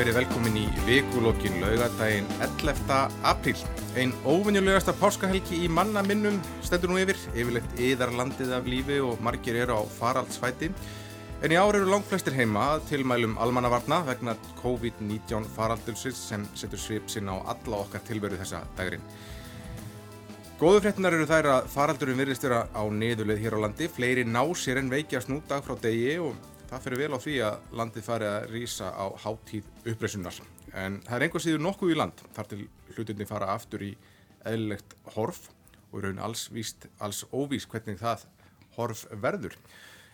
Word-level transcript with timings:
verið 0.00 0.16
velkomin 0.16 0.54
í 0.56 0.62
vikulokkin 0.86 1.58
laugadaginn 1.60 2.28
11. 2.40 2.94
apríl. 3.28 3.58
Einn 4.00 4.14
óvinnulegasta 4.24 4.94
páskahelgi 4.96 5.58
í 5.66 5.68
manna 5.68 6.00
minnum 6.06 6.38
stendur 6.64 6.94
nú 6.94 6.96
yfir, 7.02 7.18
yfirleitt 7.34 7.74
yðar 7.76 8.14
landið 8.16 8.54
af 8.56 8.70
lífi 8.70 8.96
og 9.04 9.20
margir 9.20 9.58
eru 9.60 9.76
á 9.76 9.82
faraldsfæti. 9.98 10.70
En 11.44 11.52
í 11.52 11.58
ár 11.60 11.76
eru 11.76 11.90
langflestir 11.90 12.32
heima 12.38 12.78
tilmælum 12.88 13.36
almannavarna 13.44 14.00
vegna 14.08 14.38
COVID-19 14.62 15.50
faraldulsins 15.52 16.22
sem 16.30 16.48
setur 16.54 16.80
svip 16.80 17.12
sinna 17.12 17.36
á 17.36 17.52
alla 17.52 17.82
okkar 17.82 18.00
tilveru 18.08 18.40
þessa 18.40 18.62
dagurinn. 18.78 19.04
Góðu 20.60 20.80
fréttinar 20.86 21.18
eru 21.18 21.28
þær 21.28 21.50
að 21.58 21.68
faraldurinn 21.74 22.22
virðist 22.24 22.48
vera 22.48 22.62
á 22.72 22.82
niðurleið 22.88 23.44
hér 23.44 23.58
á 23.60 23.62
landi. 23.66 23.92
Fleiri 23.92 24.24
ná 24.24 24.46
sér 24.56 24.80
en 24.80 24.88
veikjast 24.92 25.28
nú 25.28 25.42
dag 25.48 25.60
frá 25.66 25.76
degi 25.84 26.16
og 26.24 26.49
það 26.70 26.84
fyrir 26.84 27.00
vel 27.02 27.18
á 27.18 27.18
því 27.20 27.36
að 27.42 27.76
landið 27.80 28.06
fari 28.06 28.28
að 28.30 28.48
rýsa 28.54 28.90
á 28.94 29.06
háttíð 29.24 29.70
uppreysunar. 29.92 30.40
En 30.78 31.00
það 31.06 31.16
er 31.16 31.26
einhver 31.26 31.44
síður 31.44 31.64
nokkuð 31.66 31.94
í 31.94 31.98
land 31.98 32.24
þar 32.36 32.50
til 32.52 32.60
hlutinni 32.94 33.28
fara 33.28 33.52
aftur 33.56 33.86
í 33.86 33.92
eðlilegt 34.46 34.94
horf 35.16 35.48
og 35.90 36.04
raun 36.04 36.22
alls, 36.22 36.46
víst, 36.54 36.86
alls 37.02 37.24
óvís 37.34 37.66
hvernig 37.70 37.98
það 38.00 38.28
horf 38.76 39.06
verður. 39.22 39.56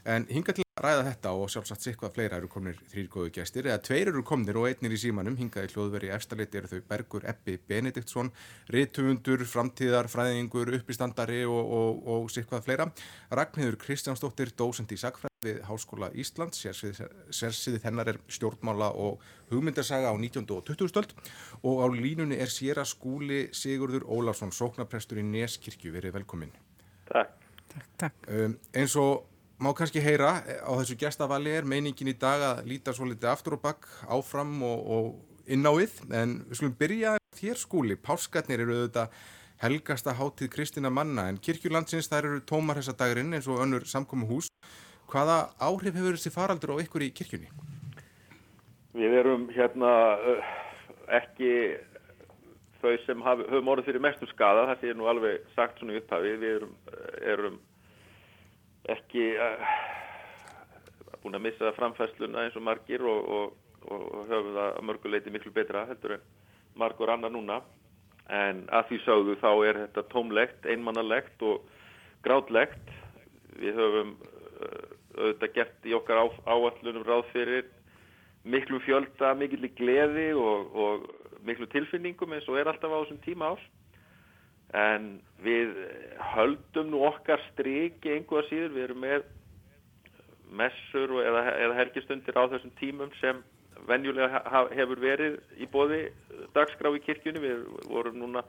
En 0.08 0.24
hinga 0.32 0.56
til 0.56 0.65
ræða 0.76 1.04
þetta 1.06 1.30
og 1.32 1.48
sjálfsagt 1.48 1.84
sikvað 1.86 2.12
fleira 2.18 2.36
eru 2.36 2.48
komnir 2.52 2.76
þrýr 2.90 3.06
góðu 3.12 3.30
gestir 3.38 3.68
eða 3.70 3.80
tveir 3.86 4.10
eru 4.10 4.20
komnir 4.26 4.58
og 4.60 4.66
einnir 4.68 4.92
í 4.92 4.98
símanum 5.00 5.36
hingaði 5.38 5.70
hljóðveri 5.72 6.10
efstaliti 6.12 6.58
eru 6.60 6.68
þau 6.68 6.82
Bergur 6.90 7.24
Eppi 7.30 7.54
Benediktsson 7.68 8.28
Rittumundur, 8.74 9.44
framtíðar, 9.48 10.10
fræðingur, 10.12 10.74
uppistandari 10.76 11.46
og, 11.48 11.70
og, 11.78 12.02
og 12.12 12.26
sikvað 12.34 12.66
fleira 12.66 12.86
Ragnhildur 13.32 13.78
Kristjánsdóttir, 13.80 14.52
dósend 14.58 14.92
í 14.92 14.98
Sakfræði 15.00 15.32
við 15.46 15.62
Háskóla 15.64 16.10
Íslands 16.12 16.60
sérsýði 16.60 17.80
þennar 17.80 18.10
er 18.12 18.18
stjórnmála 18.36 18.90
og 19.00 19.24
hugmyndarsaga 19.48 20.10
á 20.12 20.16
19. 20.16 20.44
og 20.52 20.66
20. 20.68 20.90
stöld 20.92 21.14
og 21.62 21.80
á 21.80 21.86
línunni 21.88 22.36
er 22.36 22.52
sér 22.52 22.82
að 22.82 22.90
skúli 22.92 23.40
Sigurður 23.56 24.04
Ólafsson, 24.04 24.52
sóknaprestur 24.52 25.22
í 25.22 25.24
Neskirkju, 25.24 25.94
verið 25.96 26.18
velkomin 26.18 26.52
Takk, 27.06 27.48
takk, 27.72 27.88
takk. 28.02 28.28
Um, 28.28 28.58
eins 28.76 28.98
og 29.00 29.24
má 29.62 29.70
kannski 29.76 30.02
heyra 30.04 30.40
á 30.42 30.72
þessu 30.80 30.98
gestafali 31.00 31.54
er 31.56 31.68
meiningin 31.68 32.12
í 32.12 32.18
dag 32.18 32.42
að 32.50 32.66
líta 32.70 32.94
svo 32.96 33.08
litið 33.08 33.32
aftur 33.32 33.56
og 33.56 33.64
bakk 33.64 33.88
áfram 34.08 34.58
og, 34.66 34.84
og 34.96 35.50
inn 35.52 35.66
á 35.66 35.72
við. 35.76 35.96
En 36.10 36.40
við 36.48 36.60
skulum 36.60 36.76
byrja 36.80 37.16
þér 37.36 37.60
skúli. 37.60 37.96
Páskarnir 37.96 38.64
eru 38.64 38.80
auðvitað 38.82 39.16
helgasta 39.62 40.12
hátíð 40.16 40.52
Kristina 40.52 40.90
manna 40.92 41.30
en 41.30 41.40
kirkjulandsins 41.40 42.10
þær 42.12 42.28
eru 42.28 42.42
tómar 42.44 42.76
þessa 42.80 42.96
dagurinn 43.00 43.32
eins 43.36 43.48
og 43.48 43.62
önnur 43.64 43.86
samkomi 43.88 44.28
hús 44.28 44.50
hvaða 45.08 45.46
áhrif 45.62 45.96
hefur 45.96 46.18
þessi 46.18 46.34
faraldur 46.34 46.76
á 46.76 46.82
ykkur 46.84 47.06
í 47.06 47.12
kirkjunni? 47.16 47.48
við 48.96 49.12
erum 49.20 49.48
hérna 49.52 49.92
uh, 50.16 50.52
ekki 51.18 51.50
þau 52.80 52.94
sem 53.04 53.24
haf, 53.24 53.42
höfum 53.50 53.72
orðið 53.72 53.90
fyrir 53.90 54.04
mestu 54.04 54.28
skada, 54.30 54.66
það 54.70 54.82
sé 54.82 54.94
nú 54.96 55.08
alveg 55.10 55.44
sagt 55.56 55.80
svona 55.80 55.96
upphafi, 56.00 56.32
við 56.40 56.54
erum, 56.58 56.72
erum 57.32 57.58
ekki 58.92 59.28
uh, 59.40 59.70
búin 61.22 61.38
að 61.38 61.46
missa 61.48 61.72
framfæsluna 61.76 62.44
eins 62.46 62.58
og 62.58 62.64
margir 62.66 63.02
og, 63.02 63.30
og, 63.36 63.56
og 63.90 64.28
höfum 64.30 64.52
það 64.54 64.68
að 64.68 64.84
mörguleiti 64.90 65.32
miklu 65.34 65.52
betra 65.54 65.86
heldur 65.88 66.16
en 66.18 66.28
margur 66.78 67.10
annar 67.10 67.34
núna. 67.34 67.60
En 68.26 68.64
að 68.74 68.90
því 68.90 69.00
sögðu 69.04 69.36
þá 69.42 69.50
er 69.68 69.80
þetta 69.84 70.06
tómlegt, 70.10 70.66
einmannalegt 70.66 71.42
og 71.46 71.66
grátlegt. 72.26 72.94
Við 73.58 73.78
höfum 73.78 74.16
uh, 74.16 74.86
auðvitað 75.16 75.54
gert 75.56 75.88
í 75.88 75.94
okkar 75.96 76.22
á, 76.22 76.26
áallunum 76.50 77.06
ráð 77.06 77.24
fyrir 77.32 77.70
miklu 78.46 78.78
fjölda, 78.84 79.32
miklu 79.38 79.70
gleði 79.78 80.28
og, 80.38 80.74
og 80.76 81.06
miklu 81.46 81.66
tilfinningum 81.72 82.34
eins 82.36 82.46
og 82.50 82.60
er 82.60 82.70
alltaf 82.70 82.92
á 82.92 82.98
þessum 83.02 83.22
tíma 83.24 83.54
ás 83.54 83.64
en 84.74 85.08
við 85.44 85.74
höldum 86.34 86.90
nú 86.90 87.02
okkar 87.06 87.42
striki 87.52 88.16
einhverja 88.16 88.48
síður, 88.50 88.74
við 88.74 88.86
erum 88.88 89.04
með 89.04 89.26
messur 90.56 91.12
eða, 91.22 91.42
eða 91.58 91.78
helgistundir 91.80 92.38
á 92.38 92.50
þessum 92.50 92.74
tímum 92.80 93.12
sem 93.20 93.42
venjulega 93.86 94.42
hefur 94.74 95.00
verið 95.02 95.38
í 95.60 95.68
bóði 95.70 96.06
dagskrá 96.56 96.90
í 96.96 97.02
kirkjunni, 97.04 97.42
við 97.42 97.66
vorum 97.90 98.18
núna 98.22 98.42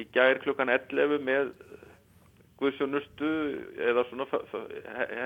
í 0.00 0.06
gær 0.14 0.40
klukkan 0.42 0.72
11 0.72 1.20
með 1.22 1.52
Guðsjónustu 2.58 3.30
eða 3.82 4.04
svona 4.08 4.26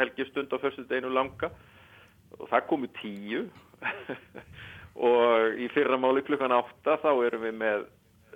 helgistund 0.01 0.53
á 0.53 0.57
fyrstu 0.63 0.87
deginu 0.89 1.13
langa. 1.13 1.51
Og 2.39 2.49
það 2.51 2.67
komu 2.71 2.89
tíu. 3.01 3.45
Og 5.09 5.61
í 5.61 5.69
fyrramáli 5.71 6.25
klukkan 6.27 6.57
8 6.57 6.97
þá 7.05 7.11
erum 7.29 7.45
við 7.45 7.59
með 7.61 7.85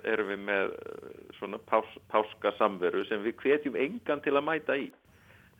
erum 0.03 0.31
við 0.33 0.43
með 0.49 0.73
eh, 0.73 1.15
svona 1.39 1.59
pás, 1.69 1.89
páska 2.11 2.53
samveru 2.57 3.05
sem 3.09 3.23
við 3.23 3.37
hvetjum 3.43 3.79
engan 3.79 4.21
til 4.25 4.35
að 4.35 4.47
mæta 4.49 4.77
í 4.77 4.91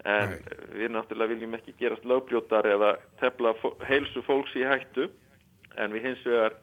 en 0.04 0.34
Nei. 0.34 0.40
við 0.76 0.92
náttúrulega 0.92 1.36
viljum 1.36 1.58
ekki 1.58 1.76
gerast 1.80 2.06
lögbljótar 2.10 2.68
eða 2.68 2.96
tefla 3.22 3.54
heilsu 3.88 4.24
fólks 4.28 4.56
í 4.60 4.66
hættu 4.68 5.08
en 5.80 5.94
við 5.96 6.10
hins 6.10 6.26
vegar 6.28 6.58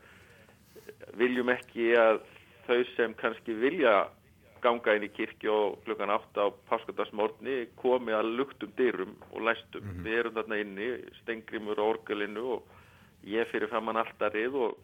viljum 1.16 1.52
ekki 1.52 1.92
að 1.98 2.20
þau 2.66 2.80
sem 2.96 3.14
kannski 3.18 3.56
vilja 3.56 3.94
ganga 4.60 4.94
inn 4.96 5.06
í 5.06 5.12
kirkju 5.14 5.52
og 5.52 5.78
klukkan 5.86 6.12
8 6.12 6.44
á 6.44 6.46
páskadagsmórni 6.68 7.70
komi 7.80 8.12
að 8.12 8.34
luktum 8.38 8.72
dyrum 8.76 9.14
og 9.32 9.46
læstum. 9.48 9.82
Mm 9.82 9.90
-hmm. 9.90 10.04
Við 10.04 10.18
erum 10.18 10.34
þarna 10.34 10.56
inni, 10.60 10.88
stengrimur 11.22 11.80
á 11.80 11.84
orgelinu 11.84 12.44
og 12.56 12.62
ég 13.24 13.48
fyrir 13.48 13.68
fram 13.68 13.86
hann 13.86 13.96
alltarið 13.96 14.54
og, 14.54 14.78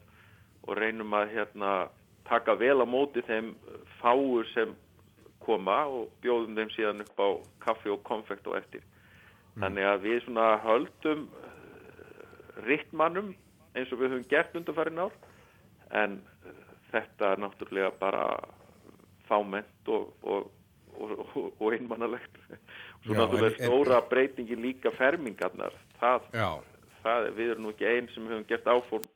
og 0.67 0.77
reynum 0.77 1.13
að 1.13 1.33
hérna 1.35 1.89
taka 2.29 2.57
vel 2.59 2.83
á 2.83 2.87
móti 2.89 3.23
þeim 3.27 3.55
fáur 4.01 4.47
sem 4.53 4.75
koma 5.47 5.85
og 5.87 6.11
bjóðum 6.25 6.59
þeim 6.59 6.73
síðan 6.75 7.05
upp 7.05 7.23
á 7.23 7.29
kaffi 7.69 7.93
og 7.93 8.03
konfekt 8.07 8.47
og 8.51 8.59
eftir. 8.59 8.83
Mm. 9.55 9.63
Þannig 9.63 9.89
að 9.91 10.07
við 10.07 10.19
svona 10.25 10.47
höldum 10.65 11.25
eh, 11.41 12.21
rittmannum 12.67 13.33
eins 13.77 13.93
og 13.93 14.01
við 14.01 14.15
höfum 14.15 14.29
gert 14.31 14.59
undanfærin 14.59 15.03
ár 15.07 15.17
en 15.95 16.21
þetta 16.91 17.33
er 17.33 17.43
náttúrulega 17.45 17.93
bara 18.01 18.27
fáment 19.29 19.91
og, 19.93 20.13
og, 20.23 20.51
og, 20.97 21.37
og 21.61 21.67
einmannalegt. 21.75 22.39
Svo 23.05 23.15
Já, 23.15 23.21
náttúrulega 23.21 23.55
en, 23.55 23.71
stóra 23.71 24.01
en, 24.01 24.09
breytingi 24.11 24.59
líka 24.59 24.93
fermingarnar. 24.97 25.75
Það, 26.01 26.31
það, 27.03 27.29
við 27.39 27.53
erum 27.55 27.67
nú 27.67 27.75
ekki 27.75 27.91
einn 27.91 28.11
sem 28.15 28.29
höfum 28.29 28.47
gert 28.49 28.71
áform 28.71 29.07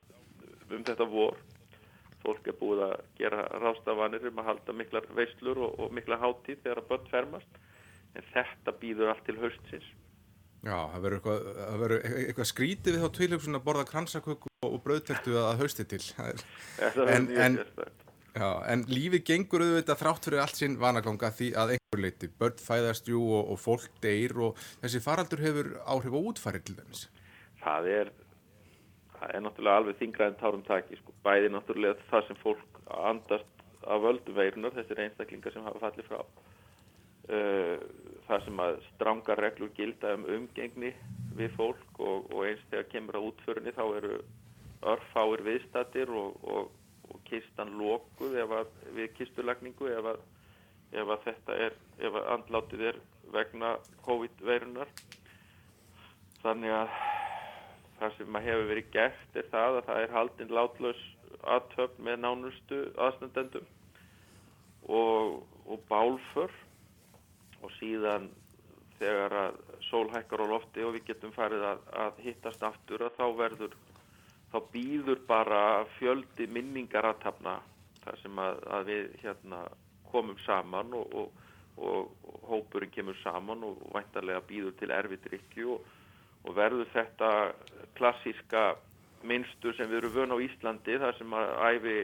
um 0.71 0.84
þetta 0.87 1.06
vor 1.10 1.38
fólk 2.25 2.50
er 2.50 2.58
búið 2.60 2.84
að 2.88 2.97
gera 3.19 3.47
rástafanir 3.62 4.28
um 4.31 4.42
að 4.42 4.50
halda 4.50 4.76
miklar 4.76 5.08
veislur 5.16 5.64
og, 5.66 5.78
og 5.81 5.97
mikla 5.97 6.20
hátíð 6.20 6.62
þegar 6.64 6.82
að 6.82 6.92
börn 6.92 7.10
fermast. 7.14 7.64
En 8.19 8.26
þetta 8.34 8.75
býður 8.81 9.12
allt 9.12 9.26
til 9.28 9.38
höstsins 9.38 9.91
Já, 10.60 10.76
það 10.92 11.04
verður 11.06 11.16
eitthvað, 11.16 11.94
eitthvað 12.21 12.48
skrítið 12.50 12.97
við 12.97 13.03
þá 13.03 13.16
tveilugsun 13.16 13.56
að 13.56 13.62
borða 13.65 13.86
kransaköku 13.89 14.50
og 14.66 14.77
bröðtertu 14.84 15.36
að 15.41 15.62
hausti 15.62 15.86
til. 15.89 16.00
En, 17.10 17.28
en, 17.33 17.56
já, 18.36 18.48
en 18.72 18.83
lífið 18.89 19.22
gengur 19.30 19.65
auðvitað 19.65 20.00
þrátt 20.03 20.28
fyrir 20.28 20.42
allt 20.42 20.60
sinn 20.60 20.77
vanaganga 20.80 21.30
því 21.36 21.48
að 21.60 21.72
einhver 21.77 22.03
leiti 22.04 22.28
börn 22.41 22.60
fæðast 22.60 23.09
jú 23.09 23.22
og, 23.24 23.54
og 23.54 23.60
fólk 23.60 23.89
deyr 24.04 24.36
og 24.48 24.60
þessi 24.83 25.00
faraldur 25.04 25.42
hefur 25.44 25.72
áhrif 25.80 26.16
á 26.16 26.21
útfæri 26.21 26.60
til 26.65 26.77
dæmis. 26.77 27.06
Það 27.65 27.91
er 27.94 28.12
það 29.20 29.34
er 29.34 29.44
náttúrulega 29.44 29.80
alveg 29.80 29.98
þingraðin 30.00 30.38
tárum 30.40 30.66
taki 30.66 30.98
sko. 31.00 31.14
bæði 31.24 31.52
náttúrulega 31.52 32.08
það 32.10 32.26
sem 32.26 32.40
fólk 32.40 32.80
andast 32.96 33.64
af 33.86 34.02
völdu 34.04 34.34
veirunar 34.36 34.74
þessir 34.76 35.02
einstaklingar 35.04 35.54
sem 35.54 35.64
hafa 35.64 35.82
fallið 35.84 36.08
frá 36.08 36.20
uh, 36.20 37.78
það 38.26 38.44
sem 38.46 38.62
að 38.66 38.82
stranga 38.90 39.36
reglur 39.38 39.72
gilda 39.76 40.14
um 40.16 40.26
umgengni 40.36 40.92
við 41.38 41.54
fólk 41.56 42.00
og, 42.00 42.28
og 42.32 42.44
eins 42.48 42.66
þegar 42.70 42.90
kemur 42.94 43.20
á 43.20 43.26
útförunni 43.28 43.76
þá 43.76 43.84
eru 44.00 44.18
örfáir 44.90 45.44
viðstatir 45.44 46.12
og, 46.16 46.36
og, 46.42 46.70
og 47.12 47.22
kistan 47.28 47.76
lókuð 47.80 48.36
við 48.96 49.12
kistulagningu 49.18 49.90
ef 49.92 50.12
að, 50.14 50.20
ef 50.96 51.14
að 51.16 51.24
þetta 51.28 51.56
er 51.68 51.78
ef 52.00 52.16
að 52.16 52.28
andlátið 52.36 52.86
er 52.92 53.00
vegna 53.34 53.74
COVID-veirunar 54.06 54.92
þannig 56.40 56.72
að 56.74 56.94
það 58.00 58.16
sem 58.16 58.41
hefur 58.47 58.68
verið 58.70 58.91
gert 58.94 59.36
er 59.36 59.48
það 59.52 59.78
að 59.78 59.86
það 59.91 60.02
er 60.04 60.14
haldinn 60.16 60.56
látlaus 60.56 61.02
aðtöfn 61.54 62.04
með 62.06 62.20
nánustu 62.24 62.80
aðstendendum 63.06 63.66
og, 64.88 65.41
og 65.68 65.82
bálför 65.91 66.54
og 67.60 67.72
síðan 67.76 68.30
þegar 69.00 69.36
að 69.44 69.60
sól 69.88 70.08
hækkar 70.12 70.44
á 70.44 70.52
lofti 70.52 70.84
og 70.84 70.94
við 70.97 71.06
getum 71.12 71.32
farið 71.36 71.64
að, 71.70 71.84
að 72.04 72.24
hittast 72.24 72.64
aftur 72.66 73.04
að 73.06 73.16
þá 73.16 73.26
verður 73.38 73.76
þá 74.50 74.58
býður 74.72 75.22
bara 75.28 75.62
fjöldi 75.98 76.48
minningar 76.50 77.08
aðtapna 77.12 77.60
þar 78.04 78.18
sem 78.22 78.42
að, 78.42 78.64
að 78.76 78.91
við 78.91 79.06
hérna 79.22 79.62
komum 80.10 80.36
saman 80.44 80.92
og, 80.96 81.14
og, 81.14 81.32
og 81.78 82.36
hópurinn 82.50 82.92
kemur 82.92 83.18
saman 83.22 83.64
og 83.66 83.80
væntarlega 83.94 84.42
býður 84.48 84.76
til 84.80 84.92
erfiðrykju 84.96 85.74
og 85.76 85.88
og 86.45 86.57
verður 86.57 86.89
þetta 86.95 87.31
klassíska 87.98 88.71
minnstur 89.27 89.77
sem 89.77 89.91
við 89.91 90.01
erum 90.01 90.15
vön 90.15 90.33
á 90.33 90.39
Íslandi 90.41 90.97
þar 91.01 91.19
sem 91.19 91.34
að 91.37 91.51
æfi 91.69 91.97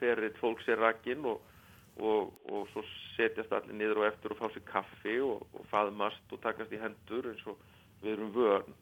ferið 0.00 0.40
fólks 0.40 0.66
er 0.70 0.80
rakinn 0.82 1.24
og, 1.28 1.40
og, 1.98 2.32
og 2.50 2.66
svo 2.72 2.82
setjast 3.14 3.54
allir 3.54 3.78
niður 3.78 4.02
og 4.02 4.08
eftir 4.08 4.34
og 4.34 4.40
fá 4.40 4.50
sér 4.54 4.66
kaffi 4.66 5.16
og, 5.22 5.46
og 5.54 5.66
faðmast 5.70 6.34
og 6.34 6.42
takast 6.42 6.74
í 6.74 6.82
hendur 6.82 7.30
eins 7.30 7.46
og 7.50 7.58
við 8.02 8.14
erum 8.16 8.34
vön. 8.34 8.76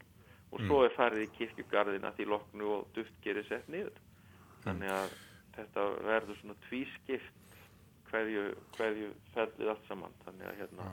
Og 0.54 0.62
svo 0.62 0.82
er 0.86 0.94
farið 0.94 1.24
í 1.24 1.32
kirkjugarðina 1.36 2.12
því 2.16 2.28
loknu 2.30 2.68
og 2.78 2.84
duft 2.96 3.16
gerir 3.24 3.44
sett 3.48 3.66
niður. 3.72 3.96
Þannig 4.64 4.92
að 4.94 5.16
þetta 5.56 5.86
verður 6.06 6.38
svona 6.40 6.56
tvískipt 6.68 7.56
hverju, 8.10 8.44
hverju 8.76 9.10
fellið 9.34 9.72
allt 9.72 9.88
saman. 9.90 10.14
Þannig 10.24 10.48
að 10.48 10.60
hérna 10.62 10.92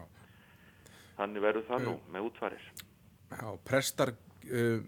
þannig 1.20 1.46
verður 1.46 1.70
það 1.70 1.86
nú 1.88 1.94
með 2.12 2.32
útfarir 2.32 2.72
Já, 3.34 3.48
prestar 3.66 4.14
uh, 4.14 4.82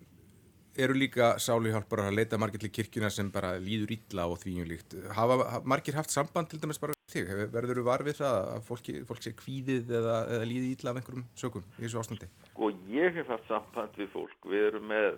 eru 0.75 0.95
líka 0.97 1.36
sáluhjálpar 1.39 2.03
að 2.06 2.18
leita 2.19 2.39
margir 2.42 2.62
til 2.65 2.71
kirkjuna 2.75 3.09
sem 3.13 3.30
bara 3.31 3.56
líður 3.62 3.95
ítla 3.95 4.27
og 4.30 4.39
því 4.42 4.57
um 4.62 4.69
líkt. 4.69 4.97
Hafa 5.15 5.62
margir 5.63 5.95
haft 5.97 6.13
samband 6.13 6.51
til 6.51 6.59
dæmis 6.62 6.81
bara 6.81 6.95
þig? 7.12 7.30
Verður 7.53 7.80
þú 7.80 7.86
varfið 7.88 8.19
það 8.19 8.39
að 8.56 8.65
fólki, 8.69 8.97
fólk 9.07 9.24
sé 9.24 9.36
kvíðið 9.39 9.94
eða, 10.01 10.18
eða 10.36 10.50
líði 10.50 10.74
ítla 10.75 10.92
af 10.92 11.00
einhverjum 11.00 11.27
sökum 11.39 11.65
í 11.77 11.86
þessu 11.86 12.01
ástandi? 12.01 12.30
Og 12.51 12.51
sko, 12.51 12.71
ég 12.92 13.15
hef 13.19 13.31
haft 13.31 13.47
samband 13.51 14.01
við 14.01 14.12
fólk. 14.15 14.50
Við 14.51 14.68
erum 14.71 14.89
með 14.92 15.09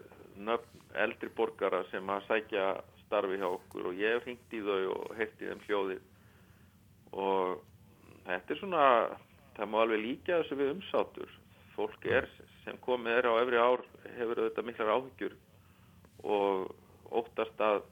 nöfn 0.48 0.86
eldri 1.08 1.32
borgara 1.38 1.82
sem 1.92 2.14
að 2.14 2.28
sækja 2.28 2.68
starfi 3.08 3.40
hjá 3.40 3.48
okkur 3.50 3.90
og 3.90 3.98
ég 3.98 4.18
hef 4.18 4.28
hringt 4.28 4.54
í 4.54 4.62
þau 4.62 4.94
og 4.94 5.18
heyrti 5.18 5.50
þeim 5.50 5.64
hljóðið 5.66 6.06
og 7.18 7.62
þetta 8.28 8.54
er 8.54 8.60
svona, 8.60 8.86
það 9.58 9.70
má 9.72 9.78
alveg 9.82 10.04
líka 10.04 10.42
þessu 10.42 10.60
við 10.60 10.74
umsátur. 10.76 11.37
Fólk 11.78 12.08
er 12.10 12.26
sem 12.64 12.78
komið 12.82 13.20
er 13.20 13.30
á 13.30 13.34
efri 13.44 13.62
ár 13.62 13.84
hefur 14.18 14.42
auðvitað 14.42 14.66
miklar 14.66 14.94
áhyggjur 14.96 15.36
og 16.26 16.72
óttast 17.20 17.62
að 17.62 17.84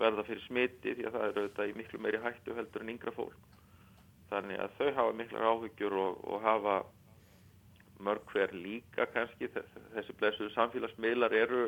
verða 0.00 0.24
fyrir 0.24 0.44
smiti 0.46 0.94
því 0.96 1.06
að 1.08 1.16
það 1.16 1.26
eru 1.26 1.42
auðvitað 1.42 1.70
í 1.72 1.76
miklu 1.76 2.00
meiri 2.04 2.22
hættu 2.24 2.56
heldur 2.56 2.84
en 2.84 2.92
yngra 2.94 3.14
fólk. 3.16 3.44
Þannig 4.30 4.62
að 4.64 4.78
þau 4.78 4.88
hafa 5.00 5.18
miklar 5.20 5.46
áhyggjur 5.50 5.98
og, 6.04 6.24
og 6.24 6.42
hafa 6.44 6.78
mörg 8.04 8.32
hver 8.32 8.52
líka 8.54 9.06
kannski 9.12 9.48
þessi 9.52 10.16
blessuðu 10.20 10.50
samfélagsmiðlar 10.54 11.34
eru, 11.34 11.62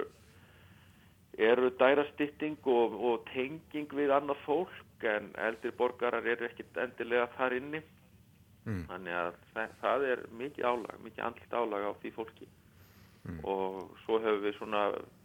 eru 1.38 1.70
dærastitting 1.80 2.58
og, 2.70 2.94
og 2.94 3.24
tenging 3.32 3.90
við 3.96 4.12
annað 4.14 4.44
fólk 4.44 5.06
en 5.10 5.30
eldri 5.40 5.72
borgarar 5.76 6.26
eru 6.28 6.46
ekkit 6.48 6.76
endilega 6.84 7.30
þar 7.38 7.56
inni. 7.56 7.80
Mm. 8.66 8.82
Þannig 8.90 9.14
að 9.16 9.30
það, 9.54 9.76
það 9.80 10.02
er 10.10 10.24
mikið 10.36 10.66
álag, 10.68 10.98
mikið 11.04 11.24
andlitt 11.24 11.54
álag 11.56 11.86
á 11.88 11.92
því 12.02 12.10
fólki 12.12 12.48
mm. 13.24 13.38
og 13.48 13.94
svo 14.04 14.18
hefur 14.20 14.42
við 14.44 14.56
svona, 14.58 14.82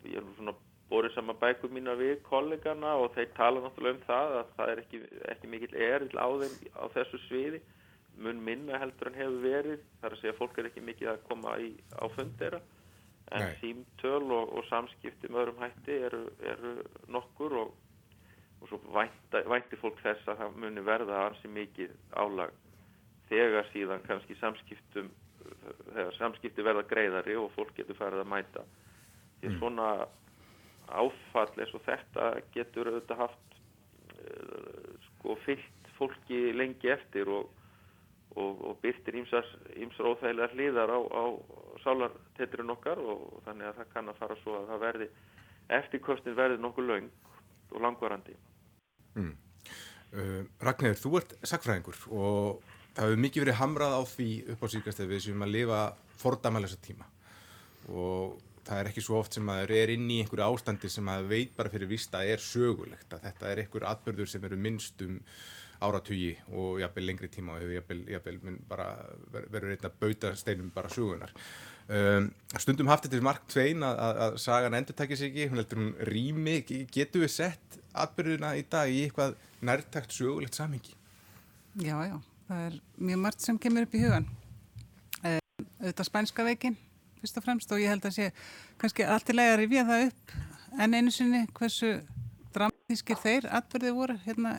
ég 0.08 0.22
er 0.22 0.30
svona 0.38 0.56
borið 0.90 1.16
saman 1.16 1.40
bækur 1.42 1.74
mína 1.74 1.96
við 2.00 2.20
kollegana 2.28 2.94
og 3.02 3.12
þeir 3.16 3.32
tala 3.36 3.64
náttúrulega 3.64 3.98
um 3.98 4.04
það 4.06 4.36
að 4.40 4.52
það 4.58 4.72
er 4.72 4.82
ekki, 4.84 5.02
ekki 5.34 5.52
mikill 5.52 5.78
erill 5.88 6.22
á 6.22 6.28
þeim 6.42 6.56
á 6.78 6.86
þessu 6.96 7.22
sviði 7.26 7.62
mun 8.22 8.44
minna 8.48 8.80
heldur 8.80 9.10
en 9.12 9.20
hefur 9.20 9.40
verið 9.44 9.86
þar 10.02 10.14
að 10.16 10.22
segja 10.22 10.36
að 10.36 10.42
fólk 10.42 10.60
er 10.60 10.70
ekki 10.70 10.84
mikið 10.86 11.12
að 11.12 11.24
koma 11.30 11.56
í, 11.60 11.72
á 11.92 12.06
fundera 12.16 12.62
en 13.36 13.48
Nei. 13.48 13.56
símtöl 13.62 14.30
og, 14.30 14.54
og 14.54 14.68
samskipti 14.70 15.32
með 15.32 15.42
öðrum 15.42 15.64
hætti 15.66 15.98
eru, 16.08 16.22
eru 16.46 16.76
nokkur 17.12 17.58
og, 17.64 17.74
og 18.62 18.70
svo 18.70 18.80
vænta, 18.94 19.42
vænti 19.50 19.80
fólk 19.82 19.98
þess 20.04 20.30
að 20.30 20.44
það 20.44 20.62
muni 20.62 20.86
verða 20.86 21.24
ansi 21.26 21.50
mikið 21.52 21.96
álag 22.14 22.54
þegar 23.30 23.70
síðan 23.74 24.04
kannski 24.06 24.38
samskiptum 24.40 25.12
þegar 25.94 26.18
samskipti 26.18 26.66
verða 26.66 26.86
greiðari 26.90 27.36
og 27.40 27.52
fólk 27.56 27.74
getur 27.78 27.98
farið 28.00 28.24
að 28.24 28.32
mæta 28.32 28.64
því 29.42 29.50
mm. 29.50 29.58
svona 29.60 29.90
áfall 30.86 31.52
eins 31.62 31.74
og 31.76 31.84
þetta 31.86 32.32
getur 32.54 32.92
auðvitað 32.92 33.22
haft 33.24 33.60
uh, 34.16 34.90
sko 35.10 35.38
fyllt 35.46 35.92
fólki 35.98 36.42
lengi 36.54 36.92
eftir 36.92 37.30
og, 37.32 37.50
og, 38.36 38.66
og 38.70 38.82
byrtir 38.84 39.18
ímsar 39.22 39.48
óþægilega 39.76 40.52
hliðar 40.54 40.92
á, 40.92 41.00
á 41.00 41.24
sálartetturinn 41.86 42.74
okkar 42.76 43.00
og 43.00 43.40
þannig 43.48 43.70
að 43.70 43.80
það 43.80 43.94
kann 43.94 44.12
að 44.12 44.22
fara 44.22 44.38
svo 44.42 44.60
að 44.60 44.70
það 44.74 44.84
verði 44.86 45.10
eftirkostin 45.80 46.38
verði 46.38 46.62
nokkuð 46.62 46.90
laung 46.92 47.10
og 47.72 47.82
langvarandi 47.82 48.38
mm. 49.16 49.34
uh, 50.14 50.42
Ragnir, 50.68 51.00
þú 51.00 51.18
ert 51.22 51.38
sakfræðingur 51.42 52.06
og 52.12 52.75
það 52.96 53.10
hefur 53.10 53.22
mikið 53.26 53.46
verið 53.46 53.60
hamrað 53.60 53.98
á 54.00 54.02
því 54.10 54.30
upp 54.54 54.66
á 54.66 54.68
síkast 54.74 55.04
við 55.04 55.24
séum 55.28 55.46
að 55.46 55.54
lifa 55.58 55.82
fordæmalesa 56.22 56.80
tíma. 56.84 57.08
Og 57.92 58.40
það 58.66 58.80
er 58.80 58.90
ekki 58.90 59.04
svo 59.06 59.20
oft 59.20 59.36
sem 59.36 59.46
maður 59.46 59.76
er 59.78 59.94
inn 59.94 60.08
í 60.10 60.22
einhverju 60.24 60.48
ástandi 60.48 60.90
sem 60.90 61.06
maður 61.06 61.30
veit 61.34 61.54
bara 61.58 61.72
fyrir 61.74 61.92
vista 61.92 62.24
er 62.26 62.42
sögulegt 62.42 63.14
að 63.14 63.28
þetta 63.28 63.52
er 63.52 63.62
einhver 63.64 63.86
atbyrður 63.92 64.32
sem 64.32 64.48
eru 64.48 64.58
minnst 64.58 65.06
um 65.06 65.20
áratugi 65.86 66.34
og 66.56 66.80
jafnvel 66.82 67.06
lengri 67.10 67.30
tíma 67.30 67.58
og 67.60 67.72
jafnvel, 67.76 68.02
verður 68.72 69.72
einnig 69.74 69.88
að 69.88 69.98
bauta 70.02 70.32
steinum 70.40 70.70
bara 70.74 70.92
sögunar 70.92 71.34
um, 71.92 72.30
stundum 72.58 72.90
haft 72.92 73.08
þetta 73.08 73.22
mark 73.26 73.44
tvein 73.52 73.84
að, 73.86 74.00
að, 74.06 74.22
að 74.26 74.38
sagan 74.46 74.78
endur 74.80 74.98
takkis 74.98 75.26
ekki 75.28 75.50
hún 75.52 75.62
heldur 75.62 75.82
hún 75.82 75.92
rými, 76.10 76.56
getur 76.94 77.26
við 77.26 77.34
sett 77.36 77.80
atbyrðuna 78.06 78.56
í 78.60 78.64
dag 78.72 78.92
í 78.92 79.04
eitthvað 79.06 79.36
nærtækt 79.66 80.16
sögulegt 80.16 80.58
samhengi? 80.58 80.96
Já, 81.84 81.98
já, 82.08 82.18
það 82.50 82.66
er 82.70 82.80
mjög 82.98 83.24
margt 83.28 83.46
sem 83.46 83.60
kemur 83.62 83.88
upp 83.88 83.96
í 83.96 84.04
hugan 84.04 84.28
uh, 85.24 85.40
auðvitað 85.82 86.10
spænska 86.10 86.46
veikin 86.48 86.78
fyrst 87.22 87.40
og 87.40 87.48
fremst 87.48 87.72
og 87.72 87.82
ég 87.82 87.90
held 87.94 88.06
að 88.06 88.18
sé 88.20 88.30
kannski 88.82 89.08
alltilega 89.08 89.56
að 89.56 89.62
rifja 89.64 89.88
það 89.88 90.08
upp 90.12 90.38
en 90.80 90.94
einu 90.94 91.14
sinni 91.14 91.46
hversu 91.56 91.92
dramatískir 92.56 93.20
þeir 93.20 93.48
atbyrðið 93.60 93.98
voru 93.98 94.18
hérna 94.26 94.58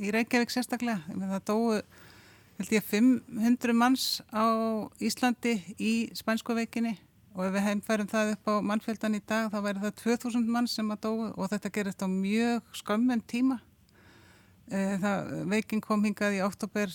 í 0.00 0.10
Reykjavík 0.14 0.52
sérstaklega. 0.52 1.02
Það 1.08 1.44
dói 1.50 1.80
held 2.60 2.74
ég 2.76 2.88
500 2.88 3.76
manns 3.76 4.06
á 4.32 4.44
Íslandi 5.00 5.56
í 5.80 5.92
Spænskoveikinni 6.16 6.96
og 7.36 7.46
ef 7.46 7.54
við 7.54 7.66
heimfærum 7.68 8.10
það 8.10 8.34
upp 8.34 8.50
á 8.50 8.54
mannfjöldan 8.72 9.16
í 9.16 9.22
dag 9.22 9.48
þá 9.52 9.58
væri 9.64 9.84
það 9.84 9.96
2000 10.02 10.50
manns 10.50 10.74
sem 10.76 10.90
að 10.92 11.06
dói 11.06 11.28
og 11.30 11.50
þetta 11.52 11.72
gerist 11.76 12.04
á 12.04 12.08
mjög 12.10 12.76
skömmun 12.82 13.24
tíma. 13.30 13.60
Eh, 14.70 14.96
það, 15.02 15.32
veikin 15.50 15.82
kom 15.82 16.04
hingað 16.04 16.38
í 16.38 16.44
oktober 16.44 16.92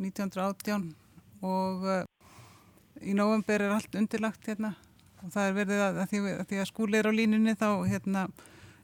1918 0.00 0.90
og 1.46 1.86
eh, 1.90 2.04
í 3.04 3.14
november 3.16 3.62
er 3.62 3.74
allt 3.76 3.96
undirlagt 3.98 4.48
hérna. 4.48 4.74
Og 5.24 5.32
það 5.32 5.48
er 5.48 5.56
verið 5.56 5.82
að, 5.82 6.00
að, 6.02 6.10
því, 6.10 6.20
að 6.32 6.48
því 6.50 6.60
að 6.60 6.68
skúli 6.70 6.98
er 6.98 7.08
á 7.08 7.12
línunni 7.12 7.56
þá 7.58 7.68
hérna 7.88 8.26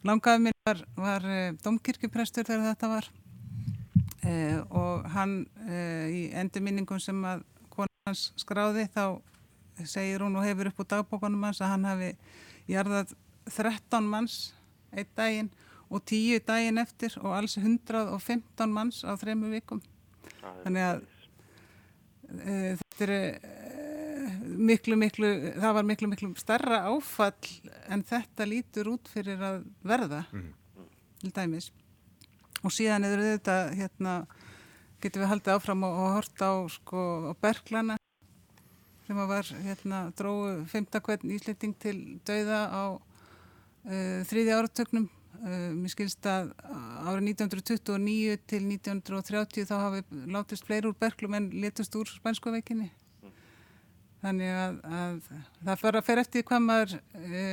langaði 0.07 0.47
minn 0.47 0.59
var, 0.67 0.85
var 0.97 1.27
eh, 1.29 1.51
domkirkjuprestur 1.65 2.49
þegar 2.49 2.73
þetta 2.73 2.93
var. 2.93 3.11
E, 4.23 4.33
og 4.71 5.07
hann 5.11 5.41
e, 5.67 5.79
í 6.15 6.21
endurminningum 6.39 7.01
sem 7.03 7.19
að 7.27 7.41
konar 7.73 8.07
hans 8.07 8.29
skráði 8.39 8.85
þá 8.95 9.19
segir 9.83 10.23
hún 10.23 10.37
og 10.39 10.47
hefur 10.47 10.71
upp 10.71 10.79
á 10.87 10.91
dagbókunum 10.93 11.43
hans 11.49 11.59
að 11.59 11.73
hann 11.73 11.89
hafi 11.89 12.11
jarðað 12.71 13.17
13 13.51 14.07
manns 14.07 14.37
einn 14.95 15.11
daginn 15.19 15.51
og 15.91 16.05
10 16.07 16.45
daginn 16.47 16.79
eftir 16.79 17.17
og 17.19 17.35
alls 17.35 17.59
115 17.59 18.71
manns 18.71 19.03
á 19.03 19.11
þremu 19.19 19.51
vikum 19.57 19.83
þannig 20.43 20.87
að 20.89 21.03
þetta 22.33 23.05
eru 23.07 23.21
miklu, 24.43 24.97
miklu, 24.99 25.31
það 25.61 25.77
var 25.77 25.87
miklu, 25.87 26.09
miklu 26.13 26.31
starra 26.41 26.83
áfall 26.91 27.53
en 27.93 28.05
þetta 28.07 28.47
lítur 28.49 28.93
út 28.95 29.11
fyrir 29.13 29.41
að 29.43 29.63
verða 29.87 30.23
mm. 30.33 30.51
til 31.23 31.33
dæmis. 31.37 31.71
Og 32.63 32.75
síðan 32.75 33.07
er 33.09 33.23
þetta 33.23 33.57
hérna, 33.75 34.15
getur 35.03 35.25
við 35.25 35.33
haldið 35.33 35.57
áfram 35.57 35.87
og, 35.89 35.99
og 35.99 36.15
horta 36.19 36.53
á, 36.53 36.57
sko, 36.71 37.07
á 37.31 37.33
Berglana 37.43 37.99
sem 39.07 39.19
var 39.19 39.49
hérna, 39.65 40.05
dróðu 40.19 40.63
15 40.71 41.03
hvern 41.07 41.35
ísletting 41.35 41.75
til 41.83 41.97
dauða 42.27 42.61
á 42.71 42.85
uh, 42.95 44.21
þriði 44.31 44.55
áratögnum 44.55 45.09
uh, 45.09 45.22
mér 45.43 45.91
skilst 45.91 46.27
að 46.31 46.53
árið 47.03 47.33
1929 47.33 48.37
til 48.47 48.61
1930 48.69 49.67
þá 49.67 49.77
hafi 49.83 50.03
látist 50.31 50.67
fleiri 50.69 50.91
úr 50.91 50.99
Berglum 50.99 51.35
en 51.39 51.49
letust 51.65 51.97
úr 51.99 52.11
spænskuveikinni 52.11 52.93
þannig 54.23 54.53
að, 54.55 54.77
að 54.87 55.17
það 55.67 55.81
fyrir 55.83 55.99
að 55.99 56.07
fer 56.07 56.23
eftir 56.23 56.47
hvað 56.47 56.65
maður 56.67 56.95
e, 57.19 57.45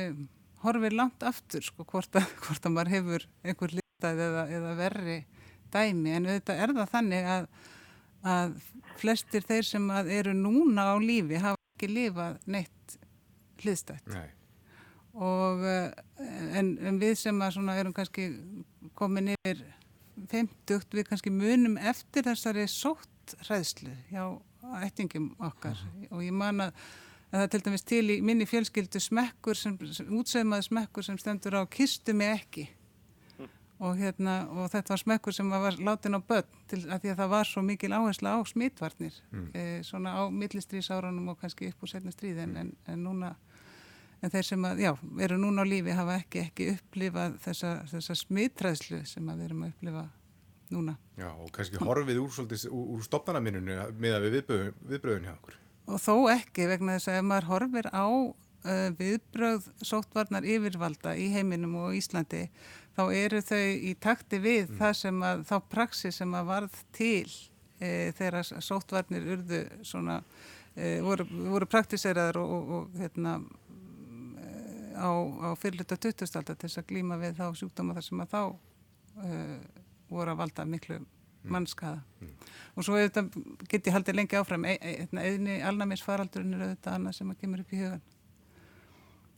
horfir 0.64 0.96
langt 0.96 1.26
aftur 1.26 1.64
sko, 1.66 1.86
hvort, 1.88 2.18
að, 2.18 2.34
hvort 2.44 2.66
að 2.66 2.74
maður 2.76 2.94
hefur 2.94 3.28
einhver 3.42 3.76
litað 3.80 4.24
eða, 4.26 4.46
eða 4.58 4.74
verri 4.78 5.18
dæmi. 5.74 6.16
En 6.16 6.28
auðvitað 6.28 6.64
er 6.64 6.74
það 6.78 6.92
þannig 6.94 7.30
að, 7.36 7.48
að 8.34 8.58
flestir 9.00 9.46
þeir 9.48 9.70
sem 9.70 9.88
eru 10.20 10.36
núna 10.36 10.90
á 10.92 10.96
lífi 11.00 11.40
hafa 11.40 11.58
ekki 11.76 11.90
lifað 11.90 12.38
neitt 12.50 12.98
hliðstætt. 13.60 14.06
Nei. 14.12 14.28
Og 15.14 15.64
e, 15.66 15.76
en, 16.58 16.72
en 16.86 17.00
við 17.00 17.16
sem 17.18 17.42
erum 17.42 17.94
kannski 17.96 18.30
komin 18.98 19.32
yfir 19.34 19.64
50 20.30 20.94
við 20.94 21.08
kannski 21.08 21.32
munum 21.32 21.78
eftir 21.78 22.26
þessari 22.28 22.66
sótt 22.70 23.36
hræðslu 23.46 23.92
hjá 24.10 24.24
ættingum 24.84 25.32
okkar. 25.40 25.78
Og 26.10 26.24
ég 26.24 26.34
man 26.36 26.66
að 26.66 26.74
það 27.30 27.44
er 27.44 27.52
til 27.52 27.62
dæmis 27.66 27.86
til 27.86 28.02
í 28.10 28.18
minni 28.26 28.46
fjölskyldu 28.48 29.00
smekkur 29.02 29.58
sem, 29.58 29.78
sem 29.94 30.10
útsaumaði 30.18 30.68
smekkur 30.68 31.06
sem 31.06 31.18
stendur 31.20 31.60
á 31.60 31.62
kistu 31.70 32.14
mig 32.16 32.34
ekki. 32.34 32.66
Og, 33.80 33.94
hérna, 33.96 34.42
og 34.52 34.66
þetta 34.68 34.92
var 34.92 35.00
smekkur 35.00 35.32
sem 35.32 35.48
var 35.48 35.78
látin 35.80 36.18
á 36.18 36.20
börn 36.20 36.48
til 36.68 36.82
að 36.84 36.98
því 37.00 37.12
að 37.14 37.20
það 37.22 37.30
var 37.32 37.48
svo 37.48 37.62
mikil 37.64 37.94
áhersla 37.96 38.34
á 38.36 38.38
smitvarnir 38.44 39.14
mm. 39.30 39.46
e, 39.56 39.62
svona 39.88 40.18
á 40.20 40.22
millistrýsárunum 40.28 41.30
og 41.32 41.38
kannski 41.40 41.70
upp 41.70 41.86
úr 41.86 41.92
setna 41.94 42.12
stríð 42.12 42.42
en, 42.44 42.52
en, 42.60 42.74
en 42.92 43.00
núna 43.06 43.30
en 44.20 44.32
þeir 44.32 44.46
sem 44.46 44.66
að, 44.68 44.82
já, 44.84 44.90
eru 45.26 45.38
núna 45.40 45.64
á 45.64 45.70
lífi 45.70 45.96
hafa 45.96 46.18
ekki, 46.20 46.44
ekki 46.48 46.68
upplifað 46.74 47.38
þessa, 47.44 47.74
þessa 47.92 48.16
smittræðslu 48.22 49.02
sem 49.08 49.30
að 49.32 49.40
við 49.40 49.48
erum 49.48 49.64
að 49.64 49.72
upplifa 49.74 50.04
núna. 50.70 50.96
Já, 51.18 51.30
og 51.30 51.48
kannski 51.54 51.80
horfið 51.82 52.20
úr, 52.22 52.36
úr, 52.44 52.84
úr 52.96 53.06
stopnarnaminunu 53.06 53.80
með 54.00 54.18
að 54.18 54.26
við 54.26 54.38
viðbröðun 54.92 55.26
hjá 55.28 55.34
okkur. 55.34 55.58
Og 55.90 55.98
þó 55.98 56.14
ekki 56.36 56.68
vegna 56.70 56.98
þess 56.98 57.10
að 57.10 57.18
ef 57.18 57.26
maður 57.26 57.48
horfir 57.50 57.90
á 57.90 58.06
uh, 58.06 58.88
viðbröð 59.00 59.70
sóttvarnar 59.82 60.46
yfirvalda 60.46 61.16
í 61.18 61.30
heiminum 61.34 61.78
og 61.82 61.96
Íslandi 61.98 62.46
þá 62.96 63.04
eru 63.16 63.40
þau 63.44 63.64
í 63.90 63.94
takti 64.00 64.40
við 64.42 64.66
mm. 64.68 64.78
það 64.80 64.94
sem 65.00 65.22
að, 65.26 65.44
þá 65.48 65.56
praksi 65.72 66.12
sem 66.14 66.36
að 66.36 66.50
varð 66.50 66.80
til 66.96 67.28
e, 67.80 68.10
þegar 68.18 68.50
sóttvarnir 68.64 69.28
urðu 69.36 69.60
svona, 69.86 70.20
e, 70.74 70.98
voru, 71.04 71.26
voru 71.52 71.68
praktiseraður 71.70 72.40
og, 72.42 72.50
og, 72.50 72.72
og 72.76 73.00
hérna 73.00 73.36
á, 75.00 75.10
á 75.10 75.48
fyrirluta 75.58 75.96
20. 75.96 76.28
aldar 76.38 76.58
til 76.58 76.68
þess 76.68 76.82
að 76.82 76.90
glíma 76.92 77.18
við 77.20 77.40
þá 77.40 77.46
sjúkdóma 77.60 77.96
þar 77.96 78.06
sem 78.06 78.22
að 78.24 78.34
þá 78.34 78.42
e, 79.24 79.40
voru 80.10 80.34
að 80.34 80.40
valda 80.42 80.66
miklu 80.68 81.00
mm. 81.00 81.08
mannskaða 81.54 82.02
mm. 82.20 82.54
og 82.76 82.86
svo 82.86 83.00
get 83.00 83.90
ég 83.90 83.96
haldið 83.96 84.20
lengi 84.20 84.40
áfram 84.40 84.68
e, 84.68 84.76
e, 84.76 84.94
eðni 85.08 85.60
alnæmisfaraldurinn 85.66 86.56
er 86.58 86.66
auðvitað 86.68 86.98
annað 86.98 87.20
sem 87.20 87.34
að 87.34 87.42
kemur 87.44 87.64
upp 87.64 87.76
í 87.76 87.82
hugan 87.84 88.08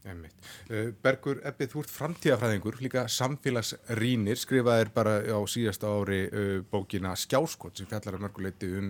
Uh, 0.03 0.89
Bergur 0.99 1.39
Ebbið, 1.47 1.69
þú 1.71 1.83
ert 1.85 1.93
framtíðafræðingur, 1.95 2.79
líka 2.83 3.05
samfélagsrýnir, 3.07 4.41
skrifaðir 4.41 4.91
bara 4.95 5.21
á 5.23 5.39
síðasta 5.47 5.93
ári 5.95 6.25
uh, 6.27 6.57
bókina 6.67 7.15
Skjáskot 7.15 7.79
sem 7.79 7.87
fjallar 7.87 8.19
að 8.19 8.25
mörguleiti 8.25 8.71
um, 8.81 8.89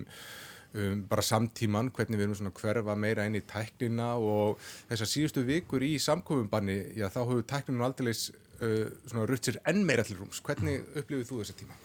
um 0.72 1.02
bara 1.10 1.24
samtíman, 1.26 1.90
hvernig 1.92 2.18
við 2.18 2.26
erum 2.26 2.38
svona 2.38 2.54
hverfa 2.56 2.96
meira 2.96 3.26
inn 3.28 3.36
í 3.36 3.44
tæknina 3.44 4.14
og 4.16 4.60
þessar 4.90 5.10
síðustu 5.10 5.44
vikur 5.48 5.84
í 5.84 5.94
samkofinbanni, 6.00 6.78
já 6.96 7.08
þá 7.12 7.20
hefur 7.26 7.46
tækninu 7.52 7.86
aldrei 7.86 8.12
uh, 8.12 8.88
svona 9.04 9.28
rutt 9.28 9.48
sér 9.48 9.60
enn 9.68 9.84
meira 9.88 10.06
til 10.06 10.18
rúms. 10.20 10.40
Hvernig 10.44 10.84
upplifið 10.96 11.28
þú 11.28 11.42
þessa 11.42 11.58
tíma? 11.60 11.78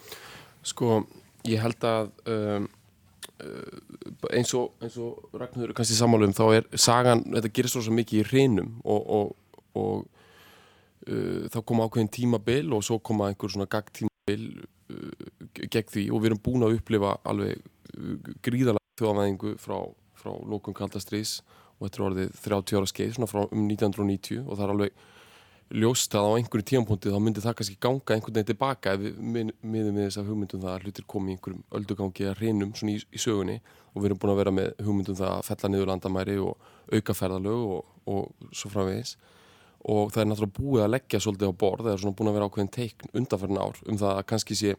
Sko, 0.68 1.02
ég 1.48 1.62
held 1.64 1.88
að 1.88 2.12
um, 2.32 2.68
Eh, 3.38 4.34
eins 4.34 4.54
og, 4.58 4.72
og 4.82 5.36
Ragnhjóður 5.38 5.76
kannski 5.78 5.94
sammálum 5.94 6.32
þá 6.34 6.46
er 6.56 6.64
sagan, 6.74 7.20
þetta 7.36 7.52
gerir 7.54 7.70
svo 7.70 7.94
mikið 7.94 8.24
í 8.24 8.26
hreinum 8.32 8.72
og, 8.82 9.04
og, 9.14 9.60
og 9.78 10.00
uh, 11.06 11.44
þá 11.54 11.60
koma 11.62 11.86
ákveðin 11.86 12.10
tímabil 12.16 12.74
og 12.74 12.82
svo 12.88 12.98
koma 12.98 13.28
einhver 13.30 13.54
svona 13.54 13.70
gagtímabil 13.70 14.48
uh, 14.90 15.28
gegn 15.60 15.94
því 15.94 16.08
og 16.10 16.24
við 16.24 16.32
erum 16.32 16.42
búin 16.48 16.66
að 16.66 16.80
upplifa 16.80 17.14
alveg 17.30 17.62
uh, 17.62 17.68
gríðalega 18.46 18.84
þjóðanæðingu 19.00 19.54
frá, 19.62 19.78
frá 20.18 20.32
lókum 20.50 20.76
kaldastrís 20.78 21.40
og 21.78 21.88
þetta 21.88 22.00
er 22.00 22.08
orðið 22.08 22.42
30 22.48 22.80
ára 22.80 22.92
skeið 22.92 23.14
svona 23.16 23.30
frá 23.30 23.44
um 23.46 23.68
1990 23.68 24.44
og 24.44 24.58
það 24.58 24.66
er 24.66 24.74
alveg 24.76 25.06
ljóst 25.68 26.14
að 26.16 26.30
á 26.32 26.32
einhverju 26.38 26.66
tíampunkti 26.70 27.12
þá 27.12 27.20
myndi 27.20 27.44
það 27.44 27.56
kannski 27.60 27.80
ganga 27.84 28.16
einhvern 28.16 28.38
veginn 28.38 28.48
tilbaka 28.48 28.94
ef 28.96 29.02
við 29.04 29.18
miðum 29.20 29.98
við 29.98 30.06
þess 30.06 30.22
að 30.22 30.30
hugmyndum 30.32 30.62
það 30.64 30.74
að 30.74 30.86
hlutir 30.86 31.08
komi 31.12 31.34
í 31.34 31.36
einhverjum 31.36 31.64
öldugangi 31.80 32.28
að 32.30 32.40
reynum 32.40 32.72
svona 32.78 32.94
í, 32.96 33.02
í 33.04 33.20
sögunni 33.20 33.58
og 33.92 33.98
við 34.00 34.10
erum 34.10 34.22
búin 34.22 34.32
að 34.32 34.40
vera 34.40 34.54
með 34.56 34.70
hugmyndum 34.86 35.18
það 35.20 35.34
að 35.34 35.48
fella 35.50 35.72
niður 35.74 35.92
landamæri 35.92 36.38
og 36.40 36.70
auka 36.94 37.16
ferðalög 37.18 37.66
og, 37.76 37.92
og 38.08 38.48
svo 38.56 38.72
framvegis. 38.72 39.18
Og 39.88 40.14
það 40.14 40.22
er 40.24 40.30
náttúrulega 40.32 40.62
búið 40.62 40.84
að 40.86 40.94
leggja 40.94 41.22
svolítið 41.24 41.52
á 41.52 41.60
borð, 41.64 41.84
það 41.86 41.94
er 41.94 42.02
svona 42.04 42.18
búin 42.20 42.32
að 42.32 42.38
vera 42.38 42.48
ákveðin 42.48 42.74
teikn 42.78 43.12
undanferðin 43.14 43.62
ár 43.62 43.82
um 43.88 44.00
það 44.00 44.14
að 44.14 44.28
kannski 44.32 44.58
sé 44.58 44.74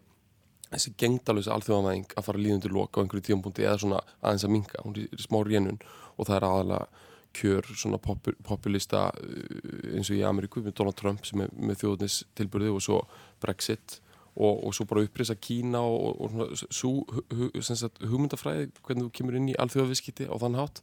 þessi 0.73 0.95
gengdalösa 1.01 1.55
alþjóðanvæðing 1.57 2.17
að 2.17 2.27
fara 2.27 2.43
líðundur 2.43 2.75
loka 2.77 3.01
á 3.01 3.03
einhverju 3.03 3.29
tíampunkti 3.29 3.67
eða 3.67 3.83
svona 3.83 4.01
aðeins 4.21 4.47
að 4.47 4.55
minka, 4.55 4.83
hún 4.85 4.99
er 5.01 5.23
smá 5.23 5.39
rénun 5.47 5.79
og 6.19 6.29
það 6.29 6.37
er 6.37 6.49
aðalega 6.49 7.07
kjör 7.39 7.71
svona 7.77 8.01
populista 8.01 9.09
uh, 9.13 9.95
eins 9.95 10.11
og 10.11 10.19
í 10.19 10.25
Ameríku 10.27 10.63
með 10.65 10.79
Donald 10.81 10.99
Trump 10.99 11.27
sem 11.29 11.45
er 11.45 11.53
með 11.55 11.83
þjóðnis 11.83 12.21
tilbyrði 12.39 12.73
og 12.75 12.85
svo 12.85 13.01
Brexit 13.43 13.99
og, 14.39 14.65
og 14.69 14.75
svo 14.77 14.87
bara 14.89 15.05
upprýsa 15.07 15.37
Kína 15.41 15.83
og, 15.83 16.23
og 16.25 16.57
svo 16.71 16.93
hu, 17.11 17.51
hugmyndafræði 17.53 18.71
hvernig 18.81 19.09
þú 19.09 19.13
kemur 19.21 19.39
inn 19.39 19.53
í 19.53 19.57
alþjóðaviskiti 19.59 20.29
á 20.31 20.35
þann 20.39 20.59
hátt. 20.59 20.83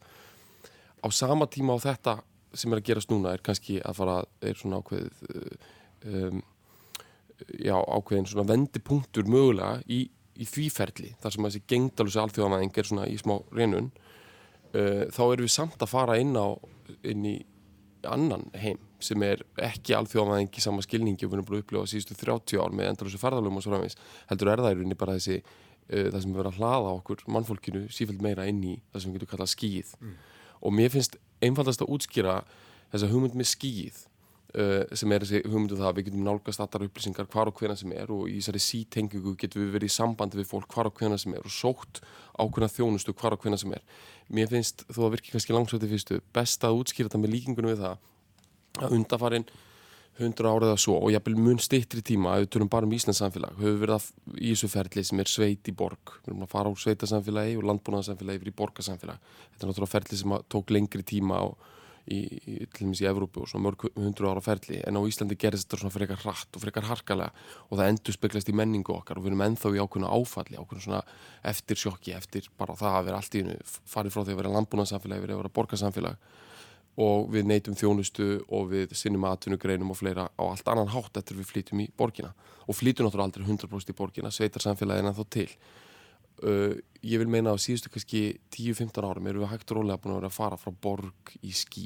Á 1.01 1.07
sama 1.13 1.47
tíma 1.51 1.77
á 1.77 1.79
þetta 1.85 2.17
sem 2.55 2.71
er 2.71 2.81
að 2.81 2.89
gerast 2.89 3.11
núna 3.11 3.35
er 3.35 3.43
kannski 3.43 3.79
að 3.83 3.97
fara 3.99 4.17
er 4.43 4.59
svona 4.59 4.81
ákveð 4.81 5.23
uh, 5.29 5.71
um, 6.11 6.43
já 7.59 7.75
ákveðin 7.75 8.29
svona 8.29 8.47
vendipunktur 8.49 9.27
mögulega 9.29 9.81
í, 9.91 10.05
í 10.35 10.47
þvíferli 10.47 11.13
þar 11.21 11.35
sem 11.35 11.47
þessi 11.47 11.63
gengdalusi 11.71 12.21
alþjóðanæðing 12.21 12.79
er 12.79 12.89
svona 12.89 13.09
í 13.11 13.17
smá 13.19 13.35
reynun 13.55 13.91
uh, 13.91 15.03
þá 15.11 15.21
erum 15.25 15.45
við 15.45 15.53
samt 15.55 15.83
að 15.83 15.91
fara 15.91 16.17
inn 16.21 16.35
á 16.37 16.47
inn 17.05 17.27
í 17.27 17.35
annan 18.05 18.47
heim 18.61 18.79
sem 19.03 19.21
er 19.25 19.41
ekki 19.61 19.95
alþjóðanæðingi 19.97 20.63
sama 20.63 20.83
skilningi 20.85 21.25
og 21.25 21.31
við 21.31 21.39
erum 21.39 21.47
búin 21.49 21.59
að 21.59 21.65
upplifa 21.65 21.91
síðustu 21.91 22.17
30 22.21 22.61
ár 22.61 22.75
með 22.75 22.91
endalösu 22.93 23.21
ferðalöfum 23.21 23.59
og 23.59 23.65
svo 23.65 23.73
framins 23.73 23.99
heldur 24.29 24.51
er 24.53 24.63
það 24.63 24.75
í 24.75 24.79
rauninni 24.79 24.99
bara 24.99 25.17
þessi 25.17 25.39
uh, 25.41 26.07
það 26.13 26.19
sem 26.21 26.37
verðum 26.37 26.53
að 26.53 26.59
hlaða 26.61 26.95
okkur 27.01 27.25
mannfólkinu 27.35 27.85
sífælt 27.93 28.23
meira 28.23 28.47
inn 28.49 28.63
í 28.63 28.75
það 28.93 29.03
sem 29.03 29.11
við 29.11 29.19
getum 29.19 29.33
kallað 29.33 29.53
skýð 29.55 29.95
mm. 29.99 30.17
og 30.61 30.77
mér 30.79 30.93
finnst 30.93 31.19
einfaldast 31.43 31.83
að 31.83 31.95
útskýra 31.97 32.41
þessa 32.93 33.11
hugmynd 33.11 33.35
með 33.35 33.51
skýð 33.51 34.03
Uh, 34.55 34.85
sem 34.95 35.11
er 35.11 35.19
þessi 35.19 35.41
hugmyndu 35.43 35.75
um 35.75 35.81
það 35.81 35.89
að 35.89 35.97
við 35.97 36.05
getum 36.07 36.21
nálgast 36.23 36.61
allar 36.63 36.85
upplýsingar 36.85 37.25
hvar 37.27 37.49
og 37.51 37.57
hvena 37.59 37.73
sem 37.75 37.91
er 37.91 38.07
og 38.13 38.29
í 38.31 38.37
þessari 38.37 38.61
sítengingu 38.63 39.33
getum 39.35 39.65
við 39.65 39.73
verið 39.73 39.89
í 39.91 39.95
sambandi 39.97 40.39
við 40.39 40.47
fólk 40.47 40.71
hvar 40.71 40.87
og 40.87 40.95
hvena 40.95 41.17
sem 41.19 41.33
er 41.35 41.43
og 41.43 41.51
sótt 41.51 41.99
ákveðna 42.39 42.69
þjónustu 42.71 43.11
hvar 43.19 43.35
og 43.35 43.41
hvena 43.43 43.59
sem 43.59 43.73
er. 43.75 43.83
Mér 44.31 44.47
finnst, 44.53 44.85
þó 44.87 45.09
að 45.09 45.17
virkið 45.17 45.35
kannski 45.35 45.57
langsvætti 45.57 45.91
fyrstu 45.91 46.21
best 46.31 46.63
að 46.63 46.79
útskýra 46.79 47.09
þetta 47.09 47.19
með 47.25 47.35
líkingunum 47.35 47.73
við 47.73 47.83
það 47.83 47.95
að 48.79 48.95
undafarin 48.95 49.47
hundra 50.21 50.55
árið 50.55 50.71
að 50.71 50.83
svo 50.85 50.95
og 51.03 51.11
jafnvel 51.11 51.35
mun 51.35 51.59
stittri 51.59 51.99
tíma 52.05 52.37
að 52.37 52.45
við 52.45 52.51
turum 52.55 52.71
bara 52.71 52.87
um 52.87 52.95
Íslands 52.95 53.19
samfélag 53.19 53.59
höfum 53.59 53.75
við 53.75 53.83
verið 53.83 54.07
í 54.39 54.53
þessu 54.53 54.71
ferli 54.71 55.03
sem 55.03 55.19
er 55.19 55.27
sveit 55.27 55.67
í 55.67 55.75
borg. 55.75 56.15
Við 56.23 56.31
erum 56.31 56.47
að 56.47 56.53
fara 56.55 56.71
á 56.71 56.73
sveitasamfélagi 56.79 57.59
og 57.59 57.67
landbúnaðarsamfélagi 57.67 58.39
í 62.11 62.19
í, 62.25 62.55
til 62.69 62.85
dæmis 62.85 63.01
í 63.03 63.09
Evrópu 63.09 63.43
og 63.43 63.49
svona 63.49 63.67
mörg 63.67 63.87
hundru 63.95 64.29
ára 64.29 64.43
ferli 64.45 64.81
en 64.85 64.99
á 64.99 65.01
Íslandi 65.01 65.37
gerist 65.39 65.67
þetta 65.67 65.81
svona 65.83 65.95
frekar 65.95 66.21
hratt 66.21 66.57
og 66.57 66.63
frekar 66.63 66.87
harkalega 66.89 67.31
og 67.69 67.79
það 67.79 67.91
endur 67.91 68.17
speglast 68.17 68.51
í 68.51 68.57
menningu 68.57 68.93
okkar 68.95 69.19
og 69.19 69.25
við 69.25 69.33
erum 69.33 69.45
enþá 69.47 69.73
í 69.73 69.83
ákveðna 69.83 70.13
áfalli 70.13 70.59
ákveðna 70.59 70.85
svona 70.85 71.03
eftir 71.51 71.81
sjokki, 71.81 72.15
eftir 72.17 72.49
bara 72.59 72.77
það 72.77 72.99
að 72.99 73.07
vera 73.09 73.21
allt 73.21 73.37
í 73.37 73.43
hennu 73.43 73.57
farið 73.65 74.15
frá 74.15 74.23
því 74.23 74.35
að 74.35 74.41
vera 74.43 74.55
landbúnaðsamfélag 74.57 75.25
að 75.25 75.39
vera 75.41 75.55
borgarsamfélag 75.59 76.33
og 77.01 77.29
við 77.31 77.47
neytum 77.49 77.75
þjónustu 77.75 78.27
og 78.55 78.69
við 78.71 78.93
sinnum 78.95 79.25
aðtunugreinum 79.27 79.91
og 79.91 79.99
fleira 79.99 80.29
á 80.31 80.43
allt 80.45 80.69
annan 80.71 80.93
hátt 80.93 81.17
eftir 81.19 81.35
við 81.39 81.49
flýtum 81.49 81.81
í 81.83 81.89
borgina. 81.97 82.31
Og 82.71 82.77
flýtum 82.77 83.07
náttúrulega 83.07 83.27
aldrei 83.27 83.47
100% 83.49 83.91
í 83.91 83.97
borgina, 83.97 84.31
sveitar 84.31 84.63
samfélagina 84.63 85.11
þó 85.15 85.25
til 85.27 85.49
Uh, 86.43 86.75
ég 87.05 87.21
vil 87.21 87.29
meina 87.31 87.53
á 87.53 87.57
síðustu 87.61 87.91
kannski 87.93 88.23
10-15 88.51 89.05
árum 89.07 89.29
erum 89.29 89.45
við 89.45 89.53
hægt 89.53 89.71
og 89.71 89.79
rólega 89.79 90.01
búin 90.01 90.15
að 90.15 90.19
vera 90.19 90.31
að 90.33 90.39
fara 90.39 90.59
frá 90.59 90.73
borg 90.83 91.31
í 91.39 91.53
skí 91.55 91.85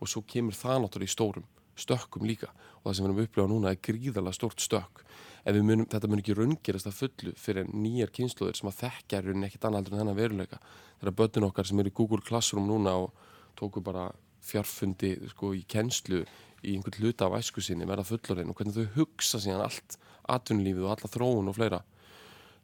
og 0.00 0.10
svo 0.10 0.20
kemur 0.28 0.56
það 0.56 0.82
náttúrulega 0.82 1.08
í 1.08 1.14
stórum 1.14 1.46
stökkum 1.80 2.26
líka. 2.28 2.50
Og 2.80 2.90
það 2.90 2.96
sem 2.96 3.04
við 3.04 3.08
erum 3.08 3.20
að 3.20 3.26
upplifa 3.28 3.50
núna 3.50 3.72
er 3.72 3.80
gríðarlega 3.84 4.36
stórt 4.36 4.64
stökk. 4.64 5.04
En 5.48 5.58
munum, 5.64 5.86
þetta 5.88 6.08
mun 6.10 6.20
ekki 6.20 6.36
raungerast 6.36 6.88
að 6.90 6.98
fullu 6.98 7.32
fyrir 7.40 7.68
nýjar 7.72 8.12
kynsluður 8.12 8.58
sem 8.58 8.68
að 8.68 8.78
þekkja 8.82 9.20
er 9.20 9.44
ekkit 9.48 9.66
annað 9.68 9.88
en 9.88 10.00
þennan 10.00 10.18
veruleika. 10.18 10.60
Þeirra 11.00 11.14
börnun 11.20 11.48
okkar 11.48 11.68
sem 11.68 11.80
er 11.80 11.88
í 11.88 11.94
Google 11.96 12.24
Classroom 12.26 12.68
núna 12.68 12.96
og 13.00 13.14
tóku 13.56 13.80
bara 13.84 14.10
fjarfundi 14.44 15.14
sko, 15.32 15.54
í 15.56 15.64
kennslu 15.68 16.24
í 16.60 16.74
einhvern 16.74 17.00
hluta 17.00 17.28
af 17.28 17.38
æsku 17.40 17.64
sinni 17.64 17.88
verða 17.88 18.04
fullorinn 18.08 18.52
og 18.52 18.58
hvernig 18.58 18.76
þau 18.76 18.98
hugsa 18.98 19.40
síðan 19.40 19.64
allt 19.64 19.96
atvinnulífið 20.28 20.84
og 20.84 20.94
alla 20.94 21.12
þróun 21.14 21.48
og 21.48 21.56
fleira 21.56 21.80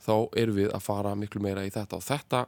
þá 0.04 0.14
erum 0.36 0.58
við 0.60 0.70
að 0.74 0.86
fara 0.86 1.16
miklu 1.18 1.42
meira 1.44 1.66
í 1.66 1.72
þetta. 1.74 1.98
Og 1.98 2.06
þetta 2.06 2.44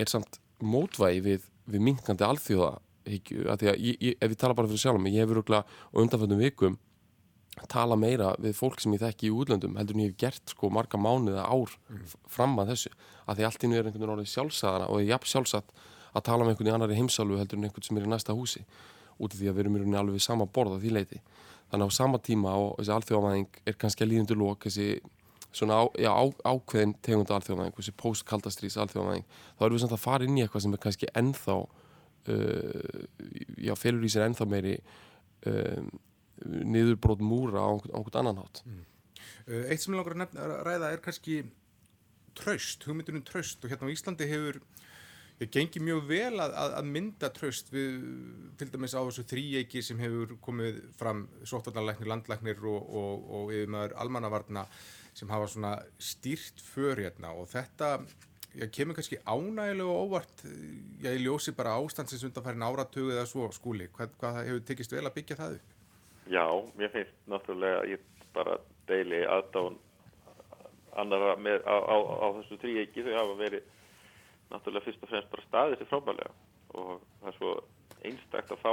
er 0.00 0.12
samt 0.12 0.40
mótvægi 0.60 1.24
við, 1.24 1.48
við 1.70 1.84
minkandi 1.88 2.26
alþjóða 2.26 2.76
higgju, 3.10 3.46
að 3.48 3.62
því 3.62 3.70
að 3.70 3.82
ég, 3.86 3.98
ég, 4.00 4.16
ef 4.20 4.34
ég 4.34 4.40
tala 4.40 4.56
bara 4.56 4.70
fyrir 4.70 4.82
sjálf 4.84 5.02
mig, 5.02 5.16
ég 5.16 5.26
hefur 5.26 5.42
og 5.42 6.02
undanfjöndum 6.04 6.40
vikum 6.40 6.78
tala 7.68 7.96
meira 7.98 8.32
við 8.40 8.54
fólk 8.56 8.80
sem 8.80 8.94
ég 8.94 9.02
þekki 9.02 9.28
í 9.28 9.32
útlöndum 9.34 9.76
heldur 9.78 9.96
en 9.96 10.04
ég 10.04 10.12
hef 10.12 10.20
gert 10.20 10.52
sko 10.54 10.70
marga 10.72 11.00
mánuða 11.00 11.44
ár 11.44 11.74
mm. 11.90 12.14
fram 12.30 12.56
að 12.62 12.72
þessu, 12.72 12.92
að 13.26 13.40
því 13.40 13.46
allt 13.48 13.66
innu 13.66 13.76
er 13.76 13.88
einhvern 13.88 14.00
veginn 14.00 14.14
orðið 14.14 14.30
sjálfsæðana 14.34 14.88
og 14.88 15.00
ég 15.00 15.08
er 15.08 15.12
jafn 15.16 15.30
sjálfsagt 15.32 15.74
að 16.14 16.26
tala 16.30 16.46
með 16.46 16.54
einhvern 16.54 16.70
í 16.70 16.74
annari 16.76 16.98
heimsálfu 16.98 17.40
heldur 17.40 17.60
en 17.60 17.68
einhvern 17.68 17.86
sem 17.86 18.00
er 18.00 18.06
í 18.06 18.10
næsta 18.10 18.36
húsi 18.36 18.64
út 19.18 19.34
af 19.34 19.38
því 19.40 19.50
að 19.50 19.58
við 19.58 19.64
erum 19.64 19.76
í 19.76 19.82
rauninni 19.82 20.00
alveg 20.00 20.18
við 20.18 20.26
sama 20.26 20.46
borð 20.46 20.78
á 20.78 20.82
því 20.82 20.94
leiti 20.96 21.20
þannig 21.70 21.90
á 21.90 21.98
sama 21.98 22.22
tíma 22.22 22.54
og 22.56 22.78
þessi 22.78 22.94
alþjóðamæðing 22.96 23.60
er 23.66 23.78
kannski 23.82 24.06
að 24.06 24.12
líðundu 24.14 24.38
lók 24.40 24.66
þessi 24.66 24.88
svona 25.52 25.80
á, 25.82 25.84
já, 25.98 26.10
á, 26.14 26.24
ákveðin 26.46 26.94
tegunda 27.02 27.36
alþjóðanæðing, 27.36 27.76
þessi 27.78 27.94
post-kaldastrís 27.98 28.78
alþjóðanæðing, 28.80 29.26
þá 29.58 29.64
erum 29.66 29.76
við 29.76 29.84
samt 29.84 29.96
að 29.96 30.04
fara 30.04 30.26
inn 30.26 30.38
í 30.38 30.44
eitthvað 30.44 30.64
sem 30.66 30.76
er 30.76 30.82
kannski 30.84 31.10
ennþá 31.18 31.56
uh, 31.60 33.00
já, 33.58 33.74
felur 33.78 34.06
í 34.06 34.12
sér 34.12 34.28
ennþá 34.28 34.46
meiri 34.50 34.76
uh, 35.50 35.88
niðurbrót 36.46 37.24
múra 37.24 37.66
á 37.66 37.70
einhvern 37.74 38.20
annan 38.22 38.42
hátt. 38.44 38.62
Mm. 38.66 38.84
uh, 39.48 39.64
Eitt 39.66 39.82
sem 39.82 39.94
ég 39.94 39.98
langar 39.98 40.16
að, 40.16 40.22
nefna, 40.24 40.46
að 40.46 40.62
ræða 40.68 40.92
er 40.94 41.02
kannski 41.04 41.40
tröst, 42.38 42.86
hugmyndunum 42.86 43.26
tröst 43.26 43.64
og 43.64 43.72
hérna 43.72 43.90
á 43.90 43.94
Íslandi 43.94 44.28
hefur 44.30 44.60
ég 45.40 45.48
gengi 45.52 45.80
mjög 45.80 46.04
vel 46.08 46.40
að, 46.42 46.54
að 46.76 46.88
mynda 46.92 47.30
tröst 47.32 47.70
við 47.72 48.00
til 48.60 48.68
dæmis 48.70 48.92
á 48.92 49.00
þessu 49.00 49.24
þrýeiki 49.28 49.82
sem 49.84 50.00
hefur 50.02 50.36
komið 50.44 50.82
fram 51.00 51.24
sóttarnarleiknir, 51.48 52.10
landleiknir 52.12 52.60
og, 52.68 52.80
og, 53.00 53.30
og 53.38 53.54
yfirmaður 53.56 53.96
almannavarna 54.04 54.66
sem 55.20 55.30
hafa 55.32 55.48
svona 55.52 55.72
stýrt 56.00 56.62
för 56.64 57.00
hérna 57.04 57.34
og 57.36 57.48
þetta 57.52 57.90
já, 58.54 58.66
kemur 58.72 58.96
kannski 58.96 59.20
ánægilega 59.26 59.98
óvart 60.04 60.44
ég 61.04 61.20
ljósi 61.24 61.52
bara 61.56 61.76
ástandsins 61.76 62.24
undanfærin 62.28 62.64
áratögu 62.64 63.12
eða 63.12 63.26
svo 63.28 63.50
skúli, 63.52 63.90
hvað, 63.92 64.16
hvað 64.20 64.40
hefur 64.46 64.64
tekist 64.70 64.96
vel 64.96 65.04
að 65.06 65.16
byggja 65.18 65.38
það 65.42 65.58
upp? 65.58 65.76
Já, 66.30 66.46
mér 66.78 66.92
finnst 66.94 67.28
náttúrulega 67.28 67.84
ég 67.90 68.06
bara 68.34 68.56
deili 68.88 69.22
aðdáðun 69.26 69.78
annara 71.00 71.36
með, 71.38 71.62
á, 71.68 71.76
á, 71.76 71.96
á 72.00 72.26
þessu 72.40 72.58
þrýeiki 72.62 73.04
þau 73.06 73.14
hafa 73.18 73.36
verið 73.38 73.68
náttúrulega 74.50 74.86
fyrst 74.86 75.04
og 75.04 75.12
fremst 75.12 75.32
bara 75.34 75.46
staðið 75.46 75.80
sér 75.80 75.90
frábælega 75.92 76.32
og 76.80 77.04
það 77.20 77.30
er 77.30 77.38
svo 77.38 77.54
einstakt 78.08 78.52
að 78.54 78.62
fá 78.64 78.72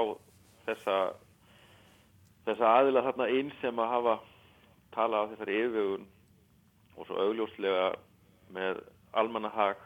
þessa 0.68 0.98
þessa 2.48 2.74
aðila 2.80 3.04
þarna 3.06 3.28
einn 3.36 3.52
sem 3.62 3.82
að 3.84 3.92
hafa 3.94 4.16
talað 4.96 5.28
á 5.28 5.30
þessari 5.34 5.58
yfirvögun 5.62 6.08
og 6.98 7.08
svo 7.08 7.20
augljóslega 7.22 7.92
með 8.54 8.82
almannahag 9.18 9.80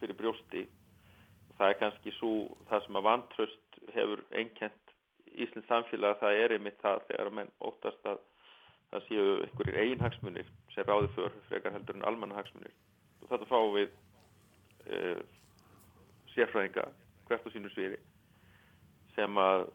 fyrir 0.00 0.18
brjósti. 0.18 0.66
Það 1.58 1.72
er 1.72 1.78
kannski 1.80 2.14
svo 2.18 2.32
það 2.70 2.84
sem 2.84 2.98
að 3.00 3.08
vantröst 3.08 3.80
hefur 3.94 4.22
einkent 4.36 4.94
Íslands 5.38 5.68
samfélag 5.70 6.16
að 6.16 6.20
það 6.22 6.42
er 6.42 6.54
einmitt 6.56 6.80
það 6.82 7.02
þegar 7.08 7.32
menn 7.38 7.50
óttast 7.62 8.06
að 8.10 8.20
það 8.90 9.04
séu 9.08 9.26
einhverjir 9.44 9.80
einhagsmunir 9.82 10.52
sem 10.74 10.86
ráði 10.88 11.10
för 11.16 11.34
frekar 11.48 11.74
heldur 11.74 11.98
en 11.98 12.06
almannahagsmunir. 12.08 12.72
Og 13.22 13.32
þetta 13.32 13.50
fáum 13.50 13.74
við 13.76 13.90
e, 14.86 15.02
sérfræðinga 16.34 16.86
hvert 17.28 17.46
á 17.46 17.50
sínu 17.52 17.70
sviði 17.74 18.00
sem 19.14 19.40
að 19.42 19.66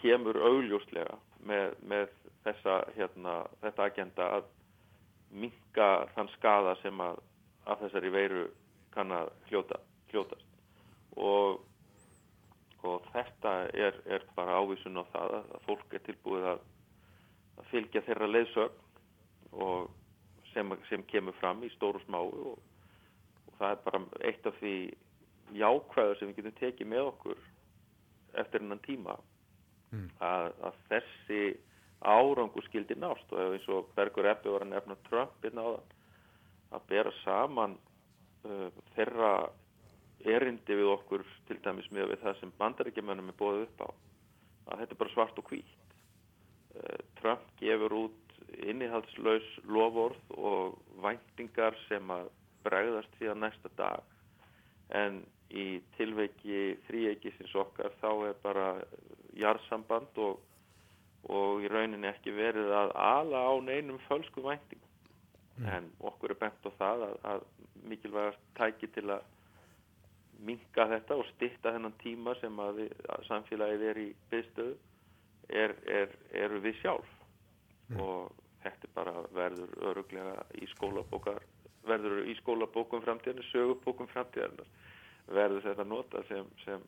kemur 0.00 0.38
augljóslega 0.38 1.18
með, 1.48 1.74
með 1.82 2.08
þessa, 2.44 2.80
hérna, 2.96 3.36
þetta 3.64 3.88
agenda 3.88 4.28
að 4.38 4.48
minka 5.30 5.88
þann 6.14 6.30
skada 6.36 6.76
sem 6.82 7.00
að 7.00 7.20
af 7.70 7.82
þessari 7.82 8.10
veiru 8.12 8.46
kann 8.94 9.12
að 9.14 9.30
hljóta, 9.50 9.78
hljótast 10.10 10.46
og, 11.20 11.60
og 12.82 13.06
þetta 13.12 13.52
er, 13.74 14.00
er 14.06 14.24
bara 14.36 14.58
ávísun 14.62 14.98
á 14.98 15.04
það 15.12 15.36
að 15.38 15.56
fólk 15.66 15.94
er 15.94 16.04
tilbúið 16.06 16.48
að, 16.54 16.64
að 17.60 17.70
fylgja 17.70 18.04
þeirra 18.08 18.30
leiðsögn 18.30 19.60
og 19.66 19.90
sem, 20.52 20.74
sem 20.88 21.06
kemur 21.10 21.36
fram 21.38 21.62
í 21.66 21.70
stóru 21.76 22.02
smáu 22.06 22.30
og, 22.30 22.58
og 23.46 23.56
það 23.58 23.70
er 23.70 23.80
bara 23.86 24.02
eitt 24.26 24.46
af 24.46 24.58
því 24.60 24.74
jákvæður 25.60 26.18
sem 26.18 26.30
við 26.30 26.40
getum 26.40 26.58
tekið 26.60 26.90
með 26.92 27.10
okkur 27.10 27.42
eftir 28.38 28.62
hennan 28.62 28.82
tíma 28.86 29.16
mm. 29.90 30.06
að, 30.22 30.52
að 30.68 30.78
þessi 30.90 31.42
árangu 32.00 32.62
skildi 32.66 32.96
nást. 32.98 33.32
Og 33.32 33.56
eins 33.56 33.68
og 33.68 33.90
Bergur 33.96 34.28
Eppi 34.30 34.52
var 34.52 34.66
að 34.66 34.74
nefna 34.74 34.98
Trump 35.08 35.48
inn 35.48 35.60
á 35.60 35.66
það 35.66 35.96
að 36.70 36.86
bera 36.92 37.12
saman 37.24 37.76
uh, 38.46 38.68
þeirra 38.94 39.32
erindi 40.30 40.76
við 40.76 40.92
okkur 40.92 41.24
til 41.48 41.58
dæmis 41.64 41.88
með 41.90 42.14
það 42.22 42.38
sem 42.38 42.52
bandaríkjumennum 42.60 43.32
er 43.32 43.38
bóðið 43.40 43.66
upp 43.66 43.84
á 43.84 43.88
að 44.70 44.82
þetta 44.82 44.94
er 44.94 45.00
bara 45.00 45.14
svart 45.14 45.40
og 45.40 45.48
hvít 45.50 45.94
uh, 46.76 47.00
Trump 47.20 47.46
gefur 47.60 47.96
út 48.04 48.36
innihaldslaus 48.66 49.48
lofórð 49.64 50.36
og 50.36 50.78
væntingar 51.02 51.76
sem 51.88 52.10
að 52.12 52.30
bregðast 52.64 53.20
að 53.24 53.38
næsta 53.40 53.70
dag. 53.78 54.02
En 54.90 55.22
í 55.50 55.80
tilveiki 55.96 56.76
þrýeikisins 56.88 57.54
okkar 57.58 57.94
þá 58.02 58.10
er 58.28 58.36
bara 58.42 58.66
jarðsamband 59.38 60.18
og, 60.22 60.40
og 61.28 61.64
í 61.64 61.68
rauninni 61.68 62.08
ekki 62.08 62.32
verið 62.32 62.70
að 62.72 62.94
ala 62.96 63.42
á 63.44 63.54
neinum 63.64 64.00
fölsku 64.08 64.42
vænting 64.44 64.80
mm. 65.58 65.66
en 65.68 65.90
okkur 66.00 66.34
er 66.34 66.40
bent 66.40 66.66
á 66.66 66.70
það 66.78 67.04
að, 67.08 67.16
að 67.32 67.44
mikilvægast 67.90 68.42
tæki 68.56 68.88
til 68.94 69.06
að 69.10 69.26
minga 70.40 70.86
þetta 70.94 71.18
og 71.20 71.26
stitta 71.34 71.74
þennan 71.74 71.96
tíma 72.00 72.34
sem 72.40 72.60
að, 72.64 72.78
við, 72.80 72.92
að 73.12 73.26
samfélagið 73.28 73.86
er 73.90 74.00
í 74.00 74.06
byggstöðu 74.32 74.76
er, 75.50 75.74
er, 75.84 76.14
eru 76.44 76.60
við 76.64 76.78
sjálf 76.80 77.10
mm. 77.90 78.00
og 78.00 78.30
þetta 78.64 78.92
bara 78.96 79.16
verður 79.36 79.74
öruglega 79.90 80.46
í 80.60 80.68
skólabókar 80.74 81.42
verður 81.88 82.24
í 82.28 82.36
skólabókum 82.40 83.04
framtíðan 83.04 83.44
sögubókum 83.50 84.08
framtíðan 84.12 84.60
verður 85.30 85.68
þetta 85.68 85.86
nota 85.88 86.24
sem, 86.28 86.48
sem 86.64 86.82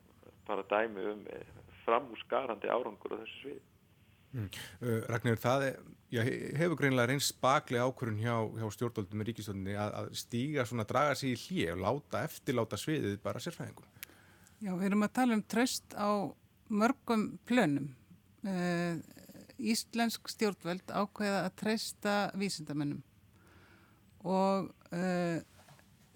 bara 0.48 0.64
dæmi 0.70 1.04
um 1.12 1.22
framúsgarandi 1.84 2.70
árangur 2.72 3.16
á 3.16 3.20
þessu 3.20 3.38
svið 3.42 3.60
Mm. 4.32 4.48
Uh, 4.80 5.00
Ragnar, 5.10 5.38
það 5.40 5.66
er, 5.66 5.80
já, 6.12 6.22
hefur 6.60 6.78
greinlega 6.80 7.10
reynst 7.10 7.34
spakli 7.34 7.80
ákvörun 7.80 8.20
hjá, 8.22 8.36
hjá 8.58 8.66
stjórnvöldum 8.76 9.20
með 9.20 9.30
ríkistöndinni 9.30 9.76
að, 9.76 9.96
að 10.00 10.12
stíga 10.22 10.66
svona, 10.68 10.86
draga 10.88 11.16
sér 11.18 11.34
í 11.34 11.40
hlið 11.42 11.74
og 11.74 11.82
láta 11.84 12.22
eftirláta 12.28 12.80
sviðið 12.80 13.18
bara 13.24 13.42
sérfæðingum. 13.44 13.88
Já, 14.62 14.70
við 14.72 14.86
erum 14.88 15.04
að 15.04 15.14
tala 15.18 15.36
um 15.36 15.44
tröst 15.52 15.96
á 15.98 16.10
mörgum 16.72 17.26
plönum. 17.48 17.90
Uh, 18.46 18.98
Íslensk 19.62 20.26
stjórnvöld 20.32 20.88
ákveða 20.90 21.44
að 21.46 21.56
treysta 21.60 22.14
vísindamennum 22.34 23.02
og 24.26 24.72
uh, 24.94 25.38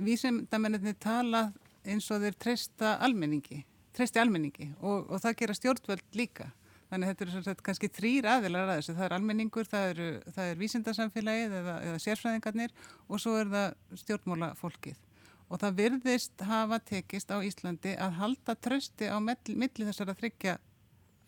vísindamenninni 0.03 0.95
tala 0.99 1.51
eins 1.87 2.09
og 2.11 2.25
þeir 2.25 2.39
treysta 2.43 2.97
almenningi, 3.05 3.61
treysti 3.95 4.19
almenningi 4.23 4.73
og, 4.81 5.07
og 5.11 5.23
það 5.23 5.39
gera 5.43 5.59
stjórnvöld 5.59 6.19
líka. 6.19 6.49
Þannig 6.91 7.09
að 7.09 7.13
þetta 7.13 7.27
eru 7.27 7.65
kannski 7.67 7.91
þrýr 7.91 8.29
aðilar 8.31 8.69
að 8.69 8.77
þessu. 8.79 8.95
Það 8.95 9.07
er 9.09 9.15
almenningur, 9.17 9.67
það 9.71 9.89
er, 9.89 10.03
það 10.37 10.51
er 10.51 10.61
vísindarsamfélagið 10.61 11.57
eða, 11.61 11.75
eða 11.89 12.03
sérfræðingarnir 12.05 12.77
og 13.09 13.23
svo 13.23 13.35
er 13.41 13.51
það 13.51 13.99
stjórnmála 14.03 14.53
fólkið. 14.61 15.03
Og 15.47 15.63
það 15.63 15.77
virðist 15.81 16.47
hafa 16.47 16.79
tekist 16.83 17.31
á 17.31 17.39
Íslandi 17.43 17.95
að 18.03 18.17
halda 18.21 18.57
trösti 18.59 19.11
á 19.11 19.19
milli 19.19 19.87
þessara 19.87 20.15
þryggja 20.19 20.57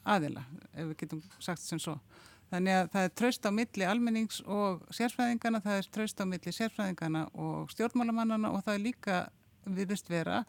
aðila, 0.09 0.43
ef 0.73 0.91
við 0.91 0.97
getum 1.03 1.23
sagt 1.43 1.63
sem 1.63 1.83
svo. 1.83 1.99
Þannig 2.49 2.79
að 2.79 2.87
það 2.95 3.07
er 3.07 3.15
tröst 3.21 3.45
á 3.45 3.51
milli 3.53 3.85
almennings 3.85 4.39
og 4.47 4.87
sérfræðingarna, 4.95 5.61
það 5.65 5.81
er 5.83 5.91
tröst 5.95 6.23
á 6.23 6.25
milli 6.25 6.55
sérfræðingarna 6.55 7.27
og 7.37 7.75
stjórnmálamannana 7.75 8.55
og 8.55 8.63
það 8.65 8.79
er 8.79 8.85
líka 8.87 9.19
virðist 9.69 10.09
vera 10.09 10.41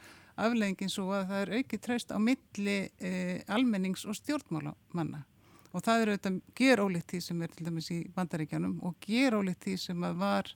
afleggingin 0.46 0.92
svo 0.94 1.10
að 1.16 1.28
það 1.32 1.42
er 1.44 1.52
aukið 1.60 1.82
treyst 1.86 2.14
á 2.16 2.18
milli 2.22 2.78
e, 2.98 3.12
almennings 3.52 4.06
og 4.08 4.18
stjórnmálamanna. 4.20 5.24
Og 5.70 5.86
það 5.86 6.02
er 6.02 6.12
auðvitað 6.12 6.40
ger 6.58 6.82
ólíkt 6.82 7.14
því 7.14 7.22
sem 7.22 7.42
er 7.46 7.52
til 7.54 7.66
dæmis 7.68 7.90
í 7.94 8.00
bandaríkjanum 8.16 8.80
og 8.88 8.96
ger 9.06 9.38
ólíkt 9.38 9.68
því 9.68 9.76
sem 9.84 10.06
að 10.08 10.22
var 10.24 10.54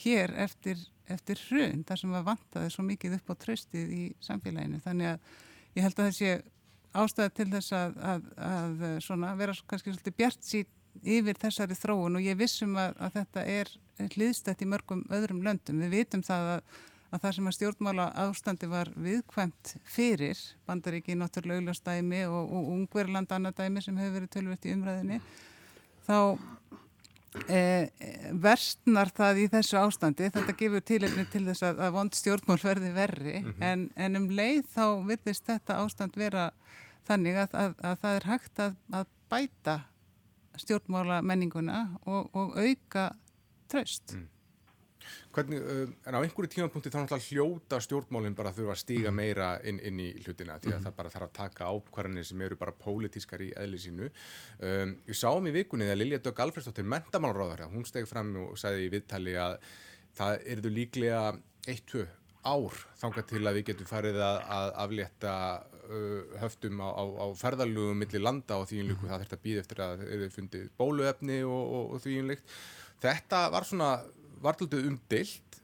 hér 0.00 0.32
eftir, 0.44 0.80
eftir 1.10 1.40
hrun 1.48 1.84
þar 1.86 2.00
sem 2.00 2.14
að 2.16 2.28
vantaði 2.30 2.70
svo 2.72 2.84
mikið 2.86 3.18
upp 3.18 3.32
á 3.32 3.34
treystið 3.44 3.92
í 3.92 4.04
samfélaginu. 4.24 4.80
Þannig 4.84 5.12
að 5.12 5.34
ég 5.76 5.86
held 5.86 6.00
að 6.00 6.08
þessi 6.10 6.32
ástæði 6.94 7.34
til 7.36 7.48
þess 7.52 7.76
að, 7.76 8.00
að, 8.12 8.32
að 8.48 8.86
svona, 9.04 9.34
vera 9.38 9.56
kannski 9.68 9.92
svolítið 9.92 10.18
bjart 10.22 10.48
sín 10.48 10.72
yfir 11.02 11.38
þessari 11.42 11.76
þróun. 11.76 12.18
Og 12.18 12.24
ég 12.24 12.38
vissum 12.38 12.76
að, 12.80 12.96
að 13.02 13.16
þetta 13.18 13.46
er 13.50 13.72
hliðstætt 14.14 14.64
í 14.64 14.70
mörgum 14.70 15.04
öðrum 15.12 15.42
löndum. 15.44 15.80
Við 15.84 15.96
vitum 15.98 16.24
það 16.24 16.50
að 16.56 16.82
að 17.14 17.22
það 17.22 17.34
sem 17.36 17.48
að 17.48 17.56
stjórnmála 17.58 18.06
ástandi 18.24 18.68
var 18.70 18.90
viðkvæmt 18.98 19.74
fyrir 19.86 20.40
bandaríki 20.66 21.16
náttúrulega 21.18 21.62
auglastæmi 21.62 22.24
og, 22.26 22.42
og 22.50 22.70
ungverðland 22.74 23.32
annardæmi 23.34 23.82
sem 23.84 23.98
hefur 24.00 24.18
verið 24.18 24.32
tölvert 24.34 24.66
í 24.66 24.74
umræðinni 24.74 25.20
þá 26.06 26.18
e, 27.46 27.60
verstnar 28.46 29.12
það 29.14 29.42
í 29.44 29.48
þessu 29.54 29.78
ástandi 29.80 30.30
þetta 30.34 30.56
gefur 30.58 30.84
tilefni 30.90 31.26
til 31.30 31.44
þess 31.48 31.68
að, 31.70 31.82
að 31.86 31.96
vond 31.98 32.18
stjórnmál 32.18 32.60
verði 32.62 32.92
verri 32.96 33.38
mm 33.40 33.48
-hmm. 33.52 33.66
en, 33.70 33.88
en 33.96 34.22
um 34.22 34.28
leið 34.30 34.64
þá 34.74 34.86
virðist 35.06 35.46
þetta 35.46 35.80
ástand 35.84 36.18
vera 36.18 36.50
þannig 37.08 37.42
að, 37.44 37.58
að, 37.62 37.74
að 37.82 37.98
það 38.02 38.20
er 38.20 38.30
hægt 38.32 38.64
að 38.64 39.10
bæta 39.30 39.80
stjórnmála 40.56 41.22
menninguna 41.22 41.88
og, 42.06 42.30
og 42.34 42.58
auka 42.58 43.10
tröst 43.70 44.14
mm. 44.14 44.28
Hvernig, 45.34 45.60
uh, 45.62 45.94
en 46.08 46.18
á 46.18 46.20
einhverju 46.20 46.52
tímanpunkti 46.54 46.92
þá 46.92 46.98
náttúrulega 47.02 47.28
hljóta 47.30 47.80
stjórnmálinn 47.84 48.36
bara 48.38 48.54
þurfa 48.56 48.76
að 48.76 48.82
stíga 48.82 49.10
mhm. 49.10 49.20
meira 49.20 49.50
inn, 49.64 49.80
inn 49.80 50.00
í 50.00 50.10
hlutina 50.24 50.58
því 50.58 50.70
að 50.70 50.72
mm 50.72 50.78
-hmm. 50.78 50.88
það 50.88 50.98
bara 50.98 51.14
þarf 51.14 51.28
að 51.28 51.36
taka 51.40 51.70
ákvarðanir 51.70 52.28
sem 52.28 52.44
eru 52.48 52.60
bara 52.60 52.76
pólitískar 52.84 53.42
í 53.42 53.52
eðli 53.56 53.78
sínu. 53.78 54.10
Um, 54.60 54.98
ég 55.06 55.18
sáum 55.18 55.46
í 55.46 55.54
vikunni 55.54 55.88
þegar 55.88 56.02
Lilja 56.02 56.18
Dögg 56.18 56.40
Alfredsdóttir 56.40 56.84
mentamálráðar, 56.84 57.66
hún 57.70 57.84
steg 57.84 58.06
fram 58.08 58.36
og 58.36 58.58
sagði 58.58 58.86
í 58.86 58.92
viðtali 58.92 59.36
að 59.36 59.58
það 60.14 60.44
erðu 60.54 60.70
líklega 60.70 61.22
1-2 61.66 62.06
ár 62.44 62.80
þangað 63.00 63.28
til 63.30 63.42
að 63.42 63.56
við 63.58 63.66
getum 63.70 63.88
farið 63.88 64.18
að, 64.20 64.38
að 64.56 64.72
aflétta 64.84 65.34
uh, 65.88 66.34
höftum 66.42 66.82
á, 66.84 66.88
á, 66.92 67.04
á 67.24 67.26
ferðalugum 67.40 68.02
millir 68.04 68.24
landa 68.24 68.58
og 68.60 68.68
því 68.68 68.82
einlíku 68.82 69.08
það 69.08 69.22
þurft 69.22 69.36
að 69.36 69.44
býða 69.46 69.62
eftir 69.64 69.84
að 69.84 70.04
eru 70.06 70.30
fundið 70.34 70.66
bóluefni 70.80 71.40
og, 71.48 71.62
og, 71.62 71.94
og 71.96 72.04
því 72.04 72.18
einlíkt. 72.20 72.58
Þetta 73.04 73.40
var 73.52 73.68
svona, 73.68 73.90
var 74.44 74.58
alltaf 74.58 74.84
umdilt, 74.84 75.60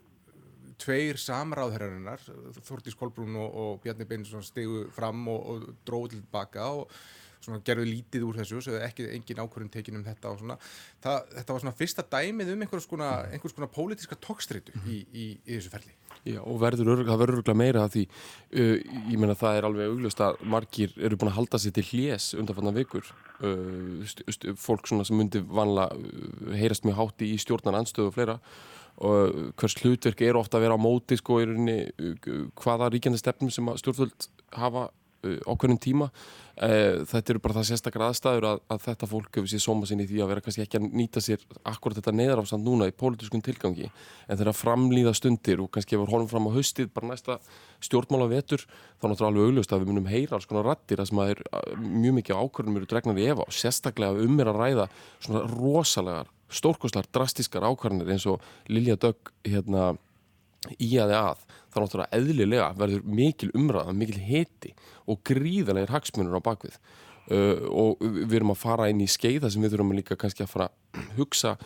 tveir 0.81 1.19
samráðherrarinnar, 1.21 2.23
Þórtís 2.65 2.97
Kolbrún 2.97 3.37
og, 3.37 3.57
og 3.63 3.81
Bjarni 3.85 4.07
Beinsson 4.09 4.45
stegu 4.45 4.87
fram 4.97 5.27
og, 5.29 5.41
og 5.53 5.67
dróðu 5.85 6.15
til 6.15 6.23
baka 6.33 6.71
og 6.81 6.95
svona 7.41 7.63
gerðu 7.65 7.87
lítið 7.89 8.27
úr 8.29 8.41
þessu, 8.41 8.61
svo 8.65 8.81
ekki 8.85 9.09
engin 9.15 9.41
ákvörðin 9.41 9.73
tekin 9.73 9.99
um 10.01 10.05
þetta 10.07 10.33
og 10.33 10.43
svona. 10.43 10.59
Það, 11.03 11.19
þetta 11.39 11.57
var 11.57 11.65
svona 11.65 11.79
fyrsta 11.79 12.07
dæmið 12.13 12.55
um 12.55 12.67
einhvers 12.67 12.89
konar, 12.91 13.31
einhvers 13.33 13.57
konar 13.57 13.73
pólitíska 13.73 14.19
tókstritu 14.21 14.77
í, 14.85 15.01
í, 15.11 15.27
í 15.47 15.57
þessu 15.57 15.73
ferli. 15.73 15.97
Já, 16.29 16.41
og 16.45 16.59
verður 16.61 17.01
það 17.09 17.21
verður 17.23 17.39
örgulega 17.39 17.57
meira 17.57 17.85
að 17.87 17.95
því 17.95 18.03
uh, 18.05 18.75
ég 19.09 19.21
meina 19.23 19.37
það 19.41 19.57
er 19.57 19.67
alveg 19.69 19.93
auglust 19.93 20.21
að 20.21 20.43
margir 20.53 20.93
eru 21.01 21.17
búin 21.17 21.31
að 21.31 21.39
halda 21.39 21.61
sér 21.63 21.73
til 21.79 21.87
hljés 21.89 22.27
undanfanna 22.37 22.75
vikur 22.77 23.07
uh, 23.09 24.03
st 24.05 24.27
st 24.29 24.53
fólk 24.61 24.91
svona 24.91 25.07
sem 25.09 25.17
myndi 25.17 25.41
vanla 25.41 25.89
uh, 25.95 26.53
heyrast 26.61 26.85
mjög 26.85 26.99
hátti 26.99 27.31
í 27.33 27.41
stjórnan 27.41 27.81
anstöðu 27.81 28.11
og 28.11 28.19
fleira 28.19 28.37
og 29.01 29.55
hvers 29.57 29.79
hlutverk 29.81 30.21
eru 30.27 30.43
ofta 30.43 30.59
að 30.59 30.67
vera 30.67 30.77
á 30.77 30.85
móti 30.85 31.17
sko 31.17 31.39
í 31.41 31.47
rauninni 31.49 31.79
hvaða 32.61 32.91
ríkjandi 32.93 33.21
stefnum 33.23 33.53
sem 33.55 33.71
stjórnvöld 33.81 34.29
hafa 34.61 34.91
á 35.21 35.53
hvernig 35.55 35.81
tíma. 35.83 36.11
Þetta 36.61 37.33
eru 37.33 37.41
bara 37.41 37.57
það 37.57 37.69
sérstakar 37.71 38.03
aðstæður 38.05 38.47
að, 38.51 38.59
að 38.69 38.81
þetta 38.85 39.09
fólk 39.09 39.37
hefur 39.39 39.49
sér 39.49 39.63
sóma 39.65 39.89
sinni 39.89 40.05
í 40.05 40.11
því 40.11 40.19
að 40.21 40.31
vera 40.33 40.43
kannski 40.45 40.65
ekki 40.67 40.77
að 40.77 40.89
nýta 40.93 41.23
sér 41.25 41.45
akkurat 41.71 41.97
þetta 41.97 42.13
neyðarástand 42.19 42.67
núna 42.67 42.89
í 42.91 42.93
pólitískun 42.93 43.45
tilgangi. 43.45 43.89
En 44.29 44.41
þeirra 44.41 44.53
framlýða 44.57 45.15
stundir 45.17 45.63
og 45.65 45.71
kannski 45.73 45.97
ef 45.97 46.03
við 46.03 46.13
horfum 46.13 46.29
fram 46.29 46.51
á 46.53 46.57
haustið 46.59 46.91
bara 46.93 47.13
næsta 47.15 47.39
stjórnmála 47.81 48.29
vetur 48.35 48.67
þá 49.01 49.09
náttúrulega 49.09 49.31
alveg 49.31 49.49
augljóst 49.49 49.73
að 49.73 49.83
við 49.85 49.93
munum 49.95 50.11
heyra 50.11 50.37
alls 50.37 50.51
konar 50.51 50.69
rattir 50.69 51.01
að 51.01 51.11
sem 51.11 51.23
að 51.23 51.33
er 51.33 51.43
mjög 51.81 52.19
mikið 52.19 52.43
ákvörðum 52.45 52.77
eru 52.77 52.91
dregnar 52.93 53.23
í 53.23 53.27
efa 53.33 53.47
og 53.47 53.57
sérstaklega 53.57 54.27
um 54.27 54.45
er 54.45 54.53
að 54.53 54.61
ræða 54.61 54.87
svona 55.25 55.43
rosalegar, 55.55 56.31
stórkoslar, 56.53 57.09
drastískar 57.09 57.65
ákvörðanir 57.65 58.13
eins 58.13 58.29
og 58.29 58.45
Lilja 58.69 59.01
Dögg 59.01 59.33
hérna 59.49 59.95
í 60.77 60.91
aði 61.01 61.17
að 61.17 61.45
þá 61.71 61.77
náttúrulega 61.81 62.19
eðlilega 62.19 62.71
verður 62.79 63.05
mikil 63.21 63.51
umræða, 63.57 63.95
mikil 63.97 64.19
heti 64.21 64.75
og 65.09 65.23
gríðanlegar 65.27 65.95
hagsmunur 65.95 66.41
á 66.41 66.47
bakvið 66.51 66.77
uh, 66.77 67.63
og 67.71 68.03
við 68.03 68.41
erum 68.41 68.55
að 68.55 68.63
fara 68.65 68.91
inn 68.93 69.03
í 69.05 69.09
skeiða 69.11 69.51
sem 69.53 69.65
við 69.65 69.77
þurfum 69.77 69.97
líka 69.97 70.19
kannski 70.21 70.45
að 70.45 70.53
fara 70.53 70.69
að 70.71 71.15
hugsa 71.21 71.57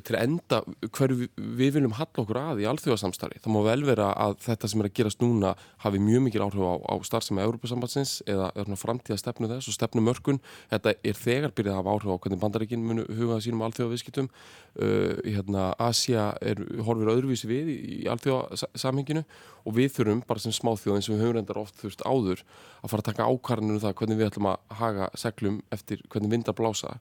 til 0.00 0.16
að 0.16 0.22
enda 0.24 0.60
hverju 0.96 1.28
við 1.36 1.76
viljum 1.76 1.94
halla 1.98 2.22
okkur 2.22 2.38
að 2.40 2.62
í 2.62 2.68
alþjóðasamstarfi. 2.70 3.42
Það 3.44 3.54
má 3.54 3.60
vel 3.66 3.84
vera 3.84 4.08
að 4.24 4.38
þetta 4.46 4.70
sem 4.72 4.82
er 4.82 4.88
að 4.88 4.94
gerast 4.98 5.22
núna 5.24 5.52
hafi 5.84 6.00
mjög 6.02 6.24
mikil 6.26 6.44
áhrif 6.46 6.64
á, 6.64 6.74
á 6.80 6.94
starfsemi 7.04 7.44
Európa-sambandsins 7.44 8.14
eða 8.30 8.78
framtíða 8.80 9.20
stefnu 9.20 9.50
þess 9.50 9.68
og 9.68 9.76
stefnu 9.76 10.04
mörkun. 10.06 10.40
Þetta 10.72 10.94
er 11.04 11.20
þegar 11.20 11.54
byrjað 11.56 11.76
að 11.76 11.80
hafa 11.82 11.96
áhrif 11.96 12.12
á 12.16 12.20
hvernig 12.24 12.42
bandaríkinn 12.42 12.86
munu 12.88 13.06
hugað 13.10 13.44
sínum 13.46 13.64
alþjóðaviðskiptum. 13.68 14.30
Uh, 14.72 15.18
hérna, 15.26 15.70
Asia 15.76 16.30
er, 16.40 16.62
horfir 16.86 17.12
öðruvísi 17.12 17.50
við 17.50 17.72
í, 17.74 17.78
í 18.00 18.04
alþjóðasamhenginu 18.12 19.26
og 19.66 19.76
við 19.76 19.92
þurfum 19.96 20.22
bara 20.26 20.42
sem 20.42 20.54
smáþjóð 20.56 20.96
eins 20.96 21.08
og 21.10 21.16
við 21.16 21.24
höfum 21.26 21.36
reyndar 21.36 21.60
oft 21.60 21.76
þurft 21.82 22.06
áður 22.06 22.40
að 22.80 22.92
fara 22.92 23.02
að 23.04 23.08
taka 23.10 23.26
ákvarðinu 23.28 23.76
um 23.76 23.82
það 23.82 23.96
hvernig 24.00 24.18
við 24.18 24.30
ætlum 24.30 24.48
að 24.50 24.78
haga 24.80 25.10
seglum 25.18 25.60
eftir 25.74 26.02
hvernig 26.08 26.32
vindar 26.32 26.56
blása 26.58 26.96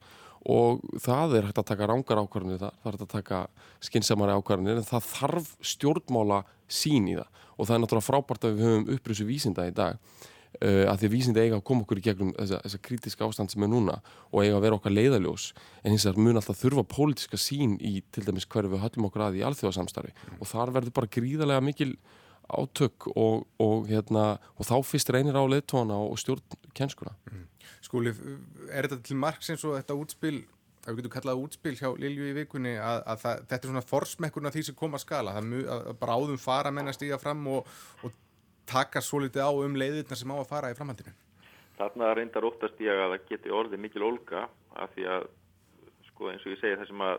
og 0.50 0.82
það 1.02 1.38
er 1.38 1.48
hægt 1.50 1.62
að 1.62 1.70
taka 1.70 1.88
rángar 1.90 2.22
ákvarðanir 2.24 2.62
það, 2.62 2.74
það 2.82 2.90
er 2.90 2.98
hægt 2.98 3.06
að 3.06 3.14
taka 3.14 3.42
skinsamari 3.86 4.36
ákvarðanir 4.40 4.82
en 4.82 4.88
það 4.88 5.08
þarf 5.12 5.54
stjórnmála 5.74 6.42
sín 6.72 7.10
í 7.12 7.16
það. 7.20 7.42
Og 7.58 7.68
það 7.68 7.76
er 7.76 7.82
náttúrulega 7.84 8.08
frábært 8.08 8.46
að 8.48 8.56
við 8.56 8.68
höfum 8.68 8.88
upprýsu 8.96 9.28
vísinda 9.28 9.68
í 9.70 9.74
dag 9.78 10.00
uh, 10.00 10.86
að 10.90 11.04
því 11.04 11.10
vísinda 11.14 11.44
eiga 11.44 11.60
að 11.60 11.66
koma 11.70 11.86
okkur 11.86 12.02
í 12.02 12.06
gegnum 12.08 12.32
þessa, 12.40 12.62
þessa 12.66 12.82
kritiska 12.88 13.28
ástand 13.28 13.54
sem 13.54 13.66
er 13.68 13.72
núna 13.72 14.00
og 14.32 14.42
eiga 14.42 14.58
að 14.58 14.66
vera 14.66 14.80
okkar 14.80 14.96
leiðaljós 14.96 15.52
en 15.84 15.94
hins 15.94 16.08
vegar 16.08 16.26
mun 16.26 16.42
alltaf 16.42 16.58
þurfa 16.62 16.88
pólitiska 16.90 17.40
sín 17.42 17.78
í 17.78 18.00
til 18.10 18.26
dæmis 18.26 18.50
hverju 18.50 18.74
við 18.74 18.84
höllum 18.86 19.12
okkur 19.12 19.28
að 19.28 19.38
í 19.42 19.46
alþjóðasamstarfi. 19.52 20.16
Og 20.40 20.50
þar 20.50 20.74
verður 20.80 20.98
bara 20.98 21.14
gríðarlega 21.20 21.66
mikil 21.70 21.94
átök 22.58 23.08
og, 23.16 23.46
og, 23.62 23.88
hérna, 23.90 24.36
og 24.58 24.68
þá 24.68 24.76
fyrst 24.86 25.12
reynir 25.14 25.38
á 25.38 25.44
leðtóna 25.46 25.98
og 26.08 26.20
stjórnkennskuna 26.22 27.16
mm. 27.32 27.46
Skúli, 27.82 28.14
er 28.72 28.88
þetta 28.88 29.00
til 29.06 29.18
marg 29.20 29.42
sem 29.46 29.58
svo 29.60 29.74
þetta 29.76 29.98
útspil, 29.98 30.44
að 30.86 30.94
við 30.94 31.02
getum 31.02 31.14
kallað 31.16 31.42
útspil 31.46 31.74
hjá 31.78 31.90
Lilju 31.98 32.30
í 32.30 32.36
vikunni, 32.38 32.76
að, 32.78 33.02
að 33.10 33.24
það, 33.24 33.42
þetta 33.50 33.58
er 33.58 33.72
svona 33.72 33.86
forsmekkurna 33.90 34.54
því 34.54 34.64
sem 34.68 34.78
kom 34.78 34.98
að 34.98 35.04
skala, 35.06 35.34
það 35.38 35.50
mjög, 35.50 35.72
að 35.76 35.98
bráðum 36.04 36.42
fara 36.42 36.74
menn 36.74 36.92
að 36.92 36.98
stíga 37.00 37.20
fram 37.22 37.42
og, 37.52 37.74
og 38.06 38.16
taka 38.70 39.02
svo 39.04 39.24
litið 39.24 39.44
á 39.44 39.52
um 39.52 39.78
leiðirna 39.78 40.18
sem 40.18 40.34
á 40.34 40.38
að 40.38 40.50
fara 40.50 40.72
í 40.72 40.78
framhaldinu? 40.78 41.14
Þarna 41.80 42.14
reyndar 42.18 42.46
óttast 42.46 42.82
ég 42.84 42.94
að 42.94 43.16
það 43.16 43.28
geti 43.32 43.54
orðið 43.58 43.84
mikil 43.88 44.06
olga 44.06 44.46
af 44.78 44.94
því 44.96 45.08
að, 45.16 45.28
sko 46.12 46.32
eins 46.32 46.46
og 46.46 46.54
ég 46.54 46.62
segi 46.62 46.78
það 46.78 46.92
sem 46.92 47.06
að 47.08 47.16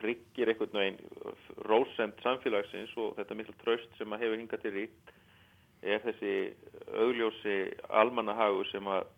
tryggir 0.00 0.50
einhvern 0.52 0.80
veginn 0.80 1.00
rósemt 1.68 2.20
samfélagsins 2.24 2.92
og 3.00 3.16
þetta 3.18 3.38
mikil 3.38 3.56
tröst 3.62 3.98
sem 3.98 4.12
að 4.12 4.24
hefur 4.24 4.40
hingað 4.40 4.64
til 4.64 4.74
ríkt 4.76 5.14
er 5.82 6.02
þessi 6.04 6.34
augljósi 7.00 7.56
almannahagur 8.02 8.68
sem 8.68 8.88
að 8.90 9.08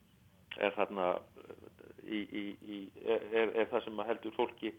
er 0.63 0.75
þarna 0.77 1.13
í, 2.05 2.21
í, 2.21 2.45
í, 2.63 2.81
er, 3.07 3.53
er 3.55 3.71
það 3.71 3.87
sem 3.87 4.03
að 4.03 4.11
heldur 4.13 4.37
fólki 4.37 4.73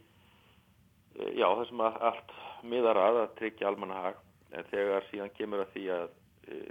já 1.37 1.47
það 1.47 1.65
sem 1.69 1.83
að 1.85 1.99
allt 2.09 2.33
miðar 2.63 2.99
að 2.99 3.19
að 3.23 3.35
tryggja 3.39 3.69
almannahag. 3.69 4.19
En 4.53 4.67
þegar 4.69 5.05
síðan 5.09 5.33
kemur 5.37 5.63
að 5.63 5.71
því 5.73 5.83
að 5.95 6.09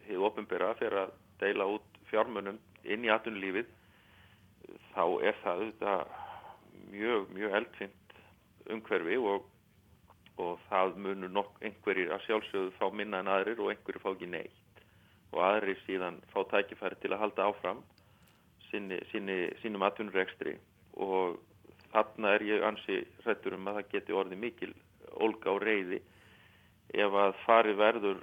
hefur 0.07 0.27
ofinbera 0.29 0.75
fyrir 0.79 0.99
að 1.03 1.15
deila 1.41 1.69
út 1.77 2.03
fjármunum 2.11 2.59
inn 2.85 3.07
í 3.07 3.11
atunlífið 3.11 3.71
þá 4.93 5.05
er 5.27 5.39
það 5.43 5.65
þetta, 5.65 5.95
mjög, 6.93 7.31
mjög 7.35 7.57
eldfind 7.59 8.02
umhverfi 8.71 9.19
og, 9.19 9.47
og 10.43 10.59
það 10.69 10.99
munur 11.05 11.33
nokk 11.33 11.63
einhverjir 11.65 12.13
að 12.15 12.27
sjálfsögðu 12.27 12.75
fá 12.79 12.87
minna 12.95 13.23
en 13.23 13.31
aðrir 13.33 13.63
og 13.63 13.73
einhverjir 13.73 14.05
fá 14.05 14.13
ekki 14.13 14.31
neitt. 14.31 14.85
Og 15.33 15.41
aðri 15.47 15.77
síðan 15.87 16.21
fá 16.33 16.43
tækifæri 16.51 17.01
til 17.01 17.13
að 17.15 17.23
halda 17.25 17.49
áfram 17.49 17.83
sinni, 18.71 18.99
sinni, 19.11 19.39
sínum 19.63 19.85
atvinnurekstri. 19.87 20.57
Og 21.01 21.39
þarna 21.93 22.37
er 22.37 22.47
ég 22.49 22.67
ansi 22.67 23.03
hrettur 23.25 23.57
um 23.57 23.69
að 23.69 23.81
það 23.81 23.93
geti 23.95 24.17
orðið 24.17 24.43
mikil 24.47 24.73
olga 25.21 25.53
og 25.53 25.63
reyði 25.65 26.01
ef 26.93 27.17
að 27.25 27.35
fari 27.45 27.75
verður 27.77 28.21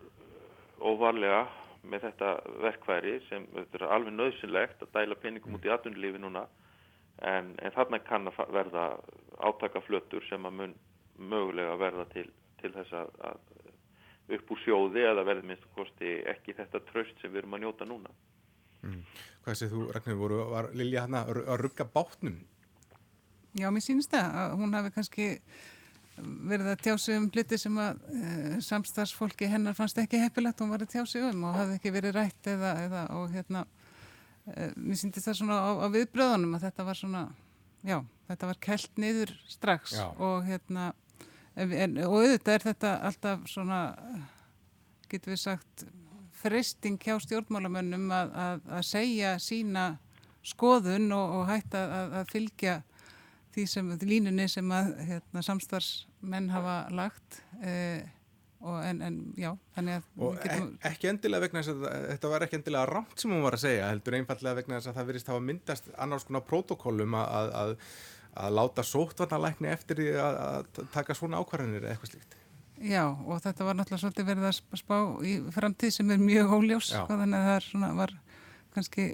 óvarlega 0.79 1.45
með 1.89 2.05
þetta 2.07 2.31
verkværi 2.63 3.15
sem 3.29 3.45
er 3.61 3.85
alveg 3.87 4.15
nöðsynlegt 4.15 4.83
að 4.83 4.93
dæla 4.97 5.17
peningum 5.21 5.55
út 5.57 5.65
í 5.65 5.71
atvinnulífi 5.73 6.21
núna. 6.21 6.45
En, 7.19 7.53
en 7.59 7.75
þarna 7.75 7.99
kann 8.07 8.29
að 8.31 8.53
verða 8.55 8.85
átakaflötur 9.39 10.25
sem 10.29 10.45
að 10.45 10.57
mun 10.61 10.75
mögulega 11.19 11.75
verða 11.79 12.05
til, 12.13 12.27
til 12.61 12.71
þess 12.75 12.95
að, 12.95 13.09
að 13.29 14.35
upp 14.37 14.53
úr 14.53 14.61
sjóði 14.63 15.05
eða 15.09 15.25
verður 15.27 15.49
minnst 15.49 15.65
kosti 15.75 16.19
ekki 16.29 16.55
þetta 16.57 16.83
tröst 16.91 17.17
sem 17.21 17.31
við 17.33 17.43
erum 17.43 17.57
að 17.57 17.65
njóta 17.65 17.87
núna. 17.89 18.13
Mm. 18.85 19.01
Hvað 19.43 19.57
séð 19.59 19.73
þú, 19.73 19.81
Ragnar, 19.95 20.19
voru, 20.19 20.39
var 20.53 20.69
Lilja 20.77 21.03
hann 21.07 21.17
að 21.19 21.33
rugga 21.59 21.87
bátnum? 21.89 22.37
Já, 23.57 23.67
mér 23.73 23.83
sínist 23.83 24.13
það 24.13 24.37
að 24.43 24.55
hún 24.61 24.77
hafi 24.77 24.93
kannski 24.93 25.27
verið 26.19 26.69
að 26.73 26.83
tjási 26.85 27.15
um 27.17 27.27
hluti 27.31 27.57
sem 27.59 27.77
að 27.79 27.99
e, 28.11 28.59
samstagsfólki 28.63 29.49
hennar 29.49 29.75
fannst 29.77 29.99
ekki 30.01 30.19
heppilegt, 30.21 30.61
hún 30.61 30.71
var 30.73 30.83
að 30.83 30.93
tjási 30.93 31.21
um 31.29 31.45
og 31.47 31.57
hafði 31.57 31.77
ekki 31.79 31.93
verið 31.95 32.15
rætt 32.17 32.49
eða, 32.51 32.73
eða 32.85 33.03
og 33.15 33.33
hérna, 33.33 33.63
e, 34.45 34.69
mér 34.75 34.99
síndist 34.99 35.29
það 35.29 35.39
svona 35.39 35.59
á, 35.63 35.69
á 35.79 35.87
viðbröðunum 35.95 36.57
að 36.57 36.65
þetta 36.67 36.87
var 36.89 36.99
svona, 36.99 37.23
já, 37.87 37.97
þetta 38.29 38.49
var 38.51 38.59
kelt 38.63 38.99
niður 39.01 39.33
strax 39.49 39.95
já. 39.97 40.05
og 40.15 40.43
hérna 40.47 40.91
en, 41.55 41.97
og 42.05 42.19
auðvitað 42.21 42.53
er 42.55 42.67
þetta 42.69 42.91
alltaf 43.09 43.47
svona 43.49 43.79
getur 45.09 45.33
við 45.33 45.41
sagt 45.43 45.87
fristing 46.39 46.99
hjá 47.01 47.17
stjórnmálamönnum 47.23 48.05
að, 48.15 48.29
að, 48.45 48.61
að 48.77 48.85
segja 48.87 49.33
sína 49.43 49.87
skoðun 50.45 51.09
og, 51.15 51.41
og 51.41 51.49
hætta 51.49 51.81
að, 51.83 52.13
að 52.21 52.31
fylgja 52.31 52.77
því 53.55 53.65
sem, 53.67 53.89
línunni 54.05 54.45
sem 54.51 54.71
að 54.71 54.93
hérna, 55.09 55.43
samstarfsmenn 55.43 56.51
hafa 56.53 56.77
lagt 56.95 57.41
eh, 57.65 58.05
en, 58.59 59.01
en 59.01 59.17
já 59.39 59.51
og 59.51 60.37
getum... 60.43 60.73
e 60.79 60.91
ekki 60.91 61.09
endilega 61.11 61.47
vegna 61.47 61.63
þess 61.63 61.73
að 61.73 62.07
þetta 62.13 62.31
var 62.33 62.45
ekki 62.45 62.59
endilega 62.59 62.91
rámt 62.91 63.21
sem 63.21 63.33
hún 63.33 63.43
var 63.45 63.55
að 63.55 63.65
segja 63.65 63.89
heldur 63.89 64.17
einfallega 64.19 64.59
vegna 64.59 64.79
þess 64.79 64.91
að 64.91 64.99
það 64.99 65.11
verist 65.11 65.31
hafa 65.31 65.43
myndast 65.49 65.91
annars 65.97 66.27
konar 66.27 66.45
protokollum 66.47 67.19
að 67.19 67.83
að 68.39 68.55
láta 68.59 68.85
sóttvarnalækni 68.87 69.71
eftir 69.71 69.99
því 70.01 70.11
að, 70.23 70.39
að 70.45 70.85
taka 70.93 71.17
svona 71.17 71.41
ákvarðanir 71.41 71.83
eða 71.83 71.95
eitthvað 71.95 72.13
slíkt. 72.13 72.37
Já 72.79 73.03
og 73.11 73.41
þetta 73.43 73.67
var 73.67 73.75
náttúrulega 73.75 74.01
svolítið 74.05 74.29
verið 74.29 74.47
að 74.47 74.79
spá 74.79 74.95
í 75.27 75.33
framtíð 75.51 75.93
sem 75.97 76.13
er 76.15 76.21
mjög 76.23 76.53
óljós 76.55 76.93
sko, 76.93 77.17
þannig 77.19 77.41
að 77.41 77.49
það 77.49 77.65
svona, 77.65 77.89
var 77.97 78.15
kannski 78.75 79.05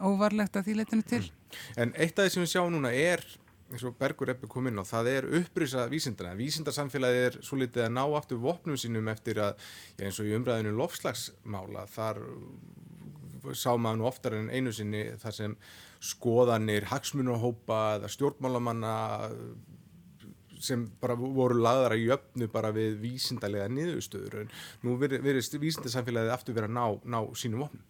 óvarlegt 0.00 0.56
að 0.56 0.66
því 0.68 0.76
letinu 0.78 1.06
til. 1.10 1.22
Mm. 1.26 1.60
En 1.84 1.94
eitt 2.00 2.16
af 2.16 2.26
því 2.26 2.34
sem 2.34 2.44
við 2.46 2.52
sjáum 2.54 2.72
núna 2.72 2.92
er 2.96 3.24
eins 3.70 3.84
og 3.86 3.94
Bergur 4.00 4.32
Eppi 4.32 4.48
kom 4.50 4.66
inn 4.66 4.80
á, 4.82 4.84
það 4.86 5.10
er 5.12 5.28
upprýsa 5.40 5.84
vísindana. 5.90 6.34
Vísindarsamfélagi 6.38 7.20
er 7.28 7.36
svo 7.46 7.58
litið 7.60 7.86
að 7.86 7.92
ná 7.94 8.02
aftur 8.18 8.40
vopnum 8.42 8.78
sínum 8.80 9.10
eftir 9.12 9.38
að, 9.42 9.60
já, 9.94 10.06
eins 10.08 10.18
og 10.18 10.26
í 10.26 10.34
umræðinu 10.38 10.72
lofslagsmála, 10.78 11.84
þar 11.92 12.22
sá 13.54 13.70
maður 13.76 14.00
nú 14.00 14.08
oftar 14.10 14.36
en 14.38 14.50
einu 14.50 14.72
sinni 14.74 15.04
þar 15.20 15.36
sem 15.36 15.56
skoðanir, 16.00 16.88
hagsmunahópa 16.90 17.80
eða 17.98 18.10
stjórnmálamanna 18.14 18.94
sem 20.60 20.84
bara 21.00 21.16
voru 21.16 21.60
lagðar 21.64 21.96
að 21.96 22.04
jöfnu 22.04 22.48
bara 22.52 22.72
við 22.76 22.98
vísindarlega 23.00 23.70
niðurstöður 23.72 24.42
en 24.42 24.52
nú 24.84 24.96
verist 25.00 25.56
vísindarsamfélagið 25.56 26.34
aftur 26.34 26.56
verið 26.56 26.72
að 26.72 26.76
ná, 26.76 27.16
ná 27.16 27.20
sínum 27.38 27.64
vopnum. 27.64 27.86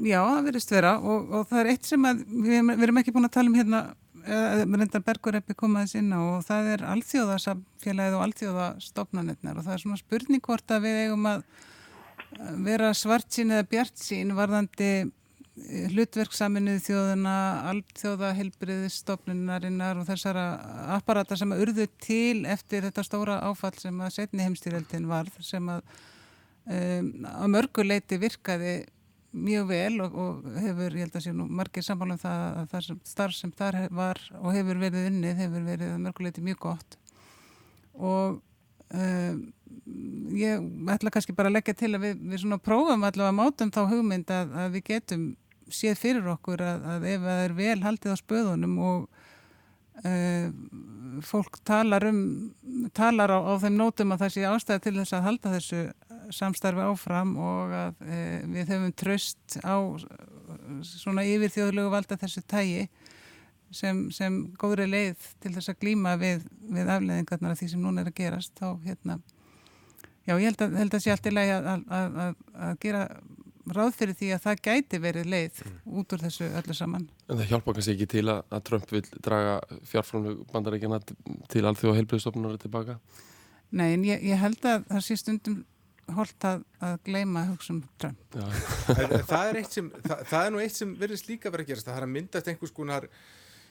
Já, 0.00 0.20
það 0.24 0.46
verist 0.48 0.72
vera 0.72 0.92
og, 0.98 1.32
og 1.36 1.48
það 1.48 1.62
er 1.62 1.70
eitt 1.72 1.88
sem 1.88 2.06
að 2.08 2.22
við, 2.28 2.60
við 2.70 2.86
erum 2.86 3.00
ekki 3.00 3.14
búin 3.14 3.28
að 3.28 3.34
tala 3.36 3.52
um 3.52 3.58
hérna 3.58 3.82
reyndar 4.20 5.02
Bergureppi 5.04 5.54
komaðis 5.56 5.96
inn 5.96 6.12
á 6.12 6.20
og 6.20 6.44
það 6.44 6.70
er 6.74 6.84
alþjóðasamfélagið 6.92 8.16
og 8.16 8.24
alþjóðastofnanirnar 8.26 9.60
og 9.60 9.66
það 9.66 9.76
er 9.76 9.82
svona 9.84 10.00
spurning 10.00 10.44
hvort 10.44 10.74
að 10.74 10.84
við 10.86 10.98
eigum 11.04 11.28
að 11.30 11.44
vera 12.64 12.92
svart 12.94 13.30
sín 13.34 13.54
eða 13.54 13.68
bjart 13.70 13.98
sín 14.00 14.34
varðandi 14.38 14.92
hlutverksaminuð 15.90 16.78
þjóðuna, 16.84 17.34
alþjóða 17.70 18.30
helbriðistofnunarinnar 18.38 19.98
og 20.00 20.06
þessara 20.08 20.44
apparata 20.96 21.36
sem 21.36 21.50
að 21.52 21.64
urðu 21.66 21.86
til 22.00 22.46
eftir 22.48 22.86
þetta 22.86 23.04
stóra 23.04 23.40
áfall 23.48 23.74
sem 23.78 24.00
að 24.00 24.14
setni 24.14 24.46
heimstýröldin 24.46 25.10
varð 25.10 25.36
sem 25.44 25.68
að 25.72 25.82
um, 26.70 27.10
að 27.28 27.52
mörguleiti 27.56 28.20
virkaði 28.22 28.74
mjög 29.30 29.68
vel 29.70 30.00
og, 30.02 30.16
og 30.18 30.58
hefur, 30.58 30.96
ég 30.96 31.06
held 31.06 31.18
að 31.18 31.26
sé 31.26 31.34
nú 31.34 31.46
margir 31.60 31.86
samfálum 31.86 32.18
það 32.18 32.46
að 32.48 32.70
það 32.72 32.86
sem 32.86 33.00
starf 33.12 33.36
sem 33.36 33.52
þar 33.54 33.80
var 33.94 34.20
og 34.40 34.54
hefur 34.56 34.80
verið 34.80 35.10
unnið 35.12 35.44
hefur 35.44 35.66
verið 35.68 35.96
mörguleiti 36.02 36.44
mjög 36.46 36.62
gott. 36.66 36.98
Og 37.94 38.40
um, 38.40 39.44
ég 40.36 40.66
ætla 40.94 41.12
kannski 41.12 41.34
bara 41.36 41.50
að 41.50 41.58
leggja 41.58 41.76
til 41.82 41.92
að 41.94 42.04
við, 42.06 42.20
við 42.32 42.42
svona 42.44 42.60
prófum 42.62 43.06
allavega 43.06 43.36
mátum 43.36 43.72
þá 43.74 43.80
hugmynd 43.90 44.30
að, 44.34 44.54
að 44.62 44.76
við 44.76 44.86
getum 44.92 45.24
séð 45.70 45.98
fyrir 46.00 46.30
okkur 46.32 46.62
að, 46.66 46.86
að 46.94 47.08
ef 47.12 47.26
það 47.26 47.42
er 47.44 47.56
vel 47.58 47.80
haldið 47.84 48.14
á 48.14 48.22
spöðunum 48.22 48.78
og 48.86 49.00
uh, 50.04 50.46
fólk 51.26 51.60
talar 51.66 52.06
um 52.10 52.20
talar 52.96 53.34
á, 53.34 53.38
á 53.38 53.54
þeim 53.62 53.78
nótum 53.78 54.14
að 54.14 54.24
það 54.24 54.34
sé 54.36 54.46
ástæði 54.48 54.84
til 54.86 54.96
þess 55.00 55.16
að 55.18 55.26
halda 55.28 55.54
þessu 55.56 55.82
samstarfi 56.34 56.84
áfram 56.86 57.32
og 57.42 57.72
að 57.74 58.02
e, 58.06 58.18
við 58.46 58.68
höfum 58.70 58.92
tröst 58.94 59.56
á 59.66 59.76
svona 60.86 61.24
yfir 61.26 61.50
þjóðlegu 61.50 61.90
valda 61.90 62.18
þessu 62.20 62.42
tægi 62.46 62.84
sem, 63.74 64.04
sem 64.14 64.38
góðri 64.58 64.86
leið 64.90 65.26
til 65.42 65.52
þess 65.56 65.72
að 65.72 65.80
glýma 65.82 66.14
við, 66.20 66.46
við 66.70 66.92
afleðingarnar 66.94 67.54
af 67.54 67.60
því 67.60 67.70
sem 67.72 67.82
núna 67.82 68.04
er 68.04 68.12
að 68.12 68.18
gerast 68.20 68.54
þá 68.58 68.68
hérna 68.86 69.18
já 70.30 70.34
ég 70.38 70.48
held 70.48 70.64
að, 70.66 70.80
held 70.80 70.96
að 70.96 71.04
sé 71.04 71.14
allt 71.14 71.28
í 71.28 71.34
lagi 71.34 71.54
að, 71.58 71.70
að, 72.00 72.18
að 72.68 72.80
gera 72.86 73.04
ráð 73.74 73.96
fyrir 73.96 74.16
því 74.18 74.28
að 74.34 74.44
það 74.44 74.62
gæti 74.66 75.00
verið 75.02 75.30
leið 75.30 75.58
mm. 75.64 75.80
út 76.00 76.14
úr 76.14 76.22
þessu 76.24 76.46
öllu 76.60 76.76
saman. 76.76 77.08
En 77.28 77.38
það 77.38 77.50
hjálpa 77.52 77.74
kannski 77.76 77.96
ekki 77.96 78.08
til 78.16 78.26
að 78.32 78.62
Trump 78.66 78.94
vil 78.94 79.02
draga 79.22 79.58
fjárfránu 79.90 80.36
bandaríkjana 80.52 81.00
til 81.50 81.64
alþjóða 81.68 81.98
heilblöðstofnunar 82.00 82.60
tilbaka? 82.62 82.98
Nei 83.70 83.92
en 83.94 84.06
ég, 84.06 84.24
ég 84.26 84.40
held 84.40 84.64
að 84.66 84.88
það 84.88 85.04
sé 85.06 85.18
stundum 85.20 85.60
holdt 86.10 86.46
að, 86.46 86.64
að 86.82 86.96
gleima 87.06 87.44
hugsun 87.52 87.84
Trump. 88.00 88.18
það, 88.34 89.44
er 89.52 89.60
sem, 89.70 89.90
það, 90.02 90.24
það 90.32 90.46
er 90.46 90.54
nú 90.54 90.62
eitt 90.64 90.78
sem 90.78 90.96
verðist 90.98 91.30
líka 91.30 91.52
verið 91.52 91.68
að 91.68 91.72
gerast. 91.74 91.90
Það 91.90 92.00
er 92.00 92.06
að 92.06 92.14
myndast 92.16 92.50
einhvers 92.50 92.74
konar, 92.74 93.06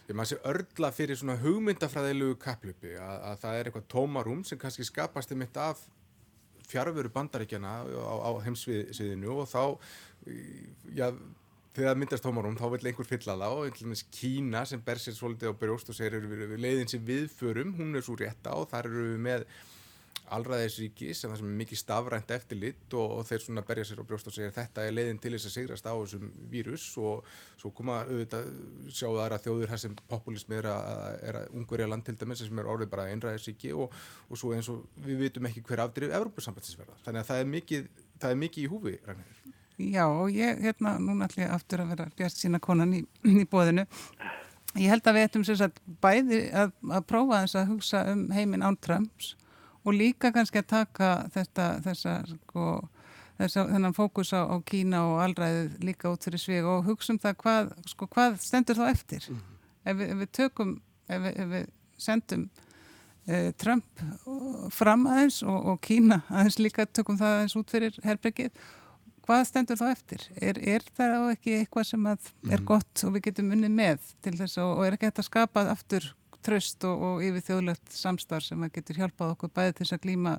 ég 0.07 0.15
maður 0.15 0.31
sé 0.31 0.39
örla 0.53 0.91
fyrir 0.95 1.19
svona 1.19 1.35
hugmyndafræðilegu 1.41 2.37
kaplöpi 2.39 2.95
að, 2.95 3.17
að 3.31 3.41
það 3.43 3.57
er 3.57 3.69
eitthvað 3.69 3.89
tómarum 3.91 4.45
sem 4.47 4.61
kannski 4.61 4.87
skapast 4.87 5.35
um 5.35 5.43
eitt 5.43 5.59
af 5.59 5.83
fjárveru 6.69 7.11
bandaríkjana 7.13 7.73
á, 7.83 8.13
á 8.25 8.31
heimsviðinu 8.45 9.35
og 9.41 9.49
þá, 9.49 9.63
já, 10.95 11.09
þegar 11.77 11.99
myndast 11.99 12.25
tómarum 12.25 12.57
þá 12.59 12.67
vil 12.75 12.83
einhver 12.91 13.09
fylla 13.09 13.37
það 13.39 13.63
og 13.63 13.81
Kína 14.13 14.63
sem 14.69 14.81
ber 14.85 15.01
sér 15.01 15.17
svolítið 15.17 15.53
á 15.53 15.59
brjóst 15.61 15.91
og 15.91 15.97
segir 15.97 16.25
leiðin 16.59 16.91
sem 16.91 17.03
við 17.05 17.29
förum, 17.33 17.75
hún 17.77 17.95
er 17.97 18.05
svo 18.05 18.17
rétta 18.19 18.55
og 18.57 18.69
þar 18.71 18.89
eru 18.91 19.05
við 19.13 19.21
með 19.27 19.45
alræðisríki 20.35 21.09
sem 21.17 21.31
það 21.31 21.39
sem 21.41 21.49
er 21.49 21.57
mikið 21.59 21.79
stafrænt 21.81 22.31
eftirlitt 22.35 22.95
og, 22.97 23.13
og 23.17 23.25
þeir 23.25 23.43
svona 23.43 23.63
berja 23.65 23.85
sér 23.89 24.01
á 24.01 24.07
brjóst 24.09 24.29
og 24.29 24.35
segja 24.35 24.53
þetta 24.53 24.85
er 24.85 24.93
leiðin 24.93 25.21
til 25.21 25.31
þess 25.33 25.49
að 25.49 25.55
sigrast 25.55 25.89
á 25.89 25.93
þessum 25.93 26.27
vírus. 26.51 26.85
Og 27.01 27.25
svo 27.59 27.71
koma 27.75 28.01
auðvitað 28.05 28.51
sjáu 28.93 29.15
aðra 29.15 29.39
þjóður 29.41 29.73
þar 29.73 29.81
sem 29.85 29.95
populismi 30.11 30.59
er 30.59 30.69
að, 30.69 30.89
að 31.33 31.39
ungverja 31.57 31.89
land 31.89 32.05
til 32.05 32.17
dæmis 32.19 32.43
sem 32.45 32.61
er 32.61 32.69
orðið 32.75 32.91
bara 32.93 33.07
einræðisríki 33.13 33.73
og, 33.73 33.95
og 34.29 34.41
svo 34.41 34.53
eins 34.53 34.69
og 34.71 34.85
við 35.05 35.25
vitum 35.25 35.49
ekki 35.49 35.65
hver 35.65 35.85
afdrif 35.85 36.13
Evrópusambandsverða 36.19 36.99
þannig 37.07 37.23
að 37.23 37.31
það 37.31 37.41
er 37.41 37.49
mikið, 37.55 37.89
það 38.21 38.35
er 38.35 38.43
mikið 38.45 38.65
í 38.67 38.69
húfi 38.75 38.95
Ragnhildur. 39.07 39.55
Já 39.79 40.03
og 40.11 40.35
ég 40.35 40.59
hérna 40.59 40.97
núna 40.99 41.29
ég 41.39 41.51
aftur 41.55 41.85
að 41.85 41.93
vera 41.95 42.09
bjart 42.19 42.35
sína 42.35 42.59
konan 42.59 42.93
í, 42.97 43.01
í 43.23 43.47
bóðinu 43.49 43.87
Ég 44.77 44.91
held 44.91 45.07
að 45.09 45.15
við 45.17 45.23
ættum 45.25 45.43
sérstaklega 45.47 45.95
bæði 46.03 46.39
að, 46.53 46.73
að 46.93 47.05
prófa 47.09 47.39
þess 47.41 47.57
að 47.57 47.69
hugsa 47.71 48.01
um 48.11 48.19
heiminn 48.35 48.61
án 48.61 48.75
Trumps 48.77 49.31
og 49.85 49.95
líka 49.95 50.31
kannski 50.35 50.61
að 50.61 50.71
taka 50.73 51.09
þetta 51.33 51.67
þessa 51.85 52.15
sko 52.27 52.69
þessa, 53.39 53.65
þennan 53.71 53.95
fókus 53.95 54.33
á, 54.35 54.43
á 54.43 54.55
Kína 54.67 55.03
og 55.07 55.19
allræðið 55.23 55.77
líka 55.87 56.11
út 56.11 56.25
fyrir 56.27 56.41
svig 56.41 56.67
og 56.67 56.87
hugsa 56.87 57.13
um 57.15 57.21
það 57.21 57.37
hvað, 57.43 57.69
sko, 57.93 58.07
hvað 58.15 58.39
stendur 58.43 58.79
þá 58.79 58.87
eftir 58.89 59.29
mm 59.29 59.35
-hmm. 59.35 59.61
ef, 59.83 59.97
við, 59.97 60.09
ef 60.09 60.17
við 60.23 60.31
tökum 60.39 60.73
ef 61.07 61.21
við, 61.21 61.39
ef 61.43 61.47
við 61.53 61.69
sendum 61.97 62.49
eh, 63.27 63.51
Trump 63.57 64.03
fram 64.71 65.07
aðeins 65.07 65.41
og, 65.43 65.65
og 65.73 65.81
Kína 65.81 66.21
aðeins 66.29 66.59
líka 66.59 66.85
tökum 66.85 67.17
það 67.17 67.37
aðeins 67.37 67.55
út 67.55 67.71
fyrir 67.71 67.99
herrbreggið 68.03 68.51
hvað 69.29 69.45
stendur 69.45 69.77
þá 69.77 69.87
eftir? 69.91 70.23
Er, 70.41 70.57
er 70.57 70.85
það 70.97 71.11
á 71.13 71.21
ekki 71.29 71.59
eitthvað 71.59 71.83
sem 71.85 72.05
er 72.07 72.17
-hmm. 72.17 72.65
gott 72.65 73.03
og 73.05 73.13
við 73.13 73.29
getum 73.29 73.51
unnið 73.51 73.71
með 73.71 73.99
til 74.21 74.37
þess 74.37 74.57
og, 74.57 74.77
og 74.77 74.85
er 74.85 74.93
ekki 74.93 75.05
hægt 75.05 75.19
að 75.19 75.29
skapa 75.29 75.67
aftur 75.69 76.15
tröst 76.45 76.85
og, 76.87 77.03
og 77.07 77.23
yfir 77.25 77.45
þjóðlegt 77.49 77.93
samstarf 77.95 78.47
sem 78.47 78.65
getur 78.73 79.01
hjálpað 79.01 79.35
okkur 79.35 79.53
bæði 79.55 79.75
til 79.75 79.85
þess 79.85 79.97
að 79.97 80.05
glýma 80.05 80.35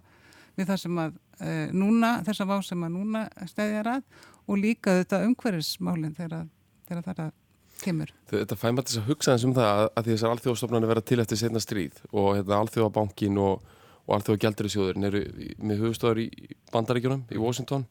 við 0.57 0.71
það 0.71 0.81
sem 0.85 1.01
að 1.01 1.19
e, 1.41 1.51
núna, 1.77 2.15
þess 2.27 2.45
að 2.45 2.51
vá 2.51 2.57
sem 2.67 2.87
að 2.87 2.95
núna 2.97 3.27
stæðjar 3.51 3.93
að 3.97 4.25
og 4.51 4.59
líka 4.61 4.97
þetta 5.01 5.23
umhverfismálinn 5.29 6.17
þegar, 6.17 6.49
það 6.89 7.23
að 7.27 7.37
kemur. 7.81 8.13
Þetta 8.31 8.59
fæði 8.59 8.77
maður 8.77 8.89
þess 8.89 9.01
að 9.01 9.11
hugsa 9.11 9.35
eins 9.35 9.45
um 9.47 9.55
það 9.57 9.69
að, 9.71 9.85
að 9.97 10.09
þessar 10.11 10.35
alþjóðstofnarnir 10.35 10.91
verða 10.91 11.05
til 11.11 11.21
eftir 11.23 11.41
setna 11.41 11.63
stríð 11.63 12.01
og 12.11 12.29
hérna, 12.37 12.59
alþjóðabankin 12.65 13.41
og, 13.41 13.71
og 14.07 14.17
alþjóðagjaldriðsjóðurinn 14.19 15.09
eru 15.09 15.23
með 15.71 15.85
hugstofar 15.87 16.21
í 16.21 16.29
bandaríkjunum 16.75 17.25
í 17.31 17.41
Washington 17.41 17.87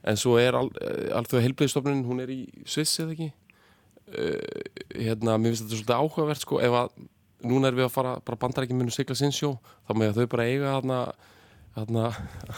en 0.00 0.18
svo 0.18 0.38
er 0.40 0.56
al, 0.56 0.70
eh, 0.80 1.10
alþjóða 1.16 1.44
heilbreyðstofnunin, 1.46 2.06
hún 2.08 2.24
er 2.24 2.32
í 2.32 2.40
Sviss 2.64 3.02
eða 3.02 3.14
ekki 3.14 3.30
uh, 4.16 4.36
hérna, 4.96 5.36
mér 5.36 5.52
finnst 5.52 5.66
þetta 5.66 5.76
svolítið 5.76 5.98
áhugavert 5.98 6.46
sko 6.46 6.60
ef 6.64 6.76
að 6.82 6.94
núna 7.46 7.70
er 7.70 7.76
við 7.78 7.86
að 7.86 7.94
fara, 7.94 8.14
bara 8.24 8.38
bandarækjum 8.40 8.80
munu 8.80 8.94
sigla 8.94 9.16
sinsjó, 9.18 9.54
þá 9.88 9.92
með 9.96 10.12
að 10.12 10.20
þau 10.20 10.32
bara 10.34 10.46
eiga 10.48 10.74
þarna, 10.76 11.00
þarna 11.76 12.04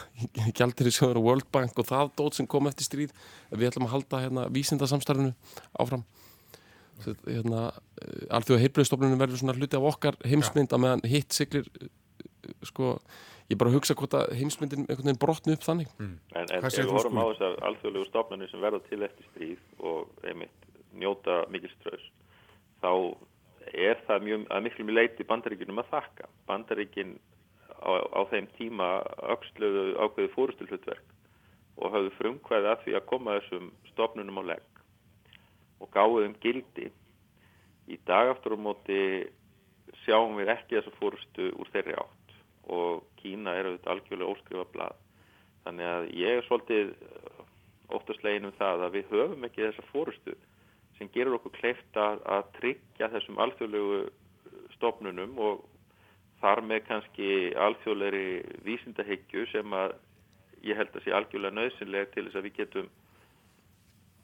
gældir 0.59 0.90
í 0.90 0.95
sjóður 0.97 1.21
og 1.21 1.29
World 1.29 1.49
Bank 1.55 1.79
og 1.79 1.88
það 1.88 2.12
dót 2.21 2.38
sem 2.38 2.49
kom 2.51 2.71
eftir 2.71 2.88
stríð, 2.88 3.16
við 3.53 3.71
ætlum 3.71 3.88
að 3.88 3.95
halda 3.97 4.23
hérna 4.25 4.47
vísindasamstarfinu 4.55 5.35
áfram. 5.83 6.07
Hérna, 7.03 7.66
alþjóða 8.31 8.62
heilbreyðstofnunum 8.62 9.21
verður 9.21 9.40
svona 9.40 9.57
hluti 9.59 9.79
af 9.79 9.87
okkar 9.90 10.18
heimsmynd 10.29 10.75
að 10.75 10.83
meðan 10.85 11.05
hitt 11.11 11.35
siglir 11.35 11.66
sko, 12.68 12.97
ég 13.51 13.59
bara 13.59 13.73
hugsa 13.75 13.97
hvort 13.99 14.14
að 14.18 14.35
heimsmyndin 14.38 14.85
einhvern 14.85 15.09
veginn 15.09 15.23
brotnu 15.23 15.57
upp 15.57 15.66
þannig. 15.66 15.90
Mm. 15.99 16.14
En, 16.37 16.53
en 16.59 16.66
við 16.68 16.92
vorum 16.92 17.18
á 17.18 17.25
þessar 17.33 17.59
alþjóðlegu 17.71 18.09
stofnunni 18.11 18.51
sem 18.51 18.62
verða 18.62 18.83
til 18.87 19.01
eftir 19.07 19.29
stríð 19.33 19.88
og 19.90 20.27
einmitt 20.29 20.68
njóta 20.92 21.42
mikil 21.51 21.73
ströðs 21.79 22.07
þá 22.83 22.92
er 23.72 24.01
það 24.07 24.27
mjög, 24.27 24.46
að 24.51 24.64
miklu 24.66 24.87
mjög 24.87 24.98
leiti 24.98 25.27
bandaríkinum 25.29 25.83
að 25.83 25.90
þakka. 25.92 26.29
Bandaríkin 26.48 27.14
á, 27.83 27.92
á 28.12 28.20
þeim 28.31 28.48
tíma 28.59 28.88
auksluðu 29.33 29.85
ákveði 29.98 30.33
fórustilhutverk 30.37 31.14
og 31.83 31.94
hafðu 31.94 32.12
frumkvæði 32.18 32.70
að 32.72 32.83
því 32.85 32.96
að 32.98 33.09
koma 33.11 33.37
þessum 33.38 33.70
stofnunum 33.92 34.40
á 34.40 34.51
legg 34.53 34.83
og 35.83 35.90
gáðu 35.94 36.27
um 36.29 36.37
gildi. 36.42 36.90
Í 37.90 37.98
dag 38.07 38.31
aftur 38.33 38.55
á 38.55 38.64
móti 38.64 38.98
sjáum 40.05 40.37
við 40.38 40.53
ekki 40.55 40.79
þessa 40.79 40.94
fórustu 41.01 41.51
úr 41.59 41.70
þeirri 41.75 41.96
átt 41.98 42.37
og 42.72 43.03
Kína 43.18 43.57
er 43.59 43.68
auðvitað 43.68 43.92
algjörlega 43.94 44.35
óskrifa 44.35 44.68
blad. 44.75 44.98
Þannig 45.64 45.88
að 45.88 46.07
ég 46.18 46.38
er 46.38 46.46
svolítið 46.46 46.92
óttast 47.92 48.25
legin 48.25 48.48
um 48.48 48.57
það 48.59 48.87
að 48.87 48.96
við 48.96 49.12
höfum 49.12 49.46
ekki 49.46 49.66
þessa 49.66 49.85
fórustu 49.90 50.37
sem 50.98 51.11
gerur 51.14 51.38
okkur 51.38 51.55
kleift 51.59 51.98
að, 51.98 52.22
að 52.37 52.48
tryggja 52.59 53.11
þessum 53.12 53.40
alþjóðlegu 53.44 54.00
stofnunum 54.76 55.38
og 55.40 55.62
þar 56.42 56.62
með 56.66 56.83
kannski 56.88 57.28
alþjóðlegri 57.66 58.26
vísindahyggju 58.66 59.46
sem 59.52 59.76
að 59.78 59.94
ég 60.66 60.78
held 60.78 60.94
að 60.96 61.05
sé 61.05 61.14
algjörlega 61.14 61.59
nöðsynlega 61.59 62.11
til 62.12 62.26
þess 62.26 62.38
að 62.38 62.46
við 62.48 62.59
getum 62.59 62.90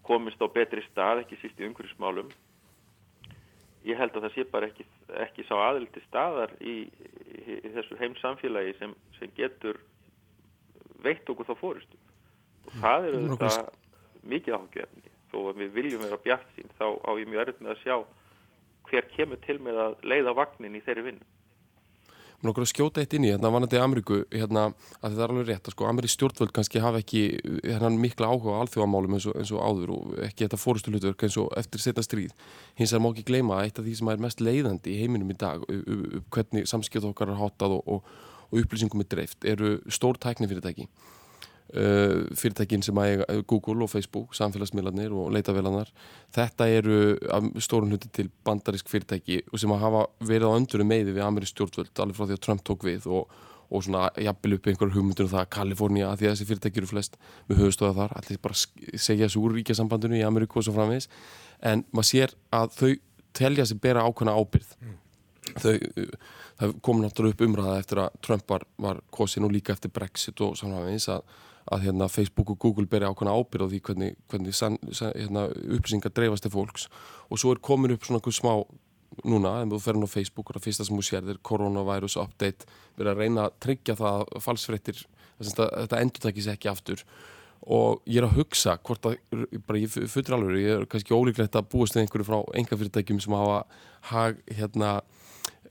komist 0.09 0.41
á 0.43 0.47
betri 0.49 0.83
stað, 0.89 1.25
ekki 1.25 1.39
síst 1.43 1.59
í 1.61 1.67
umhverfismálum. 1.69 2.31
Ég 3.87 3.99
held 3.99 4.17
að 4.17 4.27
það 4.27 4.35
sé 4.35 4.45
bara 4.51 4.69
ekki, 4.71 4.87
ekki 5.25 5.45
sá 5.47 5.55
aðildi 5.59 6.03
staðar 6.07 6.55
í, 6.59 6.77
í, 6.89 7.59
í 7.59 7.73
þessu 7.77 7.99
heimsamfélagi 8.01 8.75
sem, 8.81 8.95
sem 9.19 9.33
getur 9.37 9.79
veitt 11.05 11.29
okkur 11.31 11.47
þá 11.47 11.55
fóristu 11.61 12.01
og 12.69 12.75
það 12.83 13.07
er 13.07 13.17
auðvitað 13.19 13.69
mikið 14.29 14.57
áhugjefni 14.59 15.13
að 15.51 15.65
við 15.65 15.75
viljum 15.79 16.05
vera 16.05 16.21
bjart 16.25 16.55
sín 16.57 16.71
þá 16.79 16.87
á 17.05 17.11
ég 17.19 17.29
mjög 17.31 17.43
erfitt 17.45 17.65
með 17.65 17.75
að 17.75 17.83
sjá 17.85 17.97
hver 18.89 19.11
kemur 19.17 19.43
til 19.45 19.59
með 19.63 19.83
að 19.85 19.99
leiða 20.13 20.37
vagnin 20.37 20.79
í 20.79 20.85
þeirri 20.85 21.11
vinnu. 21.11 21.27
Mér 22.39 22.53
okkur 22.53 22.63
að 22.63 22.71
skjóta 22.71 23.03
eitt 23.03 23.15
inn 23.19 23.25
í 23.27 23.31
hérna 23.33 23.51
vanandi 23.51 23.81
Ameríku 23.83 24.21
hérna 24.31 24.69
að 24.69 25.09
þetta 25.09 25.23
er 25.25 25.33
alveg 25.33 25.49
rétt 25.49 25.69
að 25.69 25.75
sko 25.75 25.87
Amerík 25.91 26.13
stjórnvöld 26.13 26.53
kannski 26.55 26.83
hafa 26.85 27.01
ekki 27.03 27.23
hérna 27.65 27.91
mikla 27.99 28.29
áhuga 28.31 28.55
á 28.55 28.63
alþjóðamálum 28.63 29.17
eins, 29.17 29.27
eins 29.33 29.51
og 29.51 29.65
áður 29.67 29.93
og 29.97 30.13
ekki 30.23 30.45
þetta 30.45 30.61
fórustu 30.63 30.93
hlutverk 30.93 31.25
eins 31.27 31.39
og 31.43 31.51
eftir 31.59 31.83
setna 31.83 32.05
stríð. 32.07 32.37
Hins 32.79 32.95
er 32.95 33.03
má 33.03 33.11
ekki 33.11 33.27
gleyma 33.27 33.59
að 33.59 33.67
eitt 33.67 33.83
af 33.83 33.89
því 33.89 33.97
sem 33.99 34.13
er 34.15 34.23
mest 34.23 34.45
leiðandi 34.45 34.95
í 34.95 35.01
heiminum 35.03 35.35
í 35.35 35.39
dag 35.43 35.67
hvernig 35.67 36.71
samskipt 36.71 37.11
okkar 37.11 37.35
er 37.35 37.43
hátað 37.43 37.75
og, 37.81 37.91
og, 37.91 38.15
og 38.53 38.63
upplýsingum 38.63 39.03
er 39.03 39.11
dreift 39.17 39.43
eru 39.43 39.81
stór 39.91 40.23
tæknifyrirtæki 40.23 40.87
Uh, 41.69 42.25
fyrirtækin 42.33 42.81
sem 42.81 42.97
að 42.97 43.27
Google 43.45 43.85
og 43.85 43.91
Facebook, 43.93 44.31
samfélagsmiðlarnir 44.33 45.13
og 45.13 45.27
leitavélanar 45.37 45.91
þetta 46.33 46.65
eru 46.73 47.01
stórun 47.61 47.93
hluti 47.93 48.09
til 48.09 48.31
bandarísk 48.49 48.89
fyrirtæki 48.89 49.43
sem 49.53 49.75
hafa 49.77 50.07
verið 50.25 50.49
á 50.49 50.57
önduru 50.57 50.87
meði 50.89 51.13
við 51.13 51.27
Amerísk 51.27 51.53
stjórnvöld 51.53 52.01
alveg 52.01 52.17
frá 52.17 52.25
því 52.25 52.39
að 52.39 52.41
Trump 52.47 52.63
tók 52.65 52.87
við 52.89 53.05
og, 53.13 53.35
og 53.69 53.85
svona 53.85 54.07
jafnvel 54.17 54.57
upp 54.57 54.71
einhverjum 54.71 54.95
hugmyndur 54.97 55.29
um 55.29 55.33
það 55.35 55.43
að 55.43 55.51
Kalifornia, 55.59 56.13
því 56.17 56.31
að 56.31 56.33
þessi 56.33 56.47
fyrirtæki 56.49 56.81
eru 56.81 56.89
flest 56.89 57.19
með 57.51 57.61
höfustöða 57.61 57.97
þar, 57.99 58.15
allir 58.23 58.41
bara 58.47 58.57
segja 58.63 59.27
þessu 59.27 59.43
úr 59.43 59.57
ríkjasambandinu 59.59 60.17
í 60.17 60.23
Ameríku 60.25 60.63
og 60.63 60.65
svo 60.65 60.73
framvegis. 60.79 61.11
En 61.61 61.83
maður 61.93 62.09
sér 62.15 62.33
að 62.49 62.73
þau 62.79 62.95
telja 63.37 63.67
sig 63.69 63.83
bera 63.85 64.07
ákveðna 64.09 64.39
ábyrð 64.41 64.73
mm. 64.81 64.97
þau, 65.61 65.77
það 66.63 66.73
kom 66.89 67.05
náttúrulega 67.05 67.37
upp 67.37 67.45
umræða 67.45 67.77
eftir 67.83 68.03
að 68.07 68.17
Trump 68.25 68.49
var, 68.57 68.65
var 68.81 69.03
kosin 69.13 69.45
og 69.45 69.53
líka 69.53 69.77
eftir 69.77 69.93
Brexit 69.93 70.41
og 70.49 70.57
samfélagsins 70.57 71.11
að 71.73 71.87
hérna, 71.87 72.09
Facebook 72.09 72.51
og 72.55 72.59
Google 72.63 72.89
beri 72.91 73.09
ákvæmna 73.09 73.35
ábyrð 73.37 73.67
á 73.67 73.71
því 73.73 73.81
hvernig, 73.89 74.13
hvernig 74.31 74.55
san, 74.57 74.79
san, 74.93 75.13
hérna, 75.17 75.49
upplýsingar 75.69 76.15
dreifast 76.15 76.47
til 76.47 76.55
fólks. 76.55 76.89
Og 77.29 77.41
svo 77.41 77.53
er 77.55 77.63
komin 77.63 77.95
upp 77.95 78.07
svona 78.07 78.21
einhver 78.21 78.37
smá 78.37 78.53
núna, 79.27 79.59
en 79.63 79.73
þú 79.73 79.81
fer 79.83 79.99
inn 79.99 80.07
á 80.07 80.11
Facebook 80.11 80.51
og 80.51 80.59
það 80.59 80.69
fyrsta 80.69 80.87
sem 80.87 80.99
þú 80.99 81.07
sér 81.07 81.33
er 81.33 81.41
coronavirus 81.43 82.19
update 82.23 82.69
verið 82.99 83.13
að 83.13 83.23
reyna 83.23 83.49
að 83.49 83.59
tryggja 83.65 83.99
það 83.99 84.25
falsfrettir 84.45 85.03
þetta 85.41 86.01
endur 86.03 86.25
takkis 86.25 86.49
ekki 86.53 86.71
aftur. 86.71 87.05
Og 87.69 88.03
ég 88.07 88.21
er 88.21 88.29
að 88.29 88.37
hugsa 88.39 88.77
hvort 88.87 89.07
að, 89.09 89.19
bara 89.67 89.81
ég 89.83 89.91
fyrir 89.91 90.37
alveg 90.37 90.61
ég 90.63 90.75
er 90.77 90.87
kannski 90.91 91.15
ólíklegt 91.15 91.59
að 91.59 91.71
búast 91.73 91.99
einhverju 91.99 92.29
frá 92.29 92.39
enga 92.57 92.79
fyrirtækjum 92.79 93.21
sem 93.23 93.35
hafa 93.35 93.65
hag, 94.13 94.39
hérna 94.47 95.01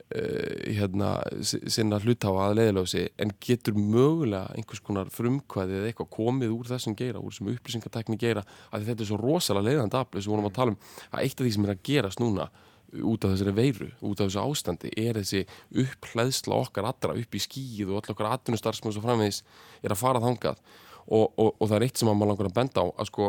Uh, 0.08 0.72
hérna, 0.72 1.08
sinna 1.44 1.98
hluttáa 2.00 2.46
að 2.46 2.54
leiðilöfsi 2.56 3.02
en 3.20 3.32
getur 3.44 3.74
mögulega 3.76 4.54
einhvers 4.56 4.80
konar 4.80 5.10
frumkvæði 5.12 5.74
eða 5.82 5.90
eitthvað 5.90 6.08
komið 6.14 6.54
úr 6.54 6.70
þessum 6.70 6.94
geira, 6.96 7.20
úr 7.20 7.34
þessum 7.34 7.50
upplýsingatekni 7.52 8.16
geira 8.20 8.44
að 8.72 8.86
þetta 8.86 9.04
er 9.04 9.10
svo 9.10 9.18
rosalega 9.20 9.66
leiðandi 9.66 9.98
aflið 9.98 10.24
sem 10.24 10.30
við 10.30 10.36
vorum 10.36 10.48
að 10.48 10.56
tala 10.56 10.72
um 10.72 10.78
að 11.10 11.26
eitt 11.26 11.36
af 11.42 11.44
því 11.44 11.52
sem 11.56 11.66
er 11.66 11.74
að 11.74 11.82
gerast 11.90 12.22
núna 12.22 12.48
út 12.88 13.24
af 13.26 13.34
þessari 13.34 13.54
veiru, 13.56 13.88
út 14.00 14.22
af 14.22 14.30
þessu 14.30 14.42
ástandi 14.42 14.92
er 14.96 15.18
þessi 15.20 15.42
upplæðsla 15.84 16.60
okkar 16.62 16.88
allra 16.88 17.16
upp 17.20 17.36
í 17.36 17.42
skíð 17.42 17.90
og 17.90 17.98
allar 17.98 18.14
okkar 18.14 18.30
atvinnustarfsmjög 18.32 19.00
og 19.00 19.04
framvegis 19.04 19.42
er 19.82 19.92
að 19.92 20.00
fara 20.00 20.22
þangað. 20.24 20.62
Og, 21.08 21.26
og, 21.36 21.50
og 21.56 21.66
það 21.66 21.76
er 21.78 21.86
eitt 21.86 22.00
sem 22.00 22.08
maður 22.08 22.32
langar 22.32 22.48
að 22.48 22.56
benda 22.56 22.84
á 22.84 22.86
að 22.88 23.10
sko 23.10 23.28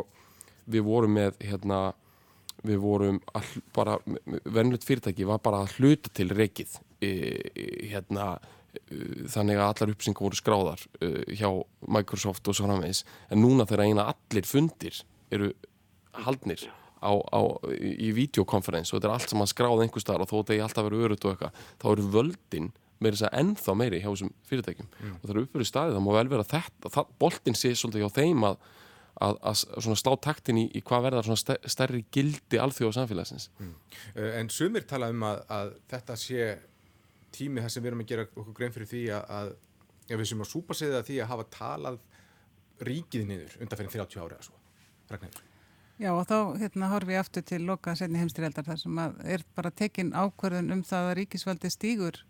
við 0.69 0.85
vorum 0.87 1.15
með 1.15 1.39
hérna 1.43 1.81
við 2.67 2.79
vorum 2.83 3.19
all, 3.37 3.49
bara, 3.75 3.97
vennilega 4.45 4.87
fyrirtæki 4.87 5.27
var 5.27 5.41
bara 5.43 5.63
að 5.63 5.77
hluta 5.77 6.11
til 6.15 6.29
reikið 6.33 6.75
e, 6.99 7.09
e, 7.09 7.67
hérna 7.91 8.33
e, 8.35 9.27
þannig 9.31 9.59
að 9.59 9.67
allar 9.67 9.93
uppsingar 9.93 10.27
voru 10.27 10.39
skráðar 10.39 10.83
e, 10.99 11.11
hjá 11.39 11.49
Microsoft 11.87 12.47
og 12.49 12.57
svo 12.57 12.67
framvegs 12.67 13.05
en 13.29 13.43
núna 13.43 13.67
þegar 13.69 13.85
eina 13.87 14.09
allir 14.11 14.49
fundir 14.49 14.99
eru 15.31 15.53
haldnir 16.25 16.67
á, 16.99 17.11
á, 17.15 17.41
í 17.71 18.11
videokonferens 18.15 18.91
og 18.91 18.99
þetta 18.99 19.09
er 19.09 19.15
allt 19.15 19.31
sem 19.31 19.43
að 19.45 19.51
skráða 19.53 19.85
einhver 19.85 20.03
starf 20.03 20.25
og 20.25 20.31
þó 20.31 20.37
þetta 20.41 20.57
er 20.57 20.65
alltaf 20.67 20.87
verið 20.89 21.07
öruð 21.07 21.25
og 21.25 21.33
eitthvað 21.35 21.65
þá 21.79 21.87
eru 21.93 22.07
völdin 22.17 22.71
meira 22.99 23.15
þess 23.15 23.29
að 23.29 23.37
ennþá 23.39 23.75
meiri 23.79 24.01
hjá 24.03 24.09
þessum 24.09 24.33
fyrirtækjum 24.49 24.89
mm. 24.89 25.13
og 25.15 25.23
það 25.23 25.33
eru 25.33 25.43
uppverið 25.45 25.69
staðið, 25.69 25.95
það 25.95 26.05
má 26.05 26.11
vel 26.17 26.31
vera 26.33 26.47
þetta 26.49 27.03
boltin 27.21 27.55
sé 27.55 27.71
svolítið 27.71 28.03
hjá 28.03 28.17
þeim 28.19 28.45
að 28.49 28.57
að, 29.25 29.39
að 29.51 29.99
slá 29.99 30.13
taktin 30.23 30.59
í, 30.61 30.65
í 30.75 30.81
hvað 30.85 31.07
verðar 31.07 31.27
svona 31.27 31.57
stærri 31.69 32.03
gildi 32.13 32.59
alþjóð 32.61 32.95
samfélagsins 32.97 33.49
mm. 33.59 33.73
Eh, 34.15 34.31
en 34.39 34.51
sumir 34.53 34.87
tala 34.89 35.09
um 35.11 35.25
að, 35.27 35.41
að 35.51 35.73
þetta 35.91 36.17
sé 36.19 36.47
tími 37.35 37.63
þar 37.63 37.73
sem 37.73 37.83
við 37.83 37.91
erum 37.91 38.05
að 38.05 38.13
gera 38.13 38.27
okkur 38.29 38.55
grein 38.57 38.73
fyrir 38.75 38.89
því 38.89 39.03
að, 39.17 39.51
að 40.07 40.15
við 40.15 40.31
sem 40.31 40.45
að 40.45 40.51
súpa 40.53 40.77
sig 40.77 40.93
það 40.93 41.05
því 41.09 41.19
að 41.19 41.31
hafa 41.33 41.47
talað 41.57 42.01
ríkið 42.89 43.27
niður 43.27 43.59
undanferðin 43.59 43.95
30 43.99 44.23
ári 44.23 44.37
eða 44.37 44.47
svo. 44.47 44.59
Ragnhildur 45.11 45.45
Já 45.99 46.13
og 46.15 46.23
þá 46.29 46.55
hérna 46.61 46.87
horfum 46.93 47.11
við 47.11 47.19
aftur 47.19 47.43
til 47.43 47.59
loka 47.67 47.91
setni 47.99 48.21
heimstyrjaldar 48.21 48.63
þar 48.69 48.77
sem 48.79 48.99
að 49.03 49.17
er 49.35 49.41
bara 49.57 49.71
tekin 49.81 50.13
ákverðun 50.15 50.77
um 50.77 50.83
það 50.87 51.09
að 51.09 51.17
ríkisvaldi 51.19 51.71
stýgur 51.73 52.21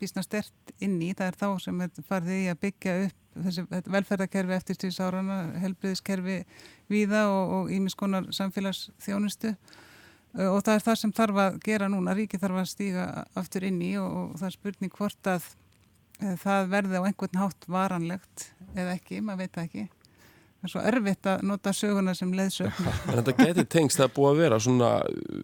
bísna 0.00 0.24
stert 0.24 0.72
inn 0.82 0.96
í, 1.02 1.12
það 1.16 1.30
er 1.30 1.38
þá 1.40 1.48
sem 1.64 1.82
farði 2.08 2.38
í 2.44 2.48
að 2.52 2.62
byggja 2.64 2.96
upp 3.06 3.44
þessi 3.44 3.64
velferðarkerfi 3.70 4.56
eftir 4.56 4.78
stíðsárana, 4.78 5.38
helbriðiskerfi 5.62 6.40
víða 6.90 7.26
og 7.30 7.70
ímiskonar 7.72 8.26
samfélagsþjónustu. 8.34 9.54
Og 10.34 10.58
það 10.62 10.74
er 10.76 10.84
það 10.86 10.98
sem 10.98 11.14
þarf 11.14 11.40
að 11.42 11.60
gera 11.66 11.88
núna, 11.90 12.14
ríki 12.14 12.38
þarf 12.38 12.60
að 12.62 12.68
stíga 12.70 13.06
aftur 13.38 13.66
inn 13.66 13.80
í 13.82 13.94
og, 13.98 14.10
og 14.10 14.34
það 14.38 14.48
er 14.50 14.56
spurning 14.56 14.92
hvort 14.94 15.30
að 15.30 15.48
það 16.42 16.68
verði 16.74 17.00
á 17.00 17.06
einhvern 17.08 17.40
hátt 17.40 17.66
varanlegt 17.70 18.50
eða 18.74 18.94
ekki, 18.98 19.22
maður 19.24 19.46
veit 19.46 19.58
ekki 19.64 19.86
það 20.60 20.68
er 20.68 20.72
svo 20.74 20.84
erfitt 20.90 21.28
að 21.32 21.42
nota 21.48 21.72
söguna 21.76 22.14
sem 22.16 22.32
leðsögn 22.36 22.88
en 23.08 23.18
þetta 23.20 23.34
getur 23.38 23.68
tengst, 23.72 23.96
það 24.00 24.06
er 24.06 24.14
búið 24.18 24.30
að 24.30 24.40
vera 24.44 24.60
svona, 24.60 24.92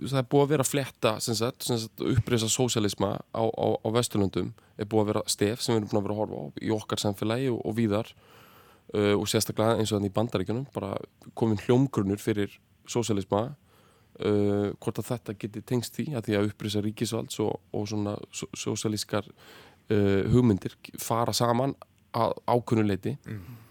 það 0.05 0.21
er 0.21 0.31
búið 0.35 0.45
að 0.45 0.55
vera 0.55 0.69
fletta 0.69 1.15
uppreysa 2.13 2.51
sósialisma 2.53 3.13
á, 3.33 3.45
á, 3.49 3.67
á 3.81 3.89
Vesturlundum 3.97 4.53
er 4.77 4.89
búið 4.89 5.03
að 5.03 5.13
vera 5.13 5.25
stef 5.33 5.65
sem 5.65 5.75
við 5.75 5.81
erum 5.81 5.91
búin 5.91 6.01
að 6.01 6.09
vera 6.09 6.17
að 6.17 6.23
horfa 6.23 6.41
á 6.41 6.45
í 6.61 6.73
okkar 6.77 7.03
samfélagi 7.03 7.53
og, 7.53 7.61
og 7.65 7.77
víðar. 7.79 8.11
Uh, 8.95 9.15
og 9.19 9.27
sérstaklega 9.27 9.81
eins 9.81 9.91
og 9.91 9.99
þannig 9.99 10.13
í 10.13 10.15
bandaríkjunum 10.15 10.67
bara 10.71 10.93
komin 11.35 11.59
hljómgrunur 11.59 12.21
fyrir 12.23 12.53
sósialisma 12.87 13.41
uh, 14.23 14.69
hvort 14.79 15.01
að 15.03 15.09
þetta 15.09 15.35
getur 15.43 15.65
tengst 15.67 15.97
því 15.99 16.13
að 16.15 16.29
því 16.29 16.37
að 16.39 16.51
uppreysa 16.53 16.83
ríkisvalds 16.85 17.41
og, 17.43 17.57
og 17.75 17.89
svona 17.91 18.15
sósialískar 18.31 19.27
uh, 19.27 20.23
hugmyndir 20.31 20.77
fara 21.03 21.35
saman 21.35 21.75
á 22.15 22.31
ákunnuleiti 22.47 23.17
mm. 23.19 23.66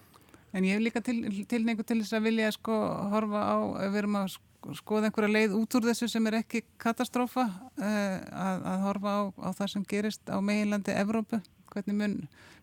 En 0.55 0.63
ég 0.63 0.77
hef 0.77 0.83
líka 0.85 1.01
til, 1.03 1.17
tilneingu 1.51 1.83
til 1.83 1.99
þess 1.99 2.15
að 2.15 2.29
vilja 2.29 2.51
sko 2.55 2.75
horfa 3.11 3.41
á, 3.43 3.55
við 3.91 3.97
erum 4.03 4.19
að 4.21 4.37
skoða 4.79 5.09
einhverja 5.09 5.33
leið 5.33 5.55
út 5.57 5.75
úr 5.77 5.87
þessu 5.89 6.07
sem 6.09 6.29
er 6.29 6.39
ekki 6.39 6.63
katastrófa, 6.81 7.43
uh, 7.75 8.15
að, 8.31 8.63
að 8.71 8.85
horfa 8.87 9.15
á, 9.19 9.21
á 9.35 9.49
það 9.59 9.73
sem 9.73 9.83
gerist 9.91 10.31
á 10.31 10.37
meginlandi 10.39 10.95
Evrópu, 10.95 11.41
hvernig 11.73 11.99
mun, 11.99 12.15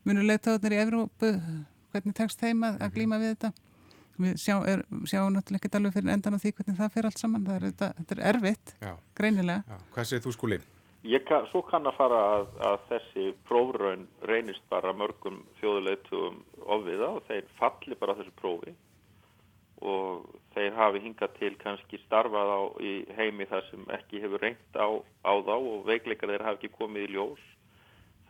munur 0.08 0.26
leiðtáðnir 0.30 0.78
í 0.78 0.80
Evrópu, 0.86 1.34
hvernig 1.92 2.16
tekst 2.16 2.40
þeim 2.40 2.64
að, 2.66 2.80
að 2.80 2.96
glíma 2.96 3.20
við 3.22 3.36
þetta. 3.36 3.52
Við 4.22 4.34
sjá, 4.40 4.56
er, 4.68 4.82
sjáum 5.08 5.32
náttúrulega 5.36 5.68
ekki 5.68 5.76
alveg 5.78 5.94
fyrir 5.96 6.14
endan 6.16 6.36
á 6.36 6.42
því 6.42 6.52
hvernig 6.56 6.80
það 6.80 6.94
fer 6.96 7.08
allt 7.08 7.20
saman, 7.20 7.46
það 7.46 7.58
er, 7.58 7.68
þetta, 7.70 7.92
þetta 8.00 8.16
er 8.16 8.24
erfitt, 8.32 8.74
Já. 8.82 8.92
greinilega. 9.18 9.62
Já. 9.68 9.84
Hvað 9.94 10.08
segir 10.10 10.24
þú 10.26 10.34
skúlið? 10.36 10.71
Kann, 11.02 11.48
svo 11.50 11.64
kann 11.66 11.88
að 11.90 11.96
fara 11.98 12.18
að, 12.36 12.44
að 12.62 12.82
þessi 12.92 13.22
prófraun 13.48 14.04
reynist 14.30 14.62
bara 14.70 14.92
mörgum 14.94 15.40
þjóðuleitum 15.58 16.36
ofviða 16.62 17.08
og 17.16 17.24
þeir 17.26 17.48
falli 17.58 17.98
bara 17.98 18.14
þessu 18.20 18.34
prófi 18.38 18.74
og 19.82 20.28
þeir 20.54 20.76
hafi 20.78 21.02
hingað 21.02 21.34
til 21.40 21.50
kannski 21.58 21.98
starfað 22.04 22.52
á 22.54 22.60
í 22.86 22.92
heimi 23.18 23.48
þar 23.50 23.66
sem 23.72 23.90
ekki 23.96 24.22
hefur 24.22 24.44
reynt 24.46 24.78
á, 24.78 24.86
á 25.26 25.32
þá 25.42 25.54
og 25.56 25.82
veikleikar 25.90 26.30
þeir 26.30 26.46
hafi 26.46 26.60
ekki 26.60 26.76
komið 26.76 27.08
í 27.08 27.12
ljós. 27.16 27.42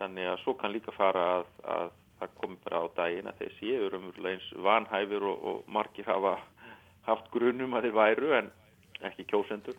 Þannig 0.00 0.32
að 0.32 0.40
svo 0.40 0.56
kann 0.56 0.72
líka 0.72 0.96
fara 0.96 1.28
að, 1.36 1.46
að 1.76 1.92
það 2.22 2.34
komi 2.40 2.60
bara 2.64 2.80
á 2.80 2.86
daginn 2.96 3.28
að 3.28 3.42
þeir 3.42 3.54
séu 3.58 3.86
umverulega 3.90 4.38
eins 4.38 4.50
vanhæfur 4.64 5.28
og, 5.28 5.46
og 5.50 5.72
margir 5.76 6.08
hafa 6.08 6.38
haft 7.04 7.28
grunum 7.34 7.76
að 7.76 7.90
þeir 7.90 7.98
væru 8.00 8.36
en 8.40 8.52
ekki 9.04 9.28
kjósendur 9.28 9.76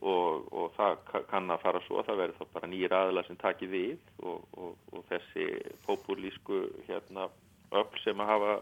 og, 0.00 0.46
og 0.52 0.72
það 0.76 1.24
kann 1.28 1.52
að 1.52 1.62
fara 1.64 1.82
svo 1.84 2.00
að 2.00 2.08
það 2.08 2.20
verður 2.22 2.38
þá 2.40 2.56
bara 2.56 2.70
nýjir 2.72 2.96
aðla 2.96 3.24
sem 3.26 3.38
taki 3.40 3.68
við 3.70 3.98
og, 4.24 4.42
og, 4.56 4.74
og 4.96 5.04
þessi 5.10 5.46
populísku 5.86 6.62
hérna 6.88 7.28
öll 7.76 8.02
sem 8.04 8.20
að 8.22 8.32
hafa 8.32 8.56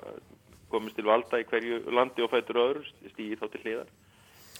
komist 0.72 0.98
til 0.98 1.06
valda 1.08 1.40
í 1.40 1.46
hverju 1.48 1.80
landi 1.94 2.24
og 2.24 2.32
fættur 2.32 2.60
öðru 2.64 2.84
stýði 3.14 3.38
þá 3.40 3.46
til 3.52 3.62
hliðar. 3.64 3.92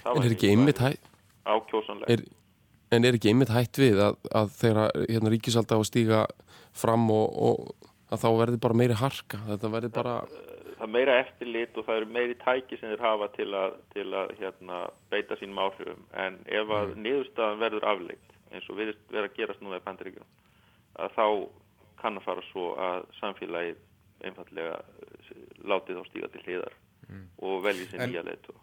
En 0.06 0.22
er 0.22 0.34
ekki 0.36 0.52
einmitt 0.54 0.82
hætt 0.82 1.14
ákjósanlega 1.48 2.20
En 2.88 3.04
er 3.04 3.18
ekki 3.18 3.28
einmitt 3.28 3.50
hætt 3.52 3.76
við 3.76 3.98
að, 4.00 4.14
að 4.32 4.52
þeirra 4.56 4.84
hérna, 5.02 5.32
ríkisalda 5.34 5.76
á 5.76 5.80
að 5.82 5.88
stíga 5.90 6.20
fram 6.72 7.10
og 7.12 7.74
að 8.08 8.22
þá 8.22 8.28
verður 8.38 8.62
bara 8.64 8.78
meiri 8.80 8.96
harka? 8.96 9.40
Þetta 9.44 9.72
verður 9.74 9.92
bara 9.98 10.14
það 10.22 10.46
er 10.86 10.92
meira 10.94 11.18
eftirlit 11.22 11.76
og 11.76 11.86
það 11.86 12.00
eru 12.00 12.10
meiri 12.16 12.36
tæki 12.42 12.78
sem 12.78 12.92
þeir 12.92 13.04
hafa 13.04 13.28
til 13.36 13.48
að, 13.56 13.78
til 13.94 14.06
að 14.14 14.34
hérna, 14.40 14.82
beita 15.10 15.38
sínum 15.40 15.62
áhrifum. 15.64 16.04
En 16.24 16.38
ef 16.46 16.74
að 16.78 16.94
niðurstaðan 17.02 17.62
verður 17.62 17.88
afleitt 17.92 18.36
eins 18.52 18.68
og 18.70 18.78
við 18.78 18.94
verðum 19.10 19.30
að 19.30 19.36
gerast 19.36 19.64
núna 19.64 19.80
í 19.80 19.84
Bandaríkjum 19.84 20.30
að 20.98 21.16
þá 21.16 21.26
kann 21.98 22.18
að 22.18 22.26
fara 22.26 22.44
svo 22.48 22.70
að 22.80 23.04
samfélagið 23.18 23.82
einfallega 24.28 24.78
eh, 24.78 25.42
látið 25.68 26.00
þá 26.00 26.08
stíga 26.08 26.30
til 26.32 26.44
hliðar 26.46 26.78
og 27.38 27.62
velji 27.64 27.86
sér 27.90 28.08
nýja 28.08 28.24
leitu. 28.26 28.54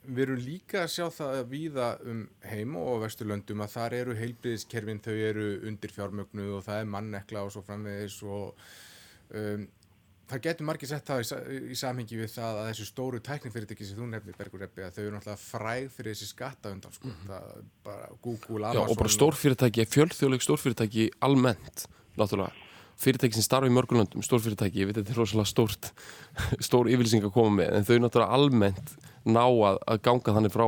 Við 0.00 0.22
erum 0.24 0.40
líka 0.42 0.84
að 0.84 0.92
sjá 0.94 1.06
það 1.12 1.40
víða 1.50 1.88
um 2.08 2.22
heim 2.48 2.76
og 2.80 2.88
á 2.88 3.02
vesturlöndum 3.04 3.62
að 3.64 3.74
þar 3.74 3.96
eru 3.98 4.14
heilbriðiskerfin, 4.16 5.02
þau 5.04 5.16
eru 5.28 5.48
undir 5.68 5.92
fjármögnuð 5.92 6.54
og 6.56 6.64
það 6.66 6.80
er 6.80 6.88
mannekla 6.94 7.44
og 7.44 7.52
svo 7.54 7.62
framvegis 7.66 8.16
og 8.24 8.62
um, 9.36 9.66
það 10.30 10.42
getur 10.46 10.66
margir 10.68 10.90
sett 10.90 11.06
það 11.10 11.20
í, 11.24 11.58
í 11.74 11.76
samhengi 11.78 12.18
við 12.20 12.32
það 12.34 12.60
að 12.62 12.68
þessu 12.70 12.86
stóru 12.88 13.20
tæknifyrirtæki 13.26 13.86
sem 13.88 13.98
þú 14.00 14.08
nefnir 14.12 14.38
Bergur 14.38 14.64
Reppi 14.64 14.84
að 14.86 14.96
þau 14.96 15.02
eru 15.04 15.12
náttúrulega 15.16 15.42
fræð 15.44 15.86
fyrir 15.96 16.14
þessi 16.16 16.28
skatta 16.30 16.72
undan 16.74 16.94
sko. 16.96 17.12
það 17.26 17.46
er 17.54 17.62
bara 17.86 18.10
Google, 18.24 18.60
Já, 18.64 18.70
Amazon 18.80 18.94
og 18.94 19.00
bara 19.02 19.14
stórfyrirtæki, 19.16 19.86
fjölþjóðleg 19.94 20.44
stórfyrirtæki 20.46 21.08
almennt, 21.26 21.86
náttúrulega. 22.20 22.66
Fyrirtæki 23.00 23.38
sem 23.38 23.46
starfa 23.46 23.70
í 23.70 23.72
mörgulöndum, 23.72 24.20
stórfyrirtæki 24.26 24.82
ég 24.82 24.90
veit 24.90 24.98
þetta 25.00 25.14
er 25.14 25.20
rosalega 25.22 25.48
stórt 25.48 25.90
stór 26.66 26.90
yfirlýsing 26.92 27.24
að 27.24 27.32
koma 27.38 27.54
með, 27.62 27.74
en 27.78 27.86
þau 27.88 27.96
náttúrulega 28.04 28.36
almennt 28.36 28.94
ná 29.24 29.40
að, 29.46 29.78
að 29.88 30.02
ganga 30.04 30.34
þannig 30.36 30.52
frá 30.52 30.66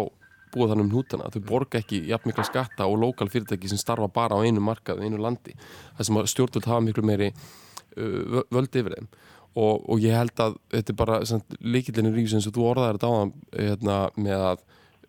búa 0.53 0.69
þannig 0.69 0.85
um 0.85 0.91
hnútana, 0.93 1.29
þau 1.33 1.43
borga 1.49 1.81
ekki 1.81 2.03
jafn 2.11 2.29
mikla 2.29 2.45
skatta 2.45 2.85
og 2.89 2.99
lokal 3.01 3.29
fyrirtæki 3.33 3.71
sem 3.73 3.81
starfa 3.81 4.09
bara 4.13 4.37
á 4.37 4.45
einu 4.45 4.61
markað, 4.65 5.01
einu 5.05 5.21
landi 5.21 5.55
það 5.97 6.09
sem 6.09 6.19
stjórnvöld 6.33 6.69
hafa 6.69 6.85
miklu 6.85 7.05
meiri 7.09 7.31
uh, 7.33 8.19
vö- 8.37 8.45
völd 8.53 8.77
yfir 8.81 8.97
þeim 8.99 9.09
og, 9.53 9.83
og 9.89 10.03
ég 10.03 10.17
held 10.17 10.41
að 10.41 10.59
þetta 10.73 10.93
er 10.93 10.99
bara 10.99 11.19
líkillinu 11.61 12.13
ríkis 12.15 12.37
eins 12.39 12.49
og 12.49 12.57
þú 12.57 12.69
orðaðir 12.71 12.99
þetta 12.99 13.11
á 13.13 13.17
hérna, 13.59 13.97
með 14.17 14.45
að 14.51 14.63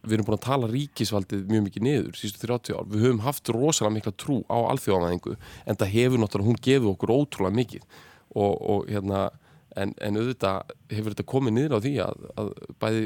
við 0.03 0.17
erum 0.17 0.27
búin 0.27 0.35
að 0.35 0.47
tala 0.47 0.67
ríkisvaldið 0.71 1.43
mjög 1.47 1.61
mikið 1.67 1.85
niður 1.87 2.17
sístu 2.19 2.41
30 2.43 2.75
ár, 2.75 2.87
við 2.91 3.05
höfum 3.05 3.21
haft 3.23 3.51
rosalega 3.55 3.95
mikla 3.95 4.11
trú 4.19 4.41
á 4.51 4.57
alþjóðanæðingu 4.73 5.37
en 5.39 5.79
það 5.79 5.93
hefur 5.93 6.19
náttúrulega, 6.19 6.49
hún 6.49 6.59
gefur 6.67 6.91
okkur 6.91 7.13
ótrúlega 7.15 7.59
mikið. 7.61 7.85
Og, 8.33 8.53
og 8.73 8.89
hérna 8.89 9.21
en, 9.79 9.93
en 10.01 10.19
auðvitað 10.19 10.73
hefur 10.91 11.15
þetta 11.15 11.29
komið 11.29 11.55
niður 11.55 11.77
á 11.77 11.79
því 11.85 11.93
að, 12.03 12.25
að 12.41 12.51
bæði 12.81 13.05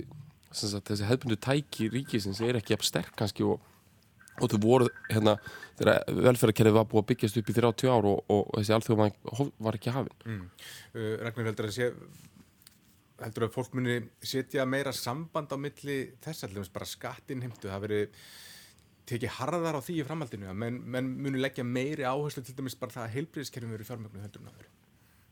sagt, 0.58 0.88
þessi 0.90 1.08
hefðbundu 1.08 1.40
tæki 1.44 1.90
ríkisins 1.94 2.42
er 2.42 2.58
ekki 2.58 2.74
jafn 2.74 2.90
sterk 2.90 3.14
kannski 3.20 3.46
og, 3.46 3.62
og 4.38 4.52
þau 4.52 4.58
voru 4.64 4.88
hérna 5.10 5.36
þegar 5.78 6.02
velferðarkerfið 6.28 6.78
var 6.78 6.88
búið 6.90 7.04
að 7.04 7.10
byggjast 7.12 7.40
upp 7.42 7.52
í 7.52 7.56
30 7.58 7.92
ár 7.94 8.10
og, 8.12 8.34
og 8.34 8.50
þessi 8.58 8.76
alþjóðanæðing 8.78 9.54
var 9.68 9.78
ekki 9.80 9.94
hafin 9.94 10.26
mm. 10.26 10.44
uh, 10.98 11.14
Ragnar 11.24 11.50
heldur 11.52 11.70
að 11.70 11.78
sé 11.78 11.92
heldur 13.24 13.48
að 13.48 13.56
fólk 13.56 13.78
muni 13.78 13.98
setja 14.22 14.66
meira 14.70 14.94
samband 14.94 15.54
á 15.54 15.58
milli 15.58 15.98
þess 16.22 16.46
allir 16.46 16.70
bara 16.74 16.90
skattinheimtu, 16.90 17.70
það 17.70 17.86
veri 17.88 18.02
tekið 19.08 19.38
harðar 19.40 19.80
á 19.80 19.82
því 19.82 20.02
í 20.02 20.06
framhaldinu 20.06 20.50
að 20.52 20.60
menn, 20.62 20.82
menn 20.84 21.14
muni 21.24 21.42
leggja 21.42 21.66
meiri 21.66 22.06
áherslu 22.06 22.44
til 22.46 22.58
dæmis 22.58 22.78
bara 22.78 22.94
það 22.94 23.08
að 23.08 23.16
heilbriðiskerfum 23.16 23.74
verið 23.74 23.90
fjármögnu 23.90 24.26
heldur 24.26 24.44
en 24.44 24.52
aður 24.54 24.74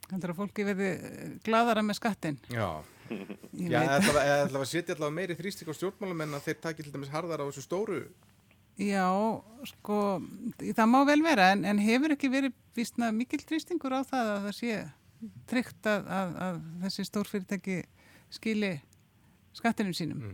Heldur 0.05 0.35
að 0.35 0.37
fólki 0.37 0.63
verði 0.67 0.89
gladara 1.41 1.81
með 1.81 1.97
skattin? 1.97 2.35
Já, 2.53 2.67
Ég 3.55 3.73
ætla 3.73 4.59
að 4.61 4.67
setja 4.69 4.95
allavega 4.95 5.13
meiri 5.13 5.37
þrýstik 5.37 5.69
á 5.69 5.73
stjórnmálum 5.77 6.23
en 6.25 6.37
að 6.37 6.47
þeir 6.47 6.59
taki 6.61 6.85
til 6.85 6.93
dæmis 6.93 7.11
harðar 7.13 7.41
á 7.41 7.47
þessu 7.49 7.63
stóru 7.65 7.99
Já, 8.75 9.07
sko, 9.69 9.97
það 10.59 10.89
má 10.91 10.99
vel 11.07 11.21
vera 11.23 11.53
en, 11.53 11.63
en 11.63 11.79
hefur 11.79 12.11
ekki 12.15 12.27
verið 12.31 12.55
vísna 12.75 13.11
mikil 13.15 13.39
trýstingur 13.47 13.95
á 13.95 14.03
það 14.03 14.31
að 14.33 14.47
það 14.47 14.55
sé 14.57 14.79
tryggt 15.47 15.87
að, 15.87 16.09
að, 16.11 16.33
að 16.45 16.57
þessi 16.83 17.05
stórfyrirtæki 17.07 17.77
skili 18.35 18.73
skattinum 19.55 19.95
sínum. 19.95 20.25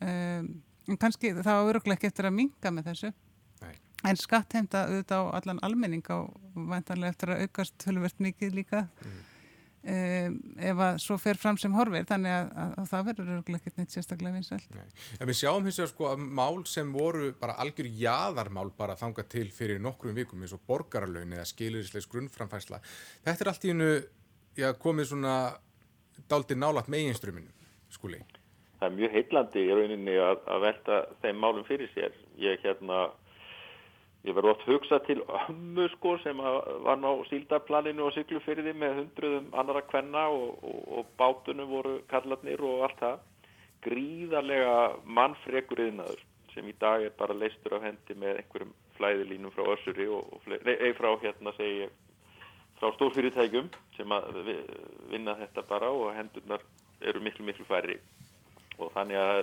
Um, 0.00 0.48
en 0.88 1.00
kannski 1.00 1.34
það 1.36 1.60
á 1.60 1.68
öruglega 1.68 1.98
ekki 1.98 2.08
eftir 2.08 2.30
að 2.30 2.38
minga 2.38 2.72
með 2.72 2.88
þessu. 2.90 3.12
Nei. 3.60 3.74
En 4.08 4.16
skattheimta 4.16 4.86
auðvitað 4.88 5.28
á 5.28 5.32
allan 5.36 5.60
almenning 5.66 6.08
á 6.08 6.18
vantanlega 6.56 7.12
eftir 7.12 7.34
að 7.34 7.44
aukast 7.44 7.76
tölvert 7.84 8.22
mikið 8.22 8.56
líka 8.62 8.86
um, 9.80 10.36
ef 10.70 10.82
að 10.86 10.98
svo 11.04 11.16
fer 11.20 11.38
fram 11.40 11.58
sem 11.60 11.74
horfir 11.76 12.06
þannig 12.08 12.34
að, 12.36 12.50
að, 12.64 12.74
að 12.82 12.90
það 12.90 13.06
verður 13.10 13.32
öruglega 13.36 13.60
ekkert 13.62 13.80
neitt 13.80 13.94
sérstaklega 13.96 14.36
vinsælt. 14.36 14.74
Nei. 14.76 14.98
En 15.18 15.30
við 15.30 15.38
sjáum 15.40 15.68
hins 15.68 15.80
vegar 15.80 15.92
sko 15.92 16.10
að 16.10 16.24
mál 16.40 16.60
sem 16.68 16.92
voru 16.94 17.30
bara 17.40 17.56
algjör 17.62 17.90
jaðarmál 18.00 18.68
bara 18.76 18.98
þanga 19.00 19.24
til 19.30 19.46
fyrir 19.54 19.80
nokkrum 19.82 20.16
vikum 20.18 20.42
eins 20.44 20.56
og 20.56 20.64
borgaralaun 20.68 21.36
eða 21.36 21.48
skilirisleis 21.48 22.08
grunnframfæsla. 22.10 22.82
Þetta 23.24 23.46
er 23.46 23.52
allt 23.54 23.64
í 23.64 23.72
hennu 23.74 23.92
komið 24.82 25.12
svona 25.12 25.34
dálítið 26.30 26.60
nálat 26.60 26.90
meginströminu, 26.90 27.50
skuli. 27.90 28.20
það 28.80 28.86
er 28.88 28.96
mjög 28.96 29.14
heillandi 29.16 29.62
í 29.62 29.72
rauninni 29.76 30.16
að, 30.20 30.38
að 30.48 30.62
velta 30.64 31.00
þeim 31.22 31.40
málum 31.42 31.66
fyrir 31.68 31.90
sér. 31.94 32.14
Ég 32.40 32.62
hérna, 32.64 33.10
ég 34.28 34.34
verði 34.36 34.50
oft 34.52 34.66
hugsa 34.68 34.98
til 35.06 35.22
ömmu 35.24 35.86
sko 35.94 36.16
sem 36.22 36.36
var 36.86 36.98
ná 37.00 37.08
síldarplaninu 37.30 38.04
og 38.08 38.12
syklufyrði 38.16 38.74
með 38.76 38.98
hundruðum 39.00 39.46
annara 39.62 39.80
kvenna 39.88 40.26
og, 40.28 40.58
og, 40.64 40.80
og 40.98 41.14
bátunum 41.20 41.70
voru 41.70 41.94
kallarnir 42.10 42.60
og 42.60 42.84
allt 42.88 43.00
það. 43.00 43.22
Gríðarlega 43.86 44.74
mannfrekur 45.08 45.80
yðnaður 45.86 46.20
sem 46.52 46.68
í 46.68 46.74
dag 46.82 47.06
er 47.06 47.16
bara 47.16 47.36
leistur 47.38 47.78
af 47.78 47.86
hendi 47.86 48.16
með 48.18 48.42
einhverjum 48.42 48.74
flæðilínum 48.98 49.54
frá 49.54 49.64
össuri 49.72 50.08
og, 50.12 50.26
og 50.36 50.48
nei, 50.66 50.92
frá 50.98 51.14
hérna 51.22 51.54
segi 51.56 51.86
ég 51.86 51.94
frá 52.80 52.90
stórfyrirtækjum 52.96 53.70
sem 53.96 54.12
að 54.12 54.42
vi- 54.44 54.58
vinna 55.12 55.36
þetta 55.40 55.64
bara 55.68 55.88
og 55.92 56.12
hendurnar 56.16 56.64
eru 57.00 57.20
miklu 57.24 57.46
miklu 57.46 57.64
færri 57.68 57.96
og 58.78 58.92
þannig 58.92 59.16
að 59.20 59.42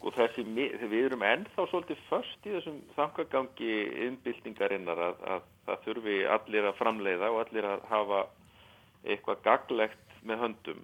sko 0.00 0.14
þessi, 0.16 0.42
við 0.88 1.02
erum 1.04 1.22
ennþá 1.28 1.66
svolítið 1.68 1.98
först 2.08 2.46
í 2.48 2.54
þessum 2.54 2.78
þangagangi 2.94 3.72
innbyltingarinnar 4.06 5.02
að, 5.10 5.18
að 5.34 5.42
það 5.66 5.82
þurfi 5.84 6.14
allir 6.36 6.68
að 6.70 6.78
framleiða 6.78 7.28
og 7.34 7.40
allir 7.42 7.68
að 7.68 7.84
hafa 7.90 8.20
eitthvað 9.04 9.42
gaglegt 9.44 10.14
með 10.24 10.40
höndum. 10.46 10.80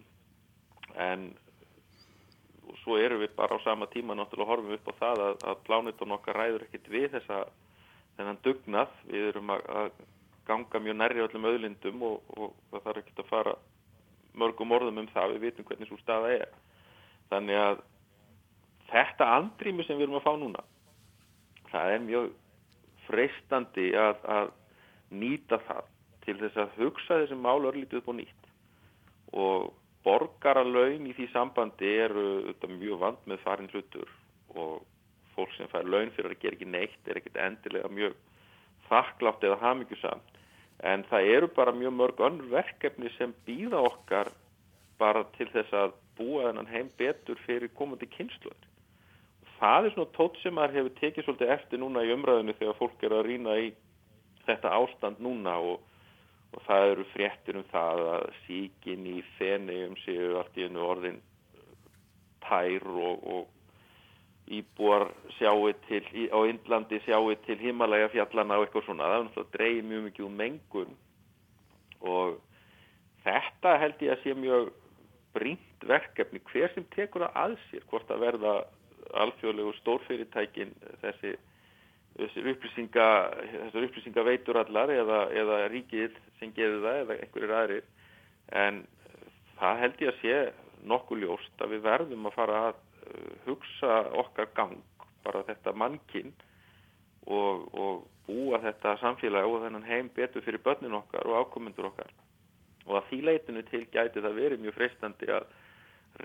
En 1.00 1.24
svo 2.82 2.98
erum 3.00 3.24
við 3.24 3.32
bara 3.40 3.56
á 3.56 3.64
sama 3.64 3.88
tíma 3.88 4.18
náttúrulega 4.18 4.52
horfum 4.52 4.68
við 4.74 4.82
upp 4.82 4.92
á 4.92 5.00
það 5.00 5.24
að, 5.30 5.40
að 5.48 5.64
plánetun 5.70 6.16
okkar 6.18 6.40
ræður 6.42 6.68
ekkit 6.68 6.92
við 6.92 7.08
þessa 7.16 7.40
þennan 8.20 8.44
dugnað, 8.44 8.94
við 9.08 9.32
erum 9.32 9.56
að, 9.56 9.66
að 9.80 9.90
ganga 10.46 10.84
mjög 10.84 11.00
nærri 11.00 11.24
öllum 11.24 11.48
auðlindum 11.48 12.04
og, 12.04 12.30
og 12.36 12.54
það 12.70 12.88
þarf 12.90 13.02
ekkit 13.02 13.24
að 13.24 13.32
fara 13.32 13.58
mörgum 14.36 14.76
orðum 14.76 15.00
um 15.00 15.12
það, 15.16 15.38
við 15.38 15.48
vitum 15.48 15.72
hvernig 15.72 15.88
svo 15.88 16.02
staða 16.04 16.36
er. 16.36 16.50
Þannig 17.32 17.64
að 17.64 17.86
þetta 18.90 19.30
andrými 19.38 19.86
sem 19.86 19.98
við 19.98 20.08
erum 20.08 20.20
að 20.20 20.26
fá 20.26 20.34
núna 20.40 20.64
það 21.72 21.94
er 21.94 22.04
mjög 22.06 22.28
freistandi 23.06 23.88
að, 23.98 24.22
að 24.24 24.52
nýta 25.14 25.60
það 25.66 25.90
til 26.26 26.36
þess 26.42 26.62
að 26.62 26.78
hugsa 26.80 27.20
þessi 27.22 27.38
mál 27.38 27.68
örlítið 27.70 28.00
upp 28.00 28.12
og 28.12 28.18
nýtt 28.20 28.48
og 29.46 29.66
borgaralaun 30.06 31.06
í 31.10 31.14
því 31.16 31.28
sambandi 31.32 31.90
eru 32.06 32.26
þetta 32.50 32.70
mjög 32.74 33.02
vand 33.02 33.26
með 33.30 33.42
farin 33.42 33.70
hlutur 33.72 34.10
og 34.54 34.80
fólk 35.34 35.52
sem 35.56 35.70
fær 35.70 35.86
laun 35.86 36.12
fyrir 36.14 36.32
að 36.32 36.42
gera 36.42 36.58
ekki 36.58 36.70
neitt 36.70 37.10
er 37.10 37.20
ekkit 37.20 37.38
endilega 37.42 37.90
mjög 37.92 38.16
þakklátt 38.88 39.44
eða 39.46 39.60
hamingjusamt 39.62 40.34
en 40.90 41.04
það 41.10 41.30
eru 41.34 41.48
bara 41.56 41.74
mjög 41.74 41.94
mörg 41.96 42.22
önnur 42.28 42.50
verkefni 42.52 43.10
sem 43.16 43.34
býða 43.46 43.80
okkar 43.88 44.30
bara 45.00 45.24
til 45.36 45.48
þess 45.52 45.72
að 45.76 45.94
búa 46.18 46.46
þennan 46.48 46.70
heim 46.70 46.90
betur 46.98 47.38
fyrir 47.44 47.72
komandi 47.76 48.08
kynsluður. 48.12 48.68
Það 49.56 49.88
er 49.88 49.94
svona 49.94 50.14
tótt 50.16 50.38
sem 50.42 50.54
maður 50.56 50.76
hefur 50.76 50.94
tekið 51.00 51.26
svolítið 51.26 51.52
eftir 51.54 51.80
núna 51.80 52.04
í 52.04 52.12
umræðinu 52.12 52.54
þegar 52.58 52.78
fólk 52.80 53.04
er 53.06 53.14
að 53.16 53.26
rýna 53.26 53.58
í 53.62 53.70
þetta 54.46 54.72
ástand 54.76 55.22
núna 55.24 55.56
og, 55.72 55.80
og 56.52 56.64
það 56.68 56.90
eru 56.92 57.06
fréttir 57.14 57.58
um 57.60 57.66
það 57.72 58.02
að 58.12 58.26
síkin 58.44 59.08
í 59.08 59.16
fennium 59.38 59.96
séu 60.04 60.36
allt 60.40 60.58
í 60.60 60.66
einu 60.68 60.84
orðin 60.84 61.20
tær 62.46 62.86
og, 62.86 63.24
og 63.24 64.52
íbúar 64.52 65.08
sjáu 65.38 65.72
til, 65.88 66.04
á 66.30 66.38
Indlandi 66.46 67.00
sjáu 67.02 67.34
til 67.46 67.58
himalæga 67.58 68.12
fjallana 68.12 68.60
og 68.60 68.66
eitthvað 68.66 68.86
svona. 68.86 69.08
Það 69.08 69.16
er 69.16 69.24
náttúrulega 69.26 69.56
dreigð 69.56 69.88
mjög 69.90 70.04
mikið 70.06 70.26
um 70.28 70.36
mengun 70.42 70.96
og 72.06 72.36
þetta 73.24 73.78
held 73.80 74.02
ég 74.04 74.12
að 74.14 74.22
sé 74.22 74.34
mjög 74.38 74.68
brínt 75.36 75.86
verkefni 75.88 76.40
hver 76.52 76.72
sem 76.74 76.86
tekur 76.94 77.26
það 77.26 77.40
að 77.42 77.56
sér 77.70 77.86
hvort 77.90 78.12
að 78.12 78.22
verða 78.22 78.52
alþjóðlegu 79.14 79.72
stórfyrirtækin 79.80 80.72
þessi, 81.02 81.34
þessi 82.16 82.44
upplýsinga 82.52 83.06
þessar 83.52 83.88
upplýsinga 83.88 84.26
veitur 84.26 84.60
allar 84.60 84.92
eða, 84.94 85.20
eða 85.30 85.60
ríkið 85.72 86.16
sem 86.40 86.52
gerir 86.56 86.82
það 86.84 87.00
eða 87.04 87.18
einhverjir 87.20 87.54
aðrir. 87.60 87.86
En 88.64 88.82
það 89.60 89.82
held 89.84 90.02
ég 90.04 90.12
að 90.12 90.20
sé 90.22 90.36
nokkuð 90.86 91.22
ljóst 91.24 91.64
að 91.64 91.72
við 91.74 91.86
verðum 91.86 92.28
að 92.28 92.36
fara 92.36 92.60
að 92.68 92.76
uh, 92.76 93.32
hugsa 93.46 93.94
okkar 94.22 94.52
gang 94.54 94.76
bara 95.26 95.42
þetta 95.48 95.74
mannkinn 95.74 96.34
og, 97.26 97.66
og 97.74 98.04
búa 98.26 98.60
þetta 98.62 98.96
samfélag 99.02 99.48
og 99.50 99.64
þennan 99.64 99.86
heim 99.88 100.10
betur 100.14 100.44
fyrir 100.44 100.62
börnin 100.62 100.94
okkar 100.98 101.26
og 101.26 101.46
ákomendur 101.46 101.90
okkar. 101.90 102.10
Og 102.86 103.00
að 103.00 103.08
því 103.10 103.20
leitinu 103.26 103.62
til 103.66 103.84
gæti 103.90 104.22
það 104.22 104.38
verið 104.38 104.62
mjög 104.62 104.76
freistandi 104.76 105.30
að 105.34 105.48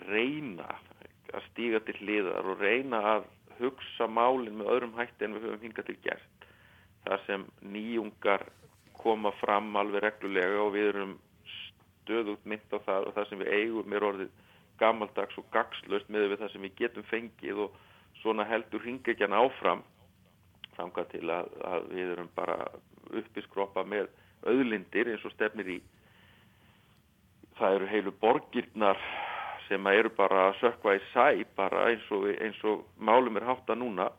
reyna 0.07 0.69
að 1.35 1.47
stíga 1.51 1.81
til 1.85 1.97
hliðar 2.01 2.49
og 2.51 2.61
reyna 2.61 3.01
að 3.15 3.27
hugsa 3.61 4.07
málinn 4.09 4.57
með 4.59 4.71
öðrum 4.75 4.95
hætti 4.97 5.25
en 5.25 5.35
við 5.37 5.47
höfum 5.47 5.65
hingað 5.65 5.89
til 5.89 5.97
gert. 6.05 6.47
Þar 7.05 7.23
sem 7.25 7.45
nýjungar 7.73 8.45
koma 9.01 9.31
fram 9.39 9.75
alveg 9.77 10.03
reglulega 10.05 10.61
og 10.61 10.73
við 10.75 10.89
erum 10.91 11.13
stöðugt 11.55 12.45
mynd 12.49 12.75
á 12.75 12.79
það 12.85 13.07
og 13.07 13.15
það 13.15 13.29
sem 13.29 13.41
við 13.41 13.53
eigum 13.57 13.95
er 13.95 14.07
orðið 14.09 14.35
gammaldags 14.81 15.37
og 15.37 15.47
gagslöst 15.53 16.09
með 16.09 16.27
við 16.31 16.41
það 16.41 16.53
sem 16.53 16.67
við 16.67 16.77
getum 16.81 17.07
fengið 17.09 17.63
og 17.65 17.79
svona 18.21 18.45
heldur 18.49 18.83
hringekjan 18.85 19.37
áfram 19.37 19.83
þanga 20.77 21.05
til 21.11 21.25
að, 21.29 21.49
að 21.65 21.89
við 21.93 22.13
erum 22.15 22.29
bara 22.35 22.57
uppiskroppa 23.11 23.83
með 23.85 24.09
auðlindir 24.47 25.11
eins 25.11 25.25
og 25.27 25.33
stefnir 25.35 25.69
í 25.77 25.79
það 27.59 27.75
eru 27.77 27.89
heilu 27.91 28.13
borgirnar 28.21 29.01
sem 29.71 29.87
eru 29.93 30.11
bara 30.17 30.49
að 30.49 30.57
sökva 30.59 30.97
í 30.97 31.03
sæ 31.11 31.27
bara 31.55 31.85
eins 31.91 32.09
og, 32.11 32.27
eins 32.43 32.59
og 32.67 32.83
málum 32.99 33.39
er 33.39 33.47
hátta 33.47 33.77
núna. 33.77 34.09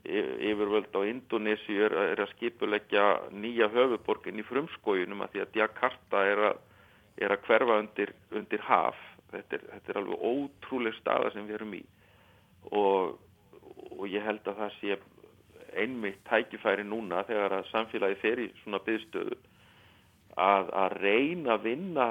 Yfirvöld 0.00 0.94
á 0.96 1.04
Indonési 1.04 1.76
er, 1.76 1.92
er 1.92 2.22
að 2.24 2.32
skipuleggja 2.32 3.04
nýja 3.36 3.68
höfuborgin 3.70 4.40
í 4.40 4.46
frumskójunum 4.48 5.20
að 5.26 5.34
því 5.34 5.42
að 5.44 5.58
Jakarta 5.60 6.22
er 6.24 6.40
að, 6.48 6.62
er 7.20 7.34
að 7.34 7.44
hverfa 7.46 7.78
undir, 7.84 8.14
undir 8.32 8.64
haf. 8.64 8.98
Þetta 9.30 9.58
er, 9.58 9.66
þetta 9.74 9.92
er 9.92 10.00
alveg 10.00 10.24
ótrúleg 10.30 10.96
staða 10.96 11.34
sem 11.34 11.46
við 11.46 11.58
erum 11.60 11.76
í. 11.76 11.82
Og, 12.72 13.20
og 13.98 14.08
ég 14.08 14.24
held 14.24 14.48
að 14.48 14.64
það 14.64 14.74
sé 14.80 14.98
einmitt 15.84 16.24
tækifæri 16.26 16.82
núna 16.88 17.22
þegar 17.28 17.60
að 17.60 17.70
samfélagi 17.70 18.18
fer 18.24 18.42
í 18.42 18.48
svona 18.64 18.80
byggstöðu 18.88 19.36
að, 20.40 20.72
að 20.72 20.96
reyna 21.04 21.54
að 21.54 21.66
vinna 21.68 22.08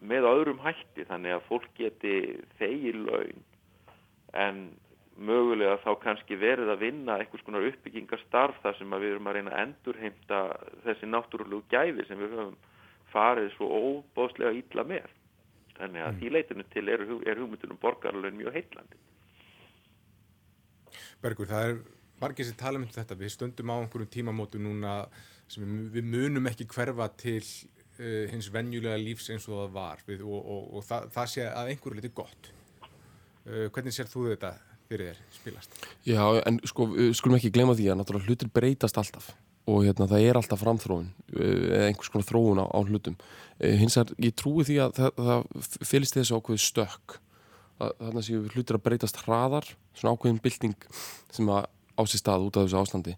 með 0.00 0.28
öðrum 0.30 0.60
hætti 0.64 1.06
þannig 1.08 1.36
að 1.36 1.46
fólk 1.48 1.68
geti 1.78 2.16
þegi 2.58 2.92
laun 2.98 3.44
en 4.36 4.66
mögulega 5.16 5.78
þá 5.80 5.90
kannski 6.02 6.36
verið 6.36 6.70
að 6.72 6.82
vinna 6.84 7.18
einhvers 7.20 7.44
konar 7.46 7.64
uppbyggingastarf 7.70 8.58
þar 8.62 8.76
sem 8.78 8.96
við 8.96 9.14
erum 9.14 9.30
að 9.30 9.38
reyna 9.38 9.54
að 9.54 9.62
endurheimta 9.64 10.40
þessi 10.84 11.08
náttúrulegu 11.08 11.64
gæfi 11.72 12.04
sem 12.08 12.20
við 12.20 12.34
höfum 12.36 12.58
farið 13.12 13.52
svo 13.54 13.68
óbóðslega 13.70 14.58
ítla 14.58 14.84
með. 14.84 15.06
Þannig 15.76 16.02
að 16.02 16.10
mm. 16.10 16.20
því 16.20 16.32
leitinu 16.34 16.66
til 16.72 16.86
er, 16.92 17.04
er 17.28 17.40
hugmyndunum 17.40 17.80
borgarlun 17.80 18.36
mjög 18.36 18.56
heitlandi. 18.56 19.00
Bergur, 21.24 21.48
það 21.48 21.70
er 21.70 21.80
margir 22.20 22.48
sem 22.48 22.58
tala 22.60 22.80
um 22.80 22.86
þetta. 22.88 23.16
Við 23.16 23.32
stöndum 23.32 23.72
á 23.72 23.76
einhverjum 23.80 24.12
tímamótu 24.12 24.60
núna 24.60 24.98
sem 25.48 25.64
við 25.94 26.08
munum 26.12 26.48
ekki 26.50 26.68
hverfa 26.72 27.08
til 27.20 27.42
uh, 28.00 28.22
hins 28.32 28.50
venjulega 28.52 28.98
lífs 29.00 29.30
eins 29.32 29.48
og 29.50 29.60
það 29.60 29.74
var 29.76 30.04
við, 30.06 30.22
og, 30.26 30.38
og, 30.40 30.68
og 30.78 30.86
það, 30.86 31.10
það 31.16 31.32
sé 31.32 31.48
að 31.50 31.72
einhverju 31.72 32.00
liti 32.00 32.12
gott. 32.16 32.52
Uh, 33.46 33.66
hvernig 33.74 33.96
sér 33.96 34.10
þú 34.10 34.28
þetta 34.32 34.54
fyrir 34.86 35.10
þér 35.10 35.40
spilast? 35.40 35.82
Já, 36.06 36.22
en 36.46 36.60
sko, 36.68 36.88
skulum 37.16 37.38
ekki 37.40 37.52
glema 37.54 37.74
því 37.78 37.90
að 37.90 38.00
náttúrulega 38.00 38.30
hlutir 38.30 38.52
breytast 38.54 38.98
alltaf 39.00 39.32
og 39.66 39.82
hérna 39.82 40.06
það 40.06 40.24
er 40.28 40.38
alltaf 40.38 40.60
framþróun 40.62 41.06
eh, 41.34 41.62
eða 41.74 41.86
einhvers 41.88 42.10
konar 42.14 42.26
þróun 42.28 42.60
á, 42.62 42.66
á 42.70 42.78
hlutum 42.86 43.16
hins 43.58 43.96
vegar, 43.98 44.18
ég 44.22 44.34
trúi 44.38 44.66
því 44.68 44.76
að 44.84 44.92
það, 45.00 45.22
það 45.26 45.86
fylgst 45.90 46.18
þessu 46.20 46.38
ákveðu 46.38 46.62
stökk 46.62 47.16
þannig 47.76 48.28
að 48.30 48.52
hlutir 48.54 48.78
að 48.78 48.84
breytast 48.84 49.18
hraðar 49.24 49.66
svona 49.96 50.14
ákveðin 50.14 50.38
bylting 50.44 50.86
sem 51.34 51.50
að 51.52 51.66
á 51.96 52.02
sér 52.04 52.22
stað 52.22 52.46
út 52.48 52.58
af 52.58 52.66
þessu 52.66 52.80
ástandi. 52.80 53.14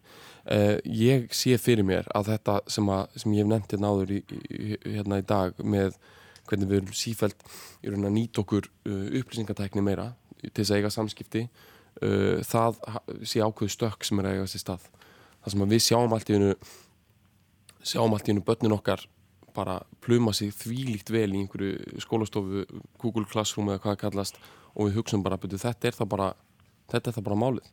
Eh, 0.49 0.79
ég 0.85 1.27
sé 1.35 1.59
fyrir 1.61 1.87
mér 1.87 2.09
að 2.17 2.33
þetta 2.33 2.55
sem, 2.71 2.89
að, 2.95 3.19
sem 3.21 3.35
ég 3.37 3.45
hef 3.45 3.51
nefnt 3.51 3.75
hérna 3.75 3.91
áður 3.93 4.15
í, 4.17 4.21
í, 4.49 4.79
hérna 4.87 5.21
í 5.21 5.27
dag 5.29 5.59
með 5.61 5.99
hvernig 6.49 6.71
við 6.71 6.81
erum 6.81 6.97
sífælt 6.97 7.43
í 7.85 7.93
raun 7.93 8.09
að 8.09 8.15
nýta 8.15 8.41
okkur 8.41 8.71
uh, 8.89 9.09
upplýsingatækni 9.21 9.85
meira 9.85 10.13
til 10.41 10.55
þess 10.63 10.73
að 10.73 10.79
eiga 10.81 10.93
samskipti 10.95 11.43
uh, 11.45 12.41
það 12.49 12.79
sé 13.21 13.43
ákveðu 13.45 13.75
stökk 13.75 14.09
sem 14.09 14.23
er 14.23 14.31
að 14.31 14.39
eiga 14.39 14.49
sér 14.49 14.65
stað. 14.65 14.89
Það 15.43 15.55
sem 15.55 15.69
við 15.75 15.85
sjáum 15.85 16.17
allt 16.17 16.33
í 16.33 16.39
hennu 16.39 16.55
sjáum 17.85 18.17
allt 18.17 18.29
í 18.29 18.33
hennu 18.33 18.47
börnin 18.47 18.77
okkar 18.79 19.05
bara 19.59 19.81
pluma 20.05 20.33
sig 20.37 20.53
þvílíkt 20.55 21.11
vel 21.13 21.33
í 21.33 21.43
einhverju 21.43 22.01
skólastofu 22.05 22.65
Google 23.03 23.27
Classroom 23.29 23.73
eða 23.73 23.83
hvað 23.83 23.95
það 23.95 24.03
kallast 24.05 24.41
og 24.75 24.89
við 24.89 24.99
hugsaum 24.99 25.25
bara 25.25 25.39
betur 25.41 25.63
þetta 25.63 25.91
er 25.91 25.99
það 25.99 26.11
bara 26.15 26.29
þetta 26.93 27.11
er 27.11 27.17
það 27.19 27.27
bara 27.29 27.41
málið 27.43 27.71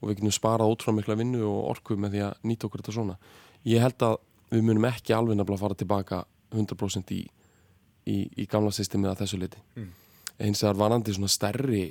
og 0.00 0.08
við 0.08 0.20
getum 0.20 0.34
sparað 0.34 0.72
ótrúlega 0.72 1.00
mikla 1.00 1.18
vinnu 1.20 1.42
og 1.48 1.60
orku 1.72 1.96
með 1.96 2.16
því 2.16 2.24
að 2.26 2.48
nýta 2.50 2.68
okkur 2.68 2.82
þetta 2.82 2.96
svona. 2.96 3.18
Ég 3.66 3.82
held 3.82 4.06
að 4.06 4.18
við 4.52 4.66
munum 4.66 4.88
ekki 4.88 5.14
alveg 5.16 5.38
nefnilega 5.38 5.62
fara 5.62 5.78
tilbaka 5.78 6.24
100% 6.54 7.14
í, 7.16 7.22
í, 8.06 8.18
í 8.42 8.48
gamla 8.50 8.72
systemið 8.74 9.12
að 9.12 9.22
þessu 9.24 9.40
liti 9.42 9.62
mm. 9.76 9.94
Eins 10.36 10.60
og 10.60 10.66
það 10.66 10.72
er 10.74 10.80
vanandi 10.82 11.12
svona 11.16 11.32
stærri 11.32 11.82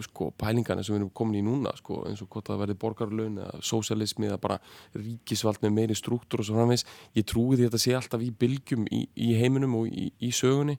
sko, 0.00 0.30
pælingarnir 0.40 0.86
sem 0.86 0.94
við 0.94 1.02
erum 1.02 1.10
komin 1.12 1.42
í 1.42 1.44
núna 1.44 1.74
sko, 1.76 1.98
eins 2.08 2.22
og 2.24 2.30
hvort 2.32 2.48
það 2.48 2.62
verði 2.62 2.76
borgarlaun 2.80 3.36
eða 3.42 3.60
sósialismi 3.68 4.30
eða 4.30 4.38
bara 4.40 4.56
ríkisvald 4.96 5.60
með 5.60 5.74
meiri 5.76 5.96
struktúr 5.98 6.40
og 6.40 6.48
svo 6.48 6.56
framvegs 6.56 6.86
ég 7.18 7.26
trúi 7.28 7.58
því 7.58 7.66
að 7.66 7.68
þetta 7.68 7.82
sé 7.84 7.92
alltaf 7.98 8.24
í 8.24 8.30
bylgjum 8.40 8.88
í, 8.88 9.02
í 9.12 9.28
heiminum 9.36 9.76
og 9.76 9.90
í, 9.92 10.08
í 10.24 10.32
sögunni. 10.32 10.78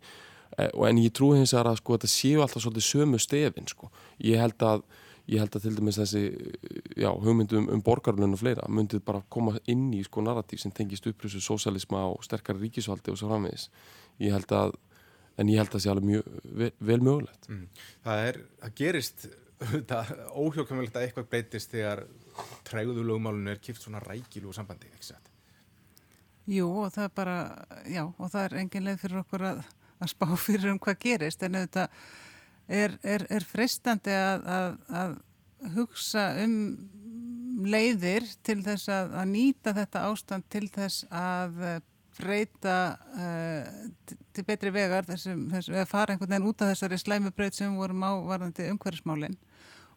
Eh, 0.57 0.71
en 0.89 1.03
ég 1.03 1.13
trúi 1.13 1.37
hins 1.37 1.53
að 1.53 1.69
sko, 1.77 1.99
þetta 1.99 2.09
séu 2.15 2.41
alltaf 2.41 2.65
svolítið 2.65 2.87
sömu 2.87 3.21
stefin 3.21 3.69
sko. 3.69 3.91
ég 4.25 4.41
held 4.41 4.65
að 4.65 4.81
ég 5.29 5.41
held 5.41 5.55
að 5.55 5.65
til 5.65 5.75
dæmis 5.77 5.99
þessi 6.01 6.23
já, 6.97 7.09
hugmyndum 7.11 7.69
um 7.73 7.83
borgarlun 7.85 8.33
og 8.35 8.41
fleira 8.41 8.69
myndið 8.69 9.03
bara 9.05 9.21
koma 9.29 9.57
inn 9.69 9.89
í 9.93 10.01
sko 10.05 10.23
narratív 10.25 10.61
sem 10.63 10.73
tengist 10.73 11.05
upplýsu 11.09 11.41
sósialisma 11.43 12.07
og 12.09 12.23
sterkari 12.25 12.65
ríkisvaldi 12.65 13.13
og 13.13 13.19
svo 13.19 13.29
framvegis. 13.29 13.69
Ég 14.21 14.33
held 14.35 14.51
að 14.55 14.75
en 15.39 15.49
ég 15.49 15.61
held 15.61 15.69
að 15.69 15.77
það 15.77 15.83
sé 15.83 15.91
alveg 15.93 16.09
mjög 16.09 16.33
vel, 16.43 16.71
vel 16.79 16.99
mögulegt. 17.01 17.47
Mm. 17.49 17.85
það, 18.05 18.25
er, 18.27 18.41
það 18.61 18.75
gerist 18.81 19.27
óhjókvæmilegt 20.41 20.97
að 20.97 21.05
eitthvað 21.05 21.29
breytist 21.29 21.73
þegar 21.73 22.05
træguðu 22.67 23.05
lögmálun 23.05 23.51
er 23.51 23.61
kipt 23.61 23.83
svona 23.83 24.01
rækilu 24.03 24.53
sambandi, 24.55 24.89
ekki 24.91 25.11
sætt 25.11 25.29
Jú, 26.49 26.65
og 26.81 26.89
það 26.91 27.05
er 27.05 27.13
bara 27.15 27.35
já, 27.85 28.03
og 28.09 28.31
það 28.33 28.43
er 28.43 28.57
engin 28.63 28.87
leið 28.87 29.03
fyrir 29.03 29.21
okkur 29.21 29.45
að, 29.51 29.61
að 30.01 30.11
spá 30.15 30.25
fyrir 30.41 30.71
um 30.73 30.79
hvað 30.81 30.97
gerist 31.05 31.45
en 31.45 31.59
auðvitað 31.59 31.99
er, 32.71 32.97
er, 33.03 33.27
er 33.29 33.45
freistandi 33.45 34.15
að, 34.15 34.47
að, 34.55 34.73
að 35.01 35.15
hugsa 35.75 36.25
um 36.41 36.55
leiðir 37.61 38.25
til 38.45 38.61
þess 38.65 38.89
að 38.89 39.15
nýta 39.29 39.75
þetta 39.77 40.05
ástand 40.09 40.47
til 40.49 40.65
þess 40.71 41.05
að 41.13 41.59
breyta 42.21 42.77
uh, 43.15 44.15
til 44.35 44.45
betri 44.47 44.71
vegar 44.73 45.05
þessum, 45.07 45.45
þessum, 45.51 45.77
eða 45.77 45.89
fara 45.89 46.13
einhvern 46.13 46.33
veginn 46.33 46.49
út 46.49 46.63
af 46.63 46.73
þessari 46.73 46.99
slæmubraut 46.99 47.57
sem 47.57 47.77
vorum 47.77 48.03
á 48.03 48.11
varðandi 48.27 48.67
umhverfsmálinn 48.73 49.37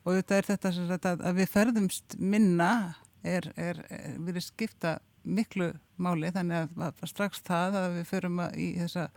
og 0.04 0.18
þetta 0.18 0.38
er 0.38 0.48
þetta 0.50 1.14
að, 1.14 1.24
að 1.24 1.40
við 1.40 1.50
ferðumst 1.54 2.16
minna 2.20 2.70
er, 3.24 3.48
er, 3.56 3.80
er 3.88 4.18
við 4.18 4.34
erum 4.34 4.46
skipta 4.46 4.98
miklu 5.24 5.70
máli 5.96 6.30
þannig 6.34 6.66
að, 6.66 6.84
að 7.00 7.08
strax 7.08 7.42
það 7.44 7.78
að 7.80 7.96
við 7.98 8.10
förum 8.10 8.42
í 8.52 8.68
þessa 8.82 9.08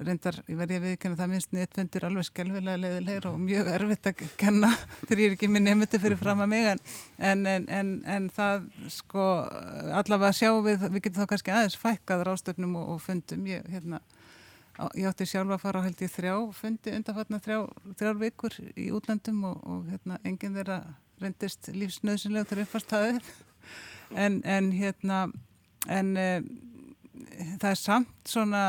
reyndar, 0.00 0.38
ég 0.48 0.58
verði 0.58 0.78
að 0.78 0.86
viðkynna 0.88 1.18
það 1.18 1.30
minnst 1.32 1.54
netfundur 1.54 2.06
alveg 2.08 2.26
skelvilega 2.28 2.80
leiðilegur 2.80 3.28
og 3.30 3.38
mjög 3.42 3.70
erfitt 3.74 4.08
að 4.10 4.24
kenna 4.40 4.70
þegar 5.06 5.22
ég 5.22 5.30
er 5.30 5.36
ekki 5.36 5.50
minn 5.52 5.66
nefndi 5.68 6.00
fyrir 6.02 6.20
fram 6.20 6.42
að 6.44 6.50
mig 6.54 6.68
en, 6.72 6.82
en, 7.30 7.68
en, 7.68 7.92
en 8.16 8.28
það 8.34 8.66
sko 8.96 9.28
allavega 10.00 10.32
sjá 10.36 10.50
við, 10.64 10.88
við 10.88 11.06
getum 11.06 11.22
þá 11.22 11.30
kannski 11.34 11.54
aðeins 11.54 11.78
fækkað 11.80 12.26
rástöfnum 12.30 12.76
og, 12.80 12.90
og 12.94 13.00
fundum. 13.04 13.46
Ég, 13.50 13.64
hérna, 13.72 14.00
ég 14.98 15.08
átti 15.10 15.28
sjálfa 15.28 15.58
að 15.58 15.64
fara 15.66 15.84
á 15.84 15.86
held 15.86 16.04
í 16.04 16.10
þrjá 16.10 16.34
fundi 16.58 16.96
undanfatna 16.98 17.42
þrjá, 17.44 17.58
þrjár 18.00 18.20
vikur 18.24 18.60
í 18.74 18.90
útlandum 18.96 19.42
og, 19.50 19.64
og 19.68 19.88
hérna, 19.92 20.20
enginn 20.24 20.56
þeirra 20.58 20.82
reyndist 21.22 21.70
lífsnöðsynlega 21.72 22.50
til 22.50 22.62
uppfastæðið 22.64 23.34
en 24.18 24.72
hérna 24.74 25.26
en 25.90 26.16
e, 26.16 26.28
það 27.60 27.70
er 27.70 27.80
samt 27.80 28.28
svona 28.28 28.64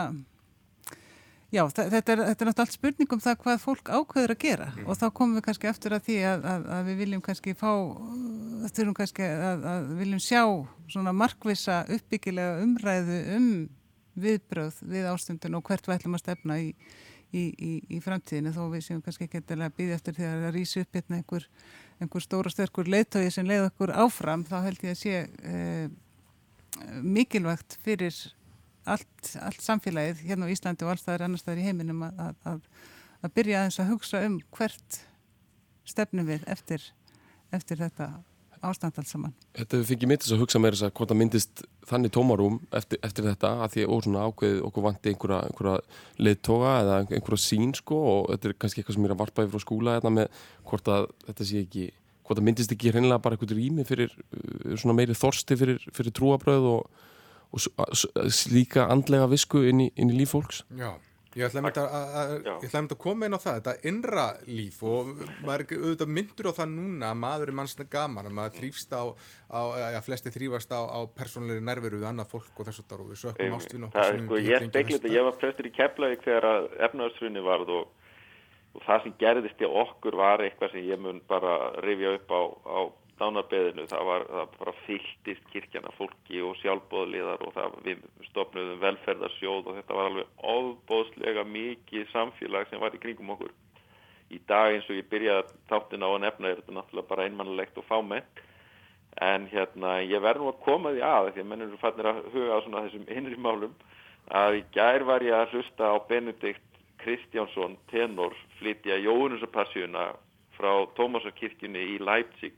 Já, 1.56 1.62
þetta 1.72 1.86
er, 1.86 2.04
þetta 2.04 2.16
er 2.18 2.50
náttúrulega 2.50 2.64
allt 2.66 2.76
spurningum 2.76 3.22
það 3.24 3.38
hvað 3.44 3.62
fólk 3.64 3.90
ákveður 3.94 4.34
að 4.34 4.42
gera 4.42 4.68
mm. 4.74 4.90
og 4.90 5.00
þá 5.00 5.06
komum 5.16 5.38
við 5.38 5.46
kannski 5.46 5.70
eftir 5.70 5.96
að 5.96 6.04
því 6.10 6.18
að, 6.28 6.48
að, 6.52 6.68
að 6.76 6.90
við 6.90 7.00
viljum 7.04 7.24
kannski 7.24 7.56
fá, 7.56 7.72
þurfum 8.76 8.98
kannski 8.98 9.30
að, 9.30 9.66
að 9.72 9.88
viljum 10.02 10.24
sjá 10.26 10.42
svona 10.92 11.16
markvisa 11.16 11.80
uppbyggilega 11.96 12.62
umræðu 12.66 13.22
um 13.38 13.50
viðbröð 14.26 14.84
við 14.92 15.10
ástundin 15.12 15.58
og 15.58 15.66
hvert 15.68 15.88
við 15.88 15.98
ætlum 15.98 16.18
að 16.18 16.24
stefna 16.26 16.60
í, 16.60 16.70
í, 17.32 17.44
í, 17.52 17.74
í 17.96 18.04
framtíðinu 18.04 18.56
þó 18.56 18.64
við 18.74 18.88
séum 18.90 19.04
kannski 19.06 19.30
ekki 19.30 19.44
að 19.56 19.68
býða 19.80 20.00
eftir 20.00 20.20
því 20.20 20.30
að 20.32 20.48
rýsa 20.56 20.84
upp 20.84 21.00
hérna 21.00 21.20
einhver, 21.22 21.50
einhver 22.04 22.26
stóra 22.26 22.52
störkur 22.52 22.92
leiðtói 22.92 23.30
sem 23.32 23.48
leiða 23.48 23.70
okkur 23.72 23.96
áfram 23.96 24.44
þá 24.48 24.58
held 24.68 24.88
ég 24.88 24.96
að 24.96 25.04
sé 25.04 25.22
eh, 25.24 25.88
mikilvægt 27.04 27.80
fyrir 27.84 28.16
allt, 28.92 29.32
allt 29.42 29.64
samfélagið 29.64 30.22
hérna 30.30 30.50
á 30.50 30.54
Íslandi 30.54 30.86
og 30.86 30.94
allstaðar 30.94 31.26
annar 31.28 31.42
staðar 31.42 31.64
í 31.64 31.66
heiminum 31.68 32.06
að, 32.08 32.38
að, 32.52 32.62
að 33.22 33.36
byrja 33.40 33.64
aðeins 33.64 33.82
að 33.82 33.92
hugsa 33.94 34.22
um 34.28 34.40
hvert 34.56 35.02
stefnum 35.86 36.30
við 36.30 36.46
eftir, 36.52 36.86
eftir 37.54 37.82
þetta 37.82 38.14
ástand 38.66 38.98
alls 38.98 39.12
saman. 39.14 39.34
Þetta 39.56 39.78
hefur 39.78 39.90
fengið 39.92 40.22
þess 40.24 40.34
að 40.34 40.42
hugsa 40.42 40.62
meira 40.62 40.78
þess 40.78 40.88
að 40.88 40.94
hvort 40.98 41.12
það 41.12 41.20
myndist 41.22 41.64
þannig 41.90 42.14
tómarum 42.16 42.56
eftir, 42.80 43.00
eftir 43.06 43.28
þetta 43.28 43.52
að 43.62 43.76
því 43.76 43.84
að 43.86 44.00
svona 44.06 44.24
ákveðið 44.26 44.64
okkur 44.70 44.86
vanti 44.86 45.12
einhverja, 45.12 45.42
einhverja 45.50 46.26
leittoga 46.28 46.72
eða 46.82 46.98
einhverja 47.04 47.44
sín 47.44 47.76
sko 47.78 48.00
og 48.14 48.32
þetta 48.32 48.50
er 48.50 48.58
kannski 48.64 48.82
eitthvað 48.82 48.98
sem 48.98 49.08
er 49.08 49.16
að 49.16 49.22
varpa 49.22 49.46
yfir 49.46 49.62
á 49.62 49.66
skúla 49.66 49.98
þetta 50.00 50.14
með 50.18 50.42
hvort 50.72 50.92
að 50.96 51.08
þetta 51.28 51.50
sé 51.50 51.62
ekki 51.66 51.86
hvort 52.26 52.40
það 52.40 52.48
myndist 52.48 52.74
ekki 52.74 52.94
hreinlega 52.94 53.22
bara 53.22 53.38
eitthvað 53.38 53.58
rými 53.60 53.86
fyrir 53.86 54.14
uh, 54.16 54.74
svona 54.82 54.98
meiri 54.98 55.18
þorsti 55.18 55.60
fyrir, 55.60 55.84
fyrir 55.94 56.16
trúabröð 56.16 56.70
og, 56.72 57.04
og 57.56 58.32
slíka 58.36 58.90
andlega 58.92 59.30
visku 59.32 59.64
inn 59.70 59.88
í, 59.88 59.92
inn 59.96 60.12
í 60.12 60.20
líf 60.20 60.36
fólks. 60.36 60.64
Já. 60.76 60.94
Ég 61.36 61.50
ætlaði 61.50 61.82
að, 61.84 62.70
að 62.80 62.94
koma 62.96 63.28
inn 63.28 63.36
á 63.36 63.40
það, 63.44 63.58
þetta 63.58 63.90
innra 63.90 64.24
líf 64.48 64.78
og 64.88 65.10
maður 65.44 65.64
er 65.66 65.82
auðvitað 65.82 66.14
myndur 66.16 66.48
á 66.48 66.54
það 66.62 66.70
núna 66.72 67.10
að 67.12 67.18
maður 67.26 67.52
er 67.52 67.58
mannsna 67.60 67.86
gaman, 67.92 68.30
að 68.30 68.38
maður 68.38 68.56
þrýfst 68.62 68.96
á, 68.96 69.04
á 69.52 69.62
að 69.90 69.98
flesti 70.06 70.32
þrýfast 70.32 70.72
á, 70.72 70.80
á 70.80 71.00
persónleiri 71.12 71.66
nærveru 71.68 72.00
við 72.00 72.08
annað 72.08 72.32
fólk 72.32 72.62
og 72.64 72.70
þessu 72.70 72.88
þar 72.88 73.04
og 73.04 73.12
við 73.12 73.20
sökum 73.26 73.58
ástfinn 73.58 73.88
og 73.88 73.92
það 73.98 74.14
er 74.14 74.24
sko, 74.24 74.40
ég 74.40 74.68
spekla 74.70 74.96
þetta, 74.96 75.12
ég 75.18 75.28
var 75.28 75.38
prestur 75.42 75.68
í 75.68 75.74
Keflavík 75.76 76.24
þegar 76.24 76.70
efnaðarsrunni 76.88 77.44
varð 77.50 77.74
og, 77.82 78.14
og 78.72 78.88
það 78.88 79.04
sem 79.04 79.18
gerðist 79.26 79.68
í 79.68 79.72
okkur 79.84 80.20
var 80.24 80.46
eitthvað 80.46 80.78
sem 80.78 80.88
ég 80.88 81.04
mun 81.04 81.20
bara 81.28 81.58
rifja 81.84 82.16
upp 82.16 82.32
á, 82.32 82.42
á 82.64 82.80
dánarbeðinu, 83.20 83.86
það 83.88 84.08
var, 84.10 84.26
það 84.30 84.56
bara 84.60 84.74
fylltist 84.86 85.46
kirkjana 85.54 85.92
fólki 85.96 86.42
og 86.44 86.58
sjálfbóðliðar 86.60 87.44
og 87.46 87.54
það, 87.56 87.78
við 87.86 88.02
stopnum 88.30 88.74
velferðarsjóð 88.82 89.70
og 89.70 89.78
þetta 89.80 90.00
var 90.00 90.10
alveg 90.10 90.50
ofbóðslega 90.56 91.46
mikið 91.48 92.10
samfélag 92.12 92.68
sem 92.70 92.84
var 92.84 92.98
í 92.98 93.00
kringum 93.04 93.32
okkur. 93.38 93.54
Í 94.34 94.42
dag 94.50 94.74
eins 94.74 94.90
og 94.90 95.00
ég 95.00 95.08
byrjaði 95.12 95.56
þáttin 95.70 96.04
á 96.04 96.10
að 96.10 96.22
nefna 96.26 96.50
er 96.50 96.60
þetta 96.60 96.76
náttúrulega 96.76 97.12
bara 97.14 97.28
einmannlegt 97.30 97.80
og 97.80 97.88
fámenn 97.88 98.44
en 99.24 99.48
hérna 99.48 100.02
ég 100.04 100.24
verð 100.24 100.44
nú 100.44 100.52
að 100.52 100.64
koma 100.66 100.92
því 100.92 101.04
að 101.08 101.30
því 101.30 101.44
að 101.44 101.50
mennur 101.52 101.78
fannir 101.80 102.10
að 102.10 102.24
huga 102.34 102.58
á 102.58 102.64
svona 102.66 102.84
þessum 102.88 103.06
innri 103.16 103.38
málum 103.40 103.76
að 104.42 104.60
í 104.60 104.64
gær 104.76 105.06
var 105.08 105.24
ég 105.24 105.38
að 105.38 105.56
hlusta 105.56 105.94
á 105.94 105.96
Benedikt 106.10 106.82
Kristjánsson 107.00 107.78
tenor 107.92 108.36
flytja 108.60 108.98
Jónusapassjuna 109.06 110.10
frá 110.58 110.72
Tómasarkirkjunni 110.98 111.84
í 111.96 111.98
Leipzig 112.02 112.56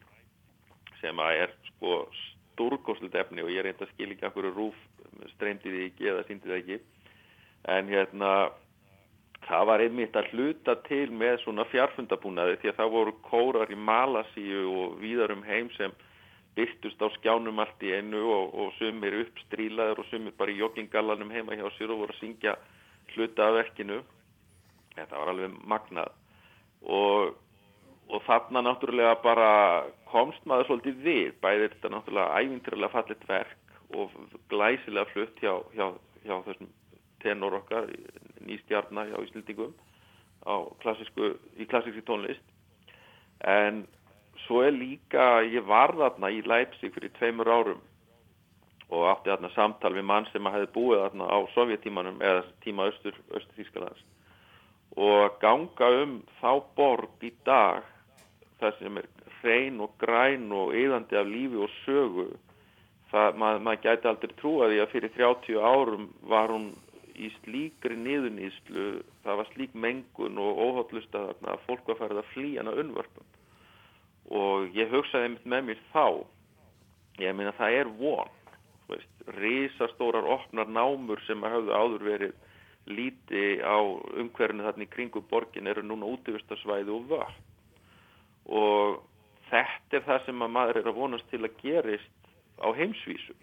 sem 1.02 1.20
að 1.24 1.42
er 1.44 1.56
sko 1.72 2.00
stórkoslut 2.58 3.16
efni 3.16 3.44
og 3.46 3.52
ég 3.54 3.62
er 3.62 3.72
eitthvað 3.72 3.92
skil 3.94 4.12
ekki 4.14 4.26
að 4.28 4.38
hverju 4.38 4.54
rúf 4.56 4.78
streymdi 5.36 5.74
því 5.74 5.84
ekki 5.90 6.10
eða 6.12 6.24
síndi 6.28 6.50
það 6.50 6.62
ekki. 6.62 6.80
En 7.74 7.92
hérna 7.92 8.32
það 9.48 9.70
var 9.70 9.84
einmitt 9.84 10.18
að 10.18 10.34
hluta 10.34 10.76
til 10.88 11.08
með 11.14 11.40
svona 11.44 11.68
fjarfundabúnaði 11.72 12.58
því 12.62 12.72
að 12.72 12.80
það 12.82 12.94
voru 12.96 13.16
kórar 13.28 13.72
í 13.72 13.80
Malasíu 13.90 14.66
og 14.82 15.00
víðarum 15.02 15.46
heim 15.48 15.70
sem 15.78 15.94
byrtust 16.58 17.02
á 17.02 17.08
skjánum 17.20 17.62
allt 17.62 17.84
í 17.86 17.94
einu 17.94 18.24
og, 18.34 18.54
og 18.58 18.74
sumir 18.80 19.20
uppstrílaður 19.22 20.02
og 20.02 20.10
sumir 20.10 20.34
bara 20.38 20.54
í 20.54 20.60
joggingallanum 20.62 21.34
heima 21.34 21.58
hjá 21.58 21.68
sér 21.78 21.94
og 21.94 22.04
voru 22.04 22.16
að 22.16 22.22
syngja 22.24 22.56
hluta 23.14 23.46
af 23.46 23.60
verkinu. 23.62 24.00
Þetta 24.98 25.20
var 25.22 25.32
alveg 25.34 25.60
magnað. 25.70 26.16
Og 26.82 27.36
og 28.08 28.24
þarna 28.24 28.64
náttúrulega 28.64 29.18
bara 29.24 29.50
komst 30.12 30.44
maður 30.48 30.70
svolítið 30.70 31.02
við, 31.04 31.32
bæðir 31.44 31.74
þetta 31.74 31.92
náttúrulega 31.92 32.42
ævintrilega 32.42 32.94
fallit 32.94 33.26
verk 33.28 33.58
og 33.98 34.14
glæsilega 34.52 35.12
flutt 35.12 35.42
hjá, 35.44 35.54
hjá, 35.76 35.88
hjá 36.24 36.36
þessum 36.46 36.72
tenor 37.24 37.58
okkar, 37.60 37.90
nýstjarnar 38.48 39.12
hjá 39.12 39.20
Íslandingum 39.26 39.76
í 40.48 41.68
klassíski 41.68 42.04
tónlist. 42.08 42.44
En 43.44 43.84
svo 44.46 44.64
er 44.64 44.76
líka, 44.76 45.44
ég 45.44 45.66
var 45.68 45.96
þarna 45.98 46.32
í 46.32 46.44
Leipzig 46.48 46.94
fyrir 46.96 47.12
tveimur 47.18 47.52
árum 47.52 47.82
og 48.88 49.10
átti 49.12 49.34
þarna 49.34 49.52
samtal 49.52 49.92
við 49.98 50.08
mann 50.08 50.28
sem 50.32 50.48
hefði 50.48 50.70
búið 50.78 51.04
þarna 51.04 51.28
á 51.28 51.38
sovjetímanum 51.56 52.22
eða 52.24 52.46
tíma 52.64 52.88
Östur, 52.88 53.18
Þískalands 53.58 54.06
og 54.98 55.36
ganga 55.42 55.90
um 56.02 56.22
þá 56.40 56.52
borg 56.78 57.26
í 57.26 57.30
dag 57.46 57.84
það 58.62 58.78
sem 58.80 59.00
er 59.02 59.08
hrein 59.40 59.80
og 59.84 59.96
græn 60.02 60.52
og 60.56 60.76
yðandi 60.76 61.20
af 61.20 61.30
lífi 61.30 61.62
og 61.62 61.74
sögu 61.84 62.28
það, 63.12 63.38
mað, 63.42 63.62
maður 63.68 63.84
gæti 63.86 64.10
aldrei 64.12 64.36
trúa 64.40 64.70
því 64.72 64.80
að 64.84 64.94
fyrir 64.94 65.14
30 65.18 65.60
árum 65.72 66.08
var 66.32 66.54
hún 66.54 66.72
í 67.18 67.30
slíkri 67.40 67.98
niðuníslu 67.98 68.88
það 69.26 69.40
var 69.42 69.52
slík 69.54 69.76
mengun 69.86 70.42
og 70.42 70.64
óhaldlust 70.66 71.16
að 71.18 71.64
fólk 71.66 71.88
var 71.92 72.02
farið 72.02 72.22
að 72.22 72.34
flýja 72.34 72.64
hana 72.64 72.76
unnvörpum. 72.78 73.30
Og 74.38 74.76
ég 74.76 74.92
hugsaði 74.92 75.38
með 75.48 75.70
mér 75.70 75.86
þá 75.94 76.06
ég 77.24 77.38
meina 77.38 77.56
það 77.58 77.80
er 77.80 77.94
von 78.02 78.34
risastórar 79.38 80.28
opnar 80.38 80.70
námur 80.72 81.20
sem 81.28 81.42
hafðu 81.44 81.74
áður 81.76 82.06
verið 82.08 82.36
líti 82.88 83.60
á 83.60 83.76
umhverfinu 84.16 84.64
þarna 84.64 84.86
í 84.86 84.92
kringu 84.94 85.24
borgin 85.28 85.68
eru 85.68 85.84
núna 85.84 86.08
útvistarsvæði 86.14 86.94
og 86.96 87.10
vörð 87.10 87.42
og 88.48 89.02
þetta 89.50 90.00
er 90.00 90.06
það 90.08 90.24
sem 90.26 90.44
að 90.44 90.54
maður 90.56 90.80
er 90.82 90.90
að 90.92 91.00
vonast 91.02 91.30
til 91.32 91.44
að 91.44 91.60
gerist 91.62 92.32
á 92.64 92.68
heimsvísu. 92.76 93.36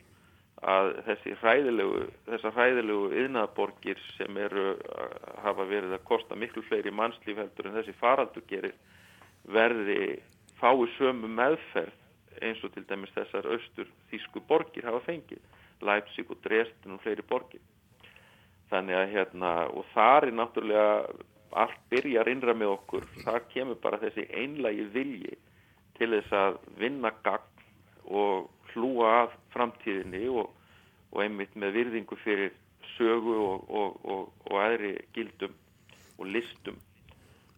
Að 0.64 0.90
þessi 1.05 1.34
hræðilegu 1.42 2.05
þessar 2.28 2.55
hræðilegu 2.57 3.09
yðnaðborgir 3.20 4.00
sem 4.16 4.38
eru 4.40 4.70
að 4.96 5.16
hafa 5.44 5.66
verið 5.68 5.96
að 5.96 6.07
kosta 6.09 6.38
miklu 6.40 6.62
fleiri 6.68 6.92
mannslíf 6.94 7.40
heldur 7.40 7.68
en 7.68 7.76
þessi 7.80 7.96
faraldur 8.00 8.46
gerir 8.48 8.72
verði 9.44 10.22
fái 10.61 10.86
sömu 10.96 11.28
meðferð 11.28 12.00
eins 12.42 12.62
og 12.64 12.72
til 12.74 12.86
dæmis 12.88 13.12
þessar 13.14 13.46
austur 13.52 13.90
þýsku 14.11 14.40
borgir 14.48 14.86
hafa 14.88 15.02
fengið 15.05 15.42
Leipzig 15.84 16.30
og 16.30 16.40
Dresden 16.44 16.96
og 16.96 17.02
fleiri 17.05 17.24
borgir. 17.28 17.61
Þannig 18.72 18.96
að 18.96 19.12
hérna 19.12 19.52
og 19.68 19.84
þar 19.92 20.28
er 20.28 20.36
náttúrulega 20.38 20.96
allt 21.55 21.80
byrjar 21.92 22.30
innra 22.30 22.55
með 22.57 22.74
okkur 22.74 23.07
þar 23.24 23.44
kemur 23.52 23.78
bara 23.82 24.00
þessi 24.02 24.26
einlægi 24.34 24.86
vilji 24.94 25.36
til 25.98 26.11
þess 26.16 26.34
að 26.34 26.59
vinna 26.80 27.12
gagn 27.24 27.66
og 28.05 28.50
hlúa 28.72 29.11
að 29.22 29.36
framtíðinni 29.55 30.24
og, 30.28 30.50
og 31.14 31.22
einmitt 31.22 31.55
með 31.55 31.76
virðingu 31.78 32.18
fyrir 32.24 32.55
sögu 32.94 33.36
og, 33.38 33.70
og, 33.70 34.32
og 34.50 34.59
aðri 34.61 34.96
gildum 35.14 35.55
og 36.18 36.26
listum 36.30 36.80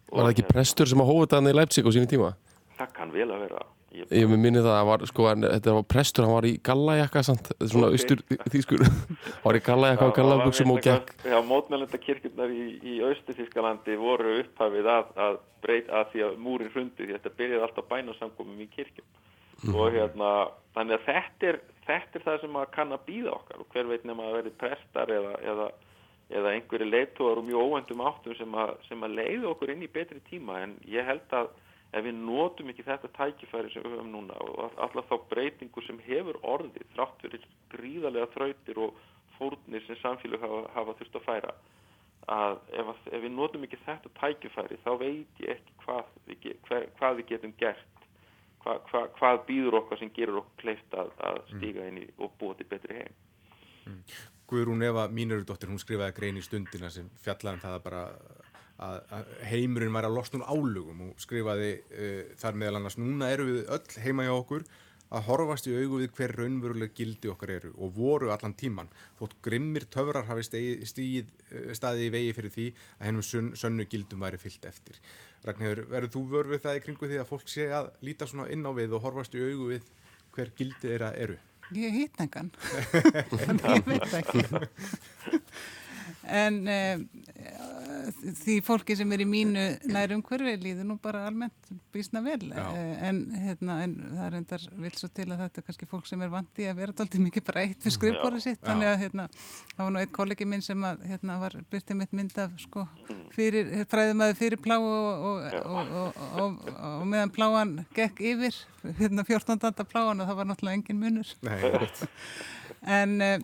Var 0.07 0.23
það 0.23 0.35
ekki 0.37 0.51
prestur 0.53 0.87
sem 0.87 1.03
að 1.03 1.09
hóða 1.11 1.25
þetta 1.25 1.51
í 1.51 1.57
Leipzig 1.57 1.89
á 1.89 1.91
sínu 1.97 2.11
tíma? 2.11 2.29
Það 2.77 2.93
kann 2.95 3.15
vel 3.15 3.27
að 3.33 3.43
vera 3.49 3.65
Ég, 3.97 4.09
ég 4.13 4.29
minni 4.29 4.61
það 4.61 4.75
að 4.77 4.87
var, 4.91 5.05
sko, 5.09 5.27
þetta 5.41 5.75
var 5.79 5.85
prestur, 5.89 6.27
hann 6.27 6.37
var 6.37 6.47
í 6.49 6.53
gallajakka 6.69 7.23
samt, 7.25 7.49
svona 7.63 7.89
okay. 7.89 7.97
austur 7.97 8.23
þýskur 8.53 8.83
var 9.47 9.57
í 9.57 9.63
gallajakka 9.65 10.09
og 10.11 10.17
gallabuksum 10.19 10.73
og 10.75 10.83
gekk 10.85 11.15
Já, 11.25 11.37
mótmælenda 11.47 12.01
kirkurnar 12.03 12.53
í, 12.53 12.67
í 12.85 12.99
austur 13.07 13.39
Þýskalandi 13.39 13.97
voru 14.01 14.37
upphafið 14.43 14.91
að, 14.93 15.15
að 15.29 15.39
breyta 15.65 16.03
að 16.03 16.13
því 16.13 16.27
að 16.27 16.39
múrin 16.45 16.73
hrundi 16.75 17.07
því 17.07 17.17
þetta 17.17 17.35
byrjaði 17.41 17.67
alltaf 17.69 17.89
bænasamkomum 17.95 18.61
í 18.61 18.69
kirkjum 18.75 19.09
mm. 19.65 19.75
og 19.75 19.97
hérna, 19.97 20.33
þannig 20.77 20.99
að 20.99 21.07
þetta 21.09 21.51
er, 21.53 21.61
þetta 21.89 22.21
er 22.21 22.27
það 22.29 22.41
sem 22.45 22.61
að 22.61 22.71
kann 22.77 22.97
að 22.97 23.05
býða 23.09 23.37
okkar 23.39 23.63
og 23.63 23.71
hver 23.73 23.93
veit 23.93 24.05
nefn 24.05 24.25
að 24.27 24.41
verði 24.41 24.57
prestar 24.61 25.13
eða, 25.17 25.37
eða, 25.53 25.71
eða 26.37 26.57
einhverju 26.57 26.91
leittóðar 26.91 27.41
og 27.41 27.49
mjög 27.49 27.71
óvendum 27.71 28.09
áttum 28.11 28.37
sem 28.37 28.59
að, 28.61 28.75
sem 28.91 29.07
að 29.07 29.17
leiða 29.23 29.55
okkur 29.55 29.73
inn 29.73 29.87
í 29.87 29.95
betri 29.97 30.21
tíma 30.29 30.61
en 30.67 30.77
ég 30.91 31.09
held 31.09 31.39
að 31.39 31.55
ef 31.97 32.05
við 32.05 32.19
notum 32.21 32.73
ekki 32.73 32.85
þetta 32.87 33.13
tækifæri 33.17 33.73
sem 33.73 33.85
við 33.85 33.97
höfum 33.97 34.13
núna 34.13 34.37
og 34.45 34.81
alltaf 34.85 35.09
þá 35.11 35.17
breytingu 35.31 35.85
sem 35.87 36.01
hefur 36.07 36.39
orðið 36.55 36.85
þrátt 36.95 37.25
fyrir 37.25 37.49
gríðarlega 37.73 38.29
þrautir 38.35 38.83
og 38.85 39.01
fórnir 39.39 39.85
sem 39.87 39.99
samfélag 40.03 40.45
hafa, 40.45 40.63
hafa 40.77 40.97
þurft 41.01 41.19
að 41.21 41.27
færa 41.27 41.57
að 42.37 42.57
ef, 42.75 42.95
ef 43.13 43.21
við 43.23 43.35
notum 43.35 43.67
ekki 43.67 43.83
þetta 43.85 44.13
tækifæri 44.21 44.81
þá 44.85 44.93
veit 45.03 45.43
ég 45.45 45.53
ekki 45.57 45.77
hvað 45.85 46.15
við, 46.27 46.47
hver, 46.69 46.89
hvað 46.99 47.21
við 47.21 47.29
getum 47.33 47.53
gert 47.61 48.07
hva, 48.65 48.79
hva, 48.91 49.03
hvað 49.19 49.43
býður 49.51 49.79
okkar 49.83 50.01
sem 50.01 50.11
gerur 50.17 50.41
okkur 50.43 50.63
kleift 50.65 50.97
að, 50.99 51.13
að 51.29 51.43
stíga 51.53 51.87
inn 51.87 52.01
í 52.03 52.09
og 52.19 52.35
búa 52.41 52.57
til 52.59 52.67
betri 52.71 52.99
heim 53.03 53.21
mm. 53.87 54.01
Guðrún 54.47 54.85
Eva 54.87 55.09
Mínurudóttir, 55.11 55.71
hún 55.71 55.81
skrifaði 55.83 56.15
grein 56.15 56.37
í 56.39 56.43
stundina 56.45 56.91
sem 56.95 57.09
fjallaðum 57.25 57.63
það 57.65 57.81
bara 57.83 58.03
að, 58.83 59.29
heimurinn 59.51 59.95
væri 59.95 60.11
að 60.11 60.17
losna 60.17 60.41
úr 60.43 60.51
álugum 60.51 61.05
og 61.09 61.23
skrifaði 61.23 61.71
uh, 61.77 62.35
þar 62.41 62.59
meðal 62.61 62.81
annars 62.81 62.99
núna 63.01 63.31
eru 63.33 63.47
við 63.49 63.71
öll 63.77 64.03
heima 64.05 64.27
hjá 64.27 64.35
okkur 64.35 64.67
að 65.07 65.23
horfast 65.29 65.69
í 65.71 65.75
augu 65.77 66.01
við 66.01 66.17
hver 66.19 66.33
raunveruleg 66.35 66.95
gildi 66.99 67.31
okkar 67.31 67.53
eru 67.55 67.71
og 67.79 67.93
voru 67.95 68.33
allan 68.35 68.57
tíman 68.59 68.91
þótt 69.21 69.37
grimmir 69.45 69.87
töfrar 69.87 70.27
hafi 70.27 70.45
stíð, 70.49 71.31
uh, 71.53 71.71
staði 71.79 72.09
í 72.09 72.15
vegi 72.15 72.35
fyrir 72.37 72.55
því 72.57 72.67
að 72.99 73.07
hennum 73.09 73.55
sönnu 73.63 73.87
gildum 73.91 74.27
væri 74.27 74.41
fyllt 74.43 74.67
eftir. 74.69 75.01
Ragnhjörður, 75.47 75.91
verður 75.93 76.15
þú 76.17 76.25
vörfið 76.33 76.65
það 76.65 76.79
í 76.79 76.85
kringu 76.85 77.11
því 77.13 77.21
að 77.23 77.31
fólk 77.31 77.51
sé 77.53 77.69
að 77.71 77.93
líta 78.05 78.27
svona 78.27 78.51
inn 78.51 78.67
á 78.67 78.73
við 78.75 78.97
og 78.99 79.05
horfast 79.07 79.37
í 79.39 79.45
augu 79.45 79.71
við 79.77 79.93
hver 80.35 80.51
gildi 80.59 80.91
þeirra 80.91 81.13
eru? 81.17 81.39
Ég 81.75 82.19
engan. 82.23 82.53
Þannig 83.31 83.67
ég 83.79 83.87
veit 83.87 84.17
ekki 84.21 84.43
en 86.27 86.61
uh, 86.67 87.27
því 88.43 88.57
fólki 88.65 88.97
sem 88.99 89.11
er 89.15 89.23
í 89.23 89.27
mínu 89.29 89.65
nærum 89.91 90.23
hverfi 90.27 90.55
líður 90.61 90.87
nú 90.89 90.97
bara 91.03 91.25
almennt 91.29 91.71
bísna 91.95 92.21
vel. 92.25 92.51
Eh, 92.53 92.77
en, 93.09 93.21
hérna, 93.35 93.79
en 93.85 93.95
það 94.03 94.27
er 94.27 94.37
endar 94.39 94.67
vil 94.83 94.93
svo 94.97 95.11
til 95.15 95.27
að 95.29 95.43
þetta 95.45 95.61
er 95.61 95.67
kannski 95.69 95.89
fólk 95.91 96.09
sem 96.09 96.23
er 96.25 96.33
vandi 96.33 96.69
að 96.71 96.81
vera 96.81 96.95
dálítið 96.97 97.25
mikið 97.27 97.47
bara 97.49 97.65
eitt 97.67 97.87
við 97.87 97.97
skrifbóri 97.97 98.43
sitt 98.45 98.61
Já. 98.61 98.69
þannig 98.71 98.91
að 98.91 98.99
hérna, 99.05 99.27
það 99.73 99.83
var 99.83 99.95
nú 99.95 100.03
eitt 100.03 100.15
kollegi 100.19 100.49
minn 100.49 100.65
sem 100.65 100.87
að 100.89 101.05
hérna 101.11 101.39
var 101.43 101.59
byrtið 101.73 102.01
mitt 102.01 102.17
mynd 102.17 102.41
af 102.45 102.57
sko 102.63 102.87
fyrir, 103.35 103.73
fræðumæði 103.91 104.39
fyrir 104.41 104.63
plá 104.63 104.77
og, 104.79 105.55
og, 105.63 106.19
og, 106.43 106.67
og, 106.77 107.07
meðan 107.11 107.35
pláan 107.35 107.77
gekk 107.97 108.23
yfir 108.35 108.61
hérna 109.01 109.27
14. 109.27 109.63
danda 109.63 109.87
pláan 109.89 110.21
og 110.23 110.29
það 110.29 110.43
var 110.43 110.51
náttúrulega 110.53 110.81
engin 110.81 111.01
munur 111.01 111.33
Nei, 111.47 111.59
en, 113.01 113.17
eh, 113.25 113.41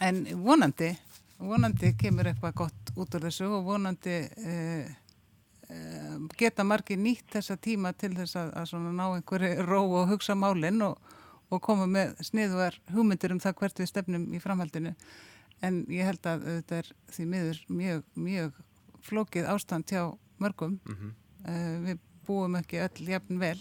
en 0.00 0.26
vonandi 0.44 0.94
vonandi 1.40 1.92
kemur 1.98 2.28
eitthvað 2.30 2.56
gott 2.62 2.92
út 2.96 3.14
úr 3.16 3.26
þessu 3.26 3.48
og 3.48 3.64
vonandi 3.68 4.16
uh, 4.24 4.90
uh, 5.70 6.18
geta 6.38 6.66
margir 6.66 7.00
nýtt 7.00 7.30
þessa 7.36 7.56
tíma 7.56 7.92
til 7.96 8.12
þess 8.18 8.38
að, 8.40 8.52
að 8.60 8.90
ná 8.96 9.06
einhverju 9.06 9.66
ró 9.68 9.80
og 9.84 10.12
hugsa 10.12 10.36
málinn 10.38 10.82
og, 10.84 10.98
og 11.50 11.62
koma 11.64 11.88
með 11.90 12.18
sniðuar 12.30 12.78
hugmyndir 12.92 13.34
um 13.34 13.42
það 13.42 13.56
hvert 13.62 13.82
við 13.82 13.92
stefnum 13.92 14.28
í 14.34 14.42
framhaldinu. 14.42 14.94
En 15.64 15.82
ég 15.92 16.08
held 16.08 16.26
að 16.28 16.46
þetta 16.48 16.82
er 16.82 16.92
því 17.14 17.26
miður 17.32 17.64
mjög, 17.68 18.04
mjög 18.16 18.60
flókið 19.04 19.48
ástand 19.52 19.90
hjá 19.90 20.06
mörgum. 20.40 20.78
Mhm. 20.88 21.16
uh, 21.48 21.74
við 21.88 22.06
búum 22.28 22.54
ekki 22.60 22.84
öll 22.84 23.10
jafn 23.10 23.40
vel 23.40 23.58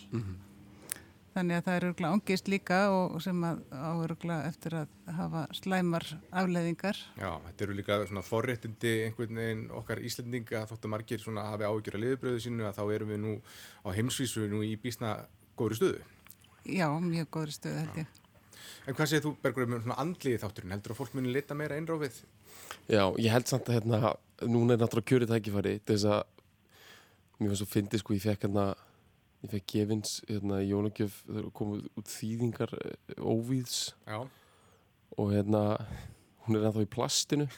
þannig 1.40 1.60
að 1.60 1.66
það 1.66 1.78
er 1.78 1.88
örgulega 1.90 2.18
angist 2.18 2.52
líka 2.52 2.80
og 2.92 3.18
sem 3.24 3.44
að 3.48 3.60
áörgulega 3.72 4.50
eftir 4.50 4.76
að 4.82 4.94
hafa 5.18 5.44
slæmar 5.56 6.06
afleðingar 6.42 7.02
Já, 7.20 7.32
þetta 7.48 7.66
eru 7.66 7.78
líka 7.80 8.00
svona 8.10 8.24
forréttindi 8.28 8.94
einhvern 9.08 9.42
veginn 9.42 9.66
okkar 9.80 10.04
Íslendinga 10.06 10.64
þótt 10.70 10.88
að 10.88 10.94
margir 10.96 11.24
svona 11.24 11.48
hafi 11.50 11.68
áhyggjur 11.70 12.00
að 12.00 12.06
liðbröðu 12.06 12.46
sínu 12.46 12.68
að 12.70 12.80
þá 12.80 12.84
erum 12.98 13.14
við 13.14 13.22
nú 13.26 13.36
á 13.86 13.90
heimsvísu 13.96 14.48
nú 14.52 14.64
í 14.68 14.74
bísna 14.82 15.16
góðri 15.60 15.80
stöðu. 15.80 16.02
já, 16.66 16.88
mjög 16.88 17.32
góðri 17.38 17.56
stöð 17.56 17.80
held 17.84 18.02
ég 18.04 18.18
En 18.88 18.96
hvað 18.98 19.10
segir 19.12 19.22
þú, 19.22 19.32
Bergur, 19.44 19.66
um 19.68 19.82
svona 19.84 19.98
andliði 20.02 20.40
þátturinn? 20.42 20.72
Heldur 20.74 20.94
að 20.96 20.98
fólk 20.98 21.16
muni 21.18 21.32
lita 21.34 21.56
meira 21.58 21.78
einrófið? 21.78 22.16
Já, 22.90 23.04
ég 23.22 23.34
held 23.34 23.50
samt 23.50 23.70
að 23.70 23.78
hérna, 23.78 24.14
núna 24.50 24.74
er 24.74 24.82
náttúrulega 24.82 25.10
kjörið 25.12 25.34
tækifæri 25.34 25.74
til 25.84 25.96
þess 25.96 26.08
að 26.10 26.24
mér 27.40 27.52
var 27.52 27.60
svo 27.60 27.68
fyndið 27.70 28.02
sko, 28.02 28.16
ég 28.18 28.26
fekk 28.26 28.48
hérna 28.48 28.66
ég 29.44 29.54
fekk 29.54 29.72
gefins 29.74 30.20
hérna 30.28 30.60
þegar 30.66 31.50
komið 31.56 31.88
út 32.00 32.12
þýðingar 32.12 32.76
eh, 32.80 33.18
óvíðs. 33.24 33.80
Já. 34.08 34.20
og 35.18 35.34
hérna 35.34 35.64
hún 36.46 36.60
er 36.60 36.70
ennþá 36.70 36.86
í 36.86 36.90
plastinu. 36.92 37.50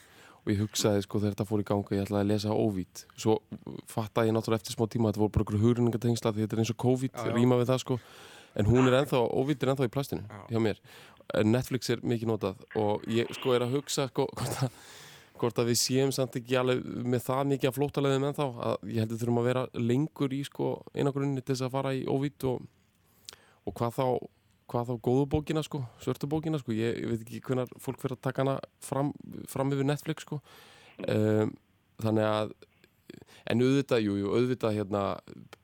Og 0.42 0.50
ég 0.50 0.58
hugsaði 0.58 1.04
sko 1.04 1.20
þegar 1.22 1.36
þetta 1.36 1.44
fór 1.46 1.60
í 1.62 1.66
ganga 1.68 1.94
ég 1.94 2.02
ætlaði 2.02 2.24
að 2.24 2.30
lesa 2.32 2.50
óvíð 2.50 3.02
svo 3.14 3.36
fattaði 3.86 4.32
ég 4.32 4.34
náttúrulega 4.34 4.58
eftir 4.58 4.74
smá 4.74 4.88
tíma 4.90 5.06
að 5.06 5.12
þetta 5.12 5.22
voru 5.22 5.32
bara 5.36 5.44
okkur 5.46 5.60
hugruningatengsla 5.62 6.32
því 6.34 6.42
þetta 6.42 6.56
er 6.56 6.62
eins 6.64 6.72
og 6.72 6.78
COVID, 6.82 7.12
Já, 7.14 7.34
rýma 7.36 7.58
við 7.60 7.70
það 7.70 7.82
sko. 7.84 7.98
En 8.58 8.66
hún 8.66 8.90
er 8.90 8.96
ennþá, 8.98 9.20
óvíð 9.30 9.62
er 9.62 9.70
ennþá 9.72 9.86
í 9.86 9.92
plastinu 9.94 10.24
Já. 10.26 10.40
hjá 10.50 10.58
mér. 10.66 10.80
Netflix 11.46 11.92
er 11.94 12.02
mikið 12.02 12.32
notað. 12.32 12.66
Og 12.74 13.06
ég 13.06 13.30
sko 13.38 13.54
er 13.54 13.64
að 13.68 13.76
hugsa 13.78 14.08
sko 14.10 14.26
hvort 14.34 14.66
að, 14.66 14.82
hvort 15.42 15.58
að 15.58 15.72
við 15.72 15.80
séum 15.80 16.12
samt 16.14 16.38
ekki 16.38 16.58
alveg 16.60 16.84
með 16.86 17.24
það 17.26 17.48
mikið 17.52 17.70
af 17.70 17.78
flóttalegðum 17.78 18.28
ennþá 18.28 18.46
að 18.68 18.92
ég 18.92 19.02
heldur 19.02 19.20
þurfum 19.22 19.40
að 19.42 19.48
vera 19.50 19.64
lengur 19.78 20.36
í 20.36 20.44
sko 20.46 20.68
einagrunni 20.94 21.42
til 21.42 21.54
þess 21.56 21.66
að 21.66 21.74
fara 21.74 21.94
í 21.98 22.04
óvíð 22.06 22.46
og, 22.52 22.70
og 23.66 23.76
hvað 23.78 23.98
þá 23.98 24.06
hvað 24.72 24.88
þá 24.88 24.94
góðu 25.04 25.24
bókina 25.34 25.62
sko, 25.64 25.82
svörtu 26.00 26.28
bókina 26.30 26.60
sko. 26.60 26.72
Ég, 26.72 26.96
ég 27.02 27.10
veit 27.10 27.24
ekki 27.24 27.40
hvernig 27.44 27.72
fólk 27.82 28.00
fyrir 28.00 28.16
að 28.16 28.24
taka 28.24 28.44
hana 28.44 28.54
fram, 28.84 29.12
fram 29.50 29.72
yfir 29.74 29.88
Netflix 29.88 30.24
sko. 30.24 30.38
Um, 31.02 31.52
þannig 32.02 32.28
að 32.28 32.54
en 33.52 33.64
auðvitað, 33.64 34.04
jú, 34.06 34.16
jú, 34.20 34.30
auðvitað 34.32 34.76
hérna 34.78 35.02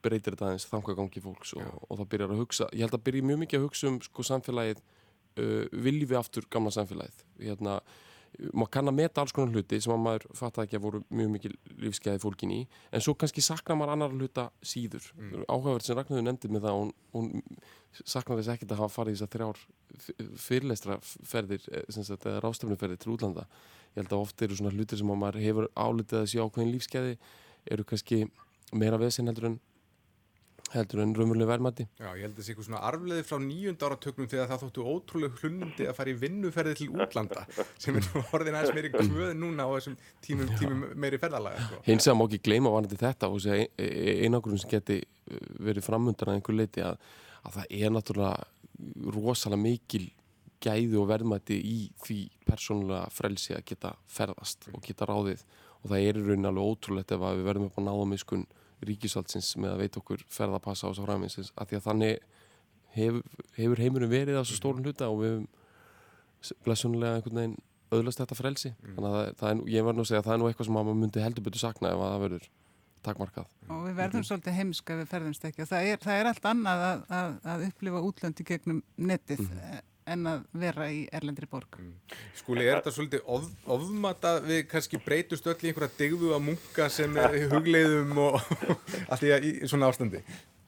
breytir 0.05 0.35
þetta 0.35 0.49
aðeins 0.51 0.69
þangagangi 0.69 1.23
fólks 1.25 1.55
og, 1.57 1.67
og 1.87 2.01
það 2.01 2.11
byrjar 2.15 2.35
að 2.35 2.43
hugsa, 2.43 2.69
ég 2.75 2.85
held 2.85 2.97
að 2.99 3.05
byrja 3.07 3.29
mjög 3.29 3.41
mikið 3.45 3.61
að 3.61 3.67
hugsa 3.69 3.91
um 3.91 3.99
sko 4.05 4.27
samfélagið 4.27 4.83
uh, 4.83 5.65
viljum 5.87 6.11
við 6.11 6.21
aftur 6.21 6.49
gamla 6.53 6.75
samfélagið? 6.75 7.25
Hérna, 7.47 7.79
maður 8.53 8.71
kann 8.77 8.91
að 8.91 8.97
meta 8.99 9.23
alls 9.23 9.35
konar 9.35 9.55
hluti 9.55 9.81
sem 9.83 9.93
að 9.93 10.03
maður 10.05 10.27
fatta 10.39 10.65
ekki 10.65 10.79
að 10.79 10.85
voru 10.85 11.01
mjög 11.11 11.31
mikil 11.33 11.53
lífskeiði 11.83 12.23
fólkin 12.23 12.55
í, 12.55 12.59
en 12.95 13.03
svo 13.05 13.15
kannski 13.19 13.43
saknar 13.45 13.79
maður 13.81 13.95
annar 13.97 14.15
hluta 14.15 14.45
síður 14.63 15.09
mm. 15.17 15.47
áhugavert 15.49 15.87
sem 15.87 15.99
Ragnarður 15.99 16.27
nefndi 16.29 16.51
með 16.55 16.69
það 16.69 16.79
hún, 16.79 16.93
hún 17.17 17.33
saknar 18.05 18.39
þess 18.39 18.53
ekkert 18.55 18.75
að 18.75 18.83
hafa 18.85 18.95
farið 18.95 19.17
í 19.17 19.19
þessar 19.19 19.33
þrjár 19.35 19.63
fyrirleistra 20.45 20.99
ferðir 21.03 21.67
eða 21.89 22.43
rástefnuferðir 22.45 23.03
til 23.03 23.15
útlanda 23.17 23.49
ég 23.95 24.03
held 24.03 24.13
að 24.13 24.27
oft 24.27 24.45
eru 24.47 24.59
svona 24.59 24.75
hlutir 24.77 25.01
sem 25.01 25.11
að 25.11 25.23
maður 25.25 25.43
hefur 25.43 25.71
álitið 25.75 26.21
að 26.21 26.31
sjá 26.31 26.45
ákveðin 26.45 26.75
lífskeiði 26.77 27.17
eru 27.75 27.87
kannski 27.89 28.21
meira 28.77 29.01
vesen 29.01 29.31
heldur 29.31 29.51
en 29.51 29.59
heldur 30.75 31.03
en 31.03 31.15
raunveruleg 31.17 31.49
verðmætti 31.49 31.87
Já, 31.99 32.09
ég 32.17 32.25
held 32.25 32.33
að 32.33 32.39
það 32.39 32.47
sé 32.47 32.53
eitthvað 32.53 32.69
svona 32.69 32.83
arfleði 32.89 33.25
frá 33.29 33.39
nýjunda 33.45 33.89
áratöknum 33.89 34.31
þegar 34.33 34.51
það 34.51 34.65
þóttu 34.65 34.87
ótrúlega 34.93 35.41
hlunnindi 35.43 35.89
að 35.89 35.97
fara 35.99 36.13
í 36.13 36.17
vinnuferði 36.23 36.75
til 36.81 36.89
útlanda 36.93 37.47
sem 37.79 37.99
er 38.01 38.11
orðin 38.37 38.59
aðeins 38.59 38.77
meiri 38.77 38.93
kvöð 38.95 39.33
núna 39.39 39.65
á 39.65 39.71
þessum 39.77 39.97
tímum, 40.25 40.53
tímum 40.61 40.85
meiri 40.95 41.21
ferðalaga 41.23 41.65
sko. 41.65 41.81
hins 41.89 42.09
vegar 42.09 42.21
má 42.21 42.27
ekki 42.29 42.43
gleyma 42.51 42.75
varandi 42.75 43.01
þetta 43.01 43.33
og 43.33 43.43
segja 43.45 43.89
einangrun 44.27 44.61
sem 44.61 44.75
geti 44.75 45.01
uh, 45.01 45.41
verið 45.71 45.89
framundan 45.89 46.33
að 46.35 46.41
einhver 46.41 46.61
leiti 46.61 46.85
að, 46.85 47.01
að 47.45 47.61
það 47.61 47.77
er 47.81 47.97
náttúrulega 47.97 49.13
rosalega 49.17 49.63
mikil 49.63 50.07
gæði 50.63 50.99
og 50.99 51.09
verðmætti 51.11 51.59
í 51.63 51.79
því 52.03 52.19
persónulega 52.49 53.09
frelsi 53.15 53.55
að 53.55 53.65
geta 53.71 53.95
ferðast 54.11 54.69
og 54.73 54.83
geta 54.85 55.07
ráðið. 55.09 55.45
Og 55.83 55.93
það 55.93 56.07
er 56.07 56.19
í 56.19 56.25
raunin 56.27 56.51
alveg 56.51 56.73
ótrúlegt 56.73 57.15
ef 57.15 57.23
að 57.23 57.39
við 57.39 57.49
verðum 57.49 57.69
upp 57.69 57.79
á 57.79 57.83
náðamiskun 57.87 58.47
ríkisvaldsins 58.87 59.55
með 59.59 59.75
að 59.75 59.81
veita 59.85 60.01
okkur 60.03 60.25
ferðapassa 60.33 60.87
á 60.87 60.91
þess 60.91 61.03
að 61.03 61.09
framins 61.09 61.39
að 61.39 61.71
því 61.71 61.79
að 61.79 61.87
þannig 61.87 62.21
hefur, 62.95 63.41
hefur 63.57 63.83
heimurinn 63.83 64.13
verið 64.13 64.39
á 64.39 64.43
svo 64.45 64.59
stórun 64.59 64.87
hluta 64.87 65.11
og 65.11 65.23
við 65.23 65.33
hefum 65.35 65.49
blessunlega 66.67 67.19
einhvern 67.19 67.41
veginn 67.41 67.59
öðlast 67.95 68.23
þetta 68.23 68.39
frelsi. 68.39 68.73
Þannig 68.85 69.09
að 69.09 69.19
það, 69.19 69.29
það 69.41 69.51
er, 69.51 69.61
ég 69.75 69.87
var 69.87 69.97
nú 69.97 70.05
að 70.05 70.11
segja 70.11 70.23
að 70.23 70.29
það 70.29 70.35
er 70.35 70.41
nú 70.43 70.49
eitthvað 70.49 70.69
sem 70.69 70.79
maður 70.79 70.99
myndi 71.03 71.25
heldur 71.25 71.47
betur 71.47 71.63
sakna 71.63 71.93
ef 71.93 72.03
að 72.03 72.13
það 72.13 72.25
verður 72.25 72.49
takmarkað. 73.09 73.53
Og 73.69 73.85
við 73.87 73.95
verðum 73.99 74.27
svolítið 74.27 74.59
heimska 74.59 74.95
ef 74.95 75.01
við 75.01 75.13
ferðumst 75.13 75.47
ekki. 75.49 75.65
Og 75.65 75.71
það 75.71 75.91
er, 75.93 76.01
það 76.03 76.21
er 76.21 76.31
allt 76.33 76.49
annað 76.51 76.85
að, 76.89 77.05
að, 77.19 77.37
að 77.53 77.65
upplifa 77.69 78.03
útlöndi 78.09 78.47
gegnum 78.49 78.83
netið. 79.11 79.45
Mm. 79.47 79.79
En 80.13 80.27
að 80.31 80.45
vera 80.63 80.89
í 80.93 81.01
erlendri 81.15 81.49
borg. 81.51 81.79
Skúli, 82.39 82.67
er 82.67 82.81
þetta 82.81 82.95
svolítið 82.97 83.31
of, 83.37 83.49
ofmata 83.79 84.35
við 84.45 84.65
kannski 84.71 85.01
breytust 85.05 85.49
öll 85.51 85.59
í 85.61 85.71
einhverja 85.71 85.97
digðu 85.99 86.35
að 86.37 86.45
munka 86.51 86.89
sem 86.93 87.17
er 87.21 87.37
í 87.39 87.47
hugleiðum 87.53 88.23
og 88.27 88.39
allt 89.11 89.27
í, 89.27 89.33
í 89.33 89.71
svona 89.71 89.91
ástandi? 89.93 90.23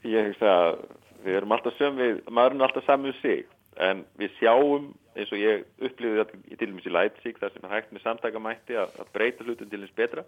Ég 0.08 0.30
hugsa 0.30 0.56
að 0.56 0.82
við 1.24 1.40
erum 1.40 1.56
alltaf 1.56 1.76
söm 1.76 1.98
við, 2.00 2.22
maðurinn 2.32 2.62
er 2.62 2.70
alltaf 2.70 2.86
saman 2.88 3.10
við 3.10 3.20
sig 3.20 3.46
en 3.80 4.04
við 4.20 4.34
sjáum 4.38 4.90
eins 5.18 5.32
og 5.34 5.40
ég 5.40 5.64
upplifði 5.80 6.20
þetta 6.20 6.40
í 6.40 6.58
til 6.58 6.68
dæmis 6.70 6.88
í 6.88 6.92
Leipzig 6.94 7.40
þar 7.40 7.54
sem 7.54 7.64
er 7.66 7.74
hægt 7.74 7.94
með 7.94 8.04
samtakamætti 8.04 8.76
að, 8.78 8.92
að 9.02 9.14
breyta 9.14 9.46
hlutum 9.46 9.70
til 9.70 9.80
eins 9.82 9.96
betra. 9.96 10.24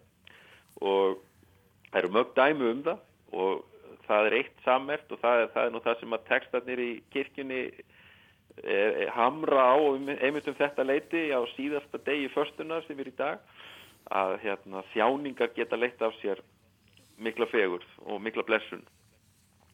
Og 0.83 1.21
það 1.91 2.01
eru 2.01 2.13
mörg 2.17 2.33
dæmi 2.37 2.71
um 2.71 2.83
það 2.87 3.03
og 3.43 3.63
það 4.09 4.29
er 4.29 4.37
eitt 4.41 4.65
sammert 4.67 5.13
og 5.13 5.21
það 5.23 5.43
er, 5.43 5.51
það 5.55 5.67
er 5.67 5.75
nú 5.75 5.83
það 5.85 6.01
sem 6.01 6.17
að 6.17 6.25
textarnir 6.31 6.83
í 6.83 6.91
kirkjunni 7.15 7.61
er 8.62 9.11
hamra 9.16 9.72
á 9.72 9.76
einmitt 10.20 10.48
um 10.48 10.57
þetta 10.59 10.84
leiti 10.84 11.30
á 11.32 11.40
síðasta 11.57 12.00
degi 12.05 12.28
förstunar 12.34 12.84
sem 12.86 12.98
er 13.00 13.09
í 13.09 13.16
dag 13.16 13.38
að 14.12 14.36
hérna, 14.42 14.82
þjáningar 14.92 15.55
geta 15.57 15.78
leitt 15.78 16.03
af 16.03 16.14
sér 16.20 16.42
mikla 17.22 17.46
fegur 17.46 17.84
og 18.07 18.20
mikla 18.20 18.44
blessun. 18.46 18.82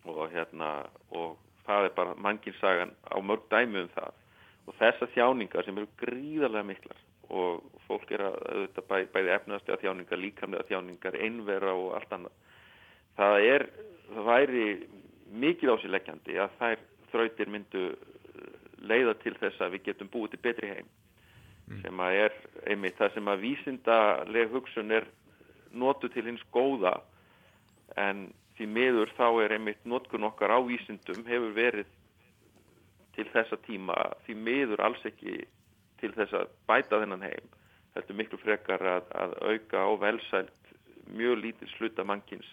Og 0.04 0.28
hérna 0.32 0.86
og 1.10 1.36
það 1.66 1.88
er 1.88 1.94
bara 1.96 2.16
mannkinsagan 2.16 2.94
á 3.08 3.16
mörg 3.20 3.48
dæmi 3.50 3.84
um 3.84 3.92
það. 3.96 4.12
Og 4.68 4.76
þessar 4.78 5.12
þjáningar 5.14 5.64
sem 5.64 5.78
eru 5.78 5.88
gríðarlega 6.00 6.68
miklar 6.68 7.04
og 7.28 7.64
fólk 7.84 8.10
er 8.12 8.24
að 8.24 8.36
auðvitað 8.52 8.86
bæ, 8.88 8.96
bæði 9.12 9.32
efnastega 9.34 9.80
þjáningar, 9.82 10.20
líkamlega 10.22 10.68
þjáningar, 10.68 11.18
einvera 11.20 11.74
og 11.76 11.90
allt 11.98 12.14
annað. 12.16 12.36
Það 13.18 13.48
er, 13.48 13.64
það 14.14 14.28
væri 14.28 14.68
mikið 15.28 15.72
ásileggjandi 15.74 16.38
að 16.40 16.54
þær 16.60 16.84
þrautir 17.12 17.52
myndu 17.52 17.82
leiða 18.80 19.14
til 19.22 19.34
þess 19.38 19.60
að 19.60 19.76
við 19.76 19.84
getum 19.90 20.10
búið 20.12 20.34
til 20.34 20.42
betri 20.46 20.72
heim. 20.72 20.90
Sem 21.82 22.00
að 22.00 22.18
er 22.24 22.36
einmitt 22.72 22.96
það 22.96 23.14
sem 23.14 23.28
að 23.28 23.42
vísindaleg 23.44 24.52
hugsun 24.52 24.94
er 24.96 25.06
notu 25.72 26.08
til 26.08 26.24
hins 26.24 26.44
góða. 26.54 26.94
En 27.96 28.28
því 28.56 28.68
miður 28.72 29.12
þá 29.18 29.28
er 29.44 29.54
einmitt 29.58 29.84
notkun 29.86 30.26
okkar 30.28 30.54
á 30.54 30.58
vísindum 30.64 31.26
hefur 31.28 31.52
verið 31.56 31.90
til 33.18 33.26
þessa 33.34 33.58
tíma 33.66 33.96
því 34.26 34.36
miður 34.46 34.82
alls 34.86 35.04
ekki 35.08 35.40
til 36.00 36.12
þess 36.14 36.36
að 36.38 36.50
bæta 36.70 37.00
þennan 37.02 37.26
heim 37.26 37.46
þetta 37.94 38.12
er 38.12 38.18
miklu 38.20 38.38
frekar 38.42 38.84
að, 38.94 39.08
að 39.14 39.34
auka 39.42 39.82
á 39.82 39.90
velsælt 40.04 40.72
mjög 41.18 41.40
lítil 41.42 41.70
sluta 41.72 42.06
mannkins 42.06 42.48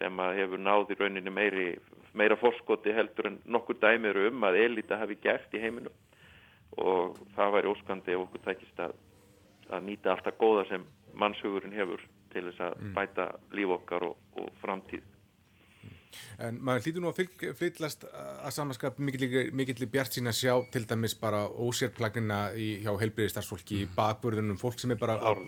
sem 0.00 0.22
að 0.24 0.38
hefur 0.40 0.62
náð 0.64 0.94
í 0.94 0.96
rauninni 0.98 1.32
meiri, 1.34 1.66
meira 2.16 2.38
fórskoti 2.40 2.94
heldur 2.96 3.28
en 3.30 3.38
nokkur 3.44 3.78
dæmir 3.82 4.16
um 4.26 4.46
að 4.48 4.62
elita 4.64 4.98
hafi 5.00 5.18
gert 5.20 5.52
í 5.54 5.60
heiminum 5.62 5.94
og 6.80 7.18
það 7.36 7.54
væri 7.56 7.70
óskandi 7.74 8.14
ef 8.14 8.24
okkur 8.24 8.44
tækist 8.46 8.80
að, 8.80 8.94
að 9.68 9.86
nýta 9.88 10.14
allt 10.14 10.26
það 10.28 10.40
góða 10.40 10.66
sem 10.70 10.86
mannshugurinn 11.20 11.76
hefur 11.76 12.04
til 12.32 12.46
þess 12.48 12.62
að 12.68 12.84
bæta 12.96 13.26
líf 13.58 13.74
okkar 13.76 14.06
og, 14.06 14.16
og 14.38 14.50
framtíð. 14.62 15.04
En 16.42 16.58
maður 16.64 16.86
hlýtur 16.86 17.04
nú 17.04 17.10
að 17.10 17.54
flytlast 17.58 18.06
að 18.10 18.50
samanskap 18.56 18.98
mikill, 19.02 19.50
mikill 19.56 19.88
bjart 19.92 20.16
sín 20.16 20.30
að 20.30 20.38
sjá 20.40 20.54
til 20.74 20.82
dæmis 20.88 21.14
bara 21.18 21.44
ósérplagina 21.48 22.40
í, 22.58 22.70
hjá 22.84 22.90
heilbriði 23.00 23.34
starfsfólki 23.34 23.82
í 23.84 23.88
bakburðunum, 23.96 24.58
fólk 24.60 24.80
sem 24.82 24.94
er 24.94 25.00
bara 25.00 25.18
uh, 25.20 25.40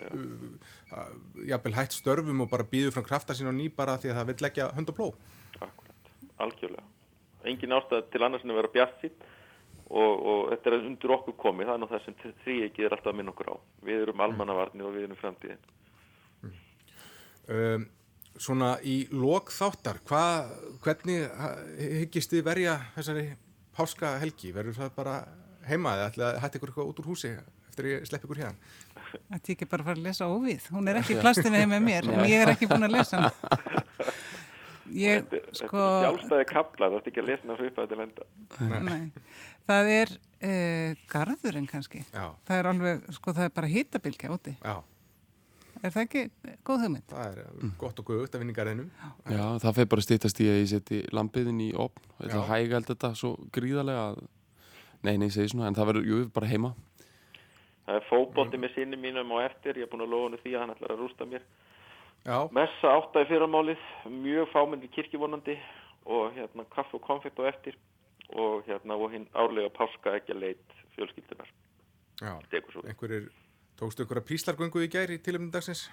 uh, 0.93 1.11
jafnvel 1.49 1.75
hætt 1.77 1.97
störfum 1.97 2.45
og 2.45 2.51
bara 2.53 2.67
býður 2.69 2.95
fram 2.95 3.07
krafta 3.07 3.35
sín 3.37 3.51
á 3.51 3.53
ný 3.55 3.69
bara 3.75 3.97
því 3.99 4.13
að 4.13 4.19
það 4.19 4.31
vil 4.31 4.39
leggja 4.47 4.71
hönd 4.77 4.93
og 4.93 4.99
pló. 4.99 5.09
Akkurat, 5.59 6.11
algjörlega. 6.47 6.89
Engin 7.51 7.75
ástæð 7.75 8.05
til 8.13 8.23
annars 8.23 8.45
en 8.45 8.53
að 8.53 8.61
vera 8.61 8.75
bjart 8.77 9.01
sín 9.03 9.17
og, 9.93 10.13
og 10.13 10.53
þetta 10.53 10.71
er 10.71 10.85
undir 10.87 11.15
okkur 11.17 11.35
komið, 11.41 11.69
það 11.69 11.75
er 11.75 11.81
nú 11.81 11.89
það 11.91 12.05
sem 12.05 12.37
því 12.45 12.55
ekki 12.69 12.85
er 12.85 12.95
alltaf 12.95 13.11
að 13.11 13.19
minna 13.19 13.33
okkur 13.33 13.51
á. 13.51 13.55
Við 13.89 14.05
erum 14.05 14.23
almannavarni 14.23 14.85
og 14.87 14.95
við 14.95 15.09
erum 15.09 15.19
framtíðin. 15.19 15.69
Um, 17.51 17.89
svona 18.41 18.75
í 18.81 19.07
lok 19.11 19.51
þáttar, 19.53 19.99
hva, 20.09 20.23
hvernig 20.83 21.27
hyggist 21.79 22.33
þið 22.33 22.43
verja 22.47 22.77
þessari 22.95 23.27
páska 23.77 24.15
helgi? 24.21 24.51
Verður 24.55 24.79
það 24.81 24.93
bara 24.97 25.17
heima 25.69 25.93
eða 25.97 26.09
ætlaði 26.11 26.29
að 26.37 26.41
hætti 26.43 26.59
ykkur 26.59 26.71
eitthvað 26.73 26.89
út 26.93 26.99
úr 27.03 27.11
húsi 27.13 27.33
eftir 27.69 27.85
að 27.87 27.93
ég 27.95 28.07
slepp 28.09 28.25
ykkur 28.27 28.41
hérna? 28.43 28.73
Þetta 29.13 29.39
ég 29.49 29.55
ekki 29.55 29.67
bara 29.69 29.83
að 29.83 29.87
fara 29.91 29.99
að 29.99 30.05
lesa 30.07 30.27
óvið. 30.33 30.67
Hún 30.73 30.87
er 30.89 30.99
ekki 30.99 31.13
í 31.15 31.21
plastinu 31.21 31.59
heim 31.61 31.69
með 31.75 31.83
mér 31.85 32.07
og 32.13 32.23
ég 32.29 32.43
er 32.43 32.51
ekki 32.55 32.67
búin 32.71 32.87
að 32.87 32.95
lesa 32.97 33.19
hann. 33.21 34.07
Ég, 34.93 35.23
Þetta, 35.23 35.39
þetta 35.47 35.57
sko, 35.57 35.79
er 35.81 36.03
sjálfstæði 36.05 36.45
kapla, 36.49 36.87
það 36.91 36.97
er 36.99 37.07
ekki 37.09 37.21
að 37.21 37.29
lesa 37.29 37.47
ná 37.49 37.53
svipaði 37.57 37.89
til 37.93 38.01
enda. 38.03 38.25
nei, 38.83 39.03
það 39.69 39.89
er 39.93 40.11
uh, 40.17 40.97
garðurinn 41.13 41.69
kannski. 41.71 42.01
Já, 42.13 42.25
Það 42.49 42.59
er 42.59 42.69
alveg, 42.73 43.05
sko, 43.15 43.33
það 43.37 43.47
er 43.47 43.53
bara 43.55 43.69
hitabilgja 43.71 44.33
úti. 44.35 44.53
já, 44.59 44.75
Er 45.83 45.91
það 45.91 46.05
ekki 46.05 46.21
góð 46.63 46.85
hugmynd? 46.85 47.09
það 47.11 47.25
er 47.33 47.49
mm. 47.57 47.73
gott 47.81 47.97
og 47.99 48.07
guðut 48.07 48.35
að 48.35 48.43
vinna 48.43 48.53
í 48.53 48.55
garðinum. 48.55 48.91
Já, 49.27 49.43
það 49.59 49.75
fyrir 49.79 49.89
bara 49.91 50.03
að 50.03 50.07
stýttast 50.07 50.39
í 50.39 50.47
að 50.47 50.61
ég 50.61 50.69
seti 50.71 51.01
lampiðin 51.11 51.59
í 51.59 51.73
opn 51.75 52.07
þetta 52.21 52.45
hæga 52.47 52.77
held 52.79 52.89
þetta 52.93 53.11
svo 53.19 53.35
gríðarlega 53.51 54.07
að 54.13 54.23
Nei, 55.03 55.17
nei, 55.19 55.27
segi 55.35 55.51
svona, 55.51 55.67
en 55.67 55.75
það 55.75 55.89
verður, 55.89 56.05
jú, 56.07 56.17
bara 56.31 56.47
heima 56.47 56.69
Það 57.83 57.97
er 57.97 58.05
fótbolti 58.07 58.59
með 58.63 58.75
sinni 58.77 58.99
mínum 58.99 59.33
og 59.35 59.41
eftir, 59.43 59.75
ég 59.75 59.83
er 59.83 59.91
búin 59.91 60.05
að 60.05 60.13
lofa 60.13 60.29
henni 60.29 60.39
því 60.39 60.53
að 60.53 60.61
hann 60.61 60.71
ætlar 60.71 60.93
að 60.93 61.01
rústa 61.01 61.25
mér. 61.27 61.43
Já, 62.23 62.37
Messa 62.55 62.91
átta 62.95 63.23
í 63.25 63.27
fyrramálið, 63.27 63.81
mjög 64.23 64.47
fámenni 64.53 64.87
kirkjuvonandi 64.93 65.57
og 66.07 66.37
hérna 66.37 66.63
kaffe 66.71 66.95
og 66.95 67.03
konfekt 67.03 67.41
og 67.43 67.49
eftir 67.49 67.75
og 68.39 68.63
hérna 68.69 68.95
og 68.95 69.11
hinn 69.11 69.27
árlega 69.35 69.73
páska 69.75 70.15
ekki 70.15 70.31
að 70.31 70.39
leit 70.45 70.77
fjölskyldunar. 70.95 71.51
já, 72.21 72.33
Tekur 72.53 72.77
svo. 72.77 72.85
einhverjir, 72.87 73.27
tókstu 73.79 74.05
ykkur 74.05 74.21
að 74.21 74.27
píslargöngu 74.31 74.83
í 74.83 74.89
gæri 74.91 75.17
í 75.17 75.23
tilumni 75.23 75.53
dagsins? 75.53 75.87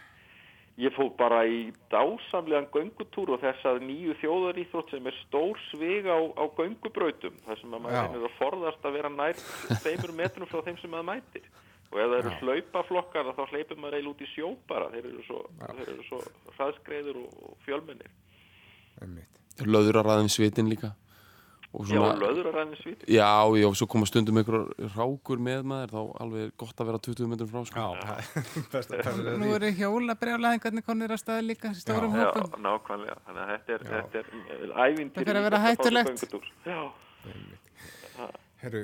Ég 0.80 0.94
fór 0.96 1.10
bara 1.18 1.42
í 1.44 1.72
dásamlegan 1.92 2.68
göngutúr 2.72 3.34
og 3.34 3.42
þess 3.42 3.66
að 3.68 3.82
nýju 3.84 4.14
þjóðaríþrótt 4.22 4.94
sem 4.94 5.08
er 5.10 5.16
stór 5.26 5.58
svig 5.68 6.06
á, 6.08 6.16
á 6.16 6.44
göngubrautum 6.56 7.36
þar 7.44 7.60
sem 7.60 7.74
að 7.74 7.82
maður 7.84 8.06
reynir 8.06 8.28
að 8.28 8.38
forðast 8.38 8.86
að 8.86 8.96
vera 8.96 9.10
nær 9.12 9.42
tveimur 9.82 10.14
metrum 10.22 10.48
frá 10.48 10.62
þeim 10.68 10.78
sem 10.80 10.94
maður 10.94 11.08
mætir. 11.10 11.50
Og 11.90 11.98
ef 11.98 12.06
það 12.06 12.16
eru 12.20 12.32
hlaupaflokkar 12.38 13.30
þá 13.34 13.42
hleypur 13.50 13.82
maður 13.82 13.98
eiginlega 13.98 14.14
út 14.14 14.24
í 14.24 14.30
sjó 14.30 14.50
bara. 14.70 14.88
Þeir 14.94 15.10
eru 15.10 15.26
svo, 15.26 15.42
þeir 15.58 15.92
eru 15.96 16.06
svo 16.06 16.22
hraðskreiður 16.54 17.20
og, 17.24 17.38
og 17.44 17.60
fjölmennir. 17.66 18.16
Einmitt. 19.02 19.40
Löðuraræðin 19.66 20.32
svitin 20.32 20.70
líka 20.70 20.94
Já, 21.70 21.84
svona, 21.86 22.14
löður 22.18 22.46
að 22.50 22.56
ræðin 22.56 22.78
svít 22.80 23.02
já, 23.06 23.26
já, 23.60 23.66
og 23.68 23.76
svo 23.78 23.86
koma 23.92 24.06
stundum 24.10 24.40
einhver 24.40 24.64
rákur 24.96 25.38
með 25.38 25.60
maður, 25.70 25.92
þá 25.94 26.00
alveg 26.24 26.48
gott 26.58 26.82
að 26.82 26.88
vera 26.90 26.98
20 27.06 27.28
metrum 27.30 27.50
frá, 27.52 27.60
sko. 27.68 27.84
Já, 27.84 28.00
það 28.00 28.16
er 28.18 28.64
best 28.72 28.90
að 28.96 29.02
passa 29.06 29.34
Nú 29.38 29.50
eru 29.54 29.70
hjólabrjálæðingarnir 29.78 30.86
konir 30.88 31.14
að 31.14 31.20
staða 31.22 31.44
líka 31.46 31.70
stórum 31.78 32.16
Já, 32.18 32.24
hópum. 32.26 32.58
nákvæmlega, 32.66 33.16
þannig 33.28 33.44
að 33.44 33.52
þetta 33.54 33.76
er, 33.76 33.86
Já. 33.86 33.92
þetta 33.94 34.18
er 34.18 34.74
ævintýri 34.88 35.14
Það 35.14 35.30
fer 35.30 35.38
að 35.38 35.46
vera 35.46 35.62
hættulegt. 35.68 36.36
Já, 36.66 36.80
Herru, 38.60 38.82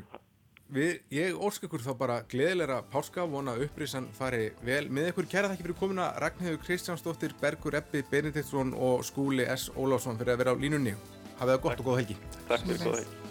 við, 0.79 0.95
ég 1.19 1.43
ósk 1.51 1.67
ykkur 1.67 1.83
þá 1.85 1.93
bara 1.99 2.23
gleðilegra 2.31 2.79
páska, 2.95 3.27
vona 3.29 3.59
að 3.59 3.67
upprisan 3.67 4.07
fari 4.17 4.53
vel 4.65 4.87
með 4.95 5.11
ykkur 5.11 5.29
kæra 5.35 5.51
þakki 5.51 5.67
fyrir 5.67 5.81
komuna 5.83 6.13
Ragnhildur 6.23 6.63
Kristjánsdóttir, 6.63 7.35
Bergur 7.43 7.77
Eppi, 7.83 8.07
Benediktsson 8.15 8.73
og 8.79 9.03
Skúli 9.05 9.45
S. 9.51 9.69
Ólásson 9.75 10.17
fyrir 10.23 10.37
að 10.39 10.45
vera 10.45 10.55
á 10.55 10.63
línunni. 10.63 10.95
Hafið 11.37 11.55
það 11.55 11.63
gott 11.69 11.81
og 11.81 11.89
góð 11.91 12.03
helgi. 12.03 12.19
takk 12.49 12.67
fyrir 12.67 12.85
góða 12.87 13.01
helgi. 13.03 13.26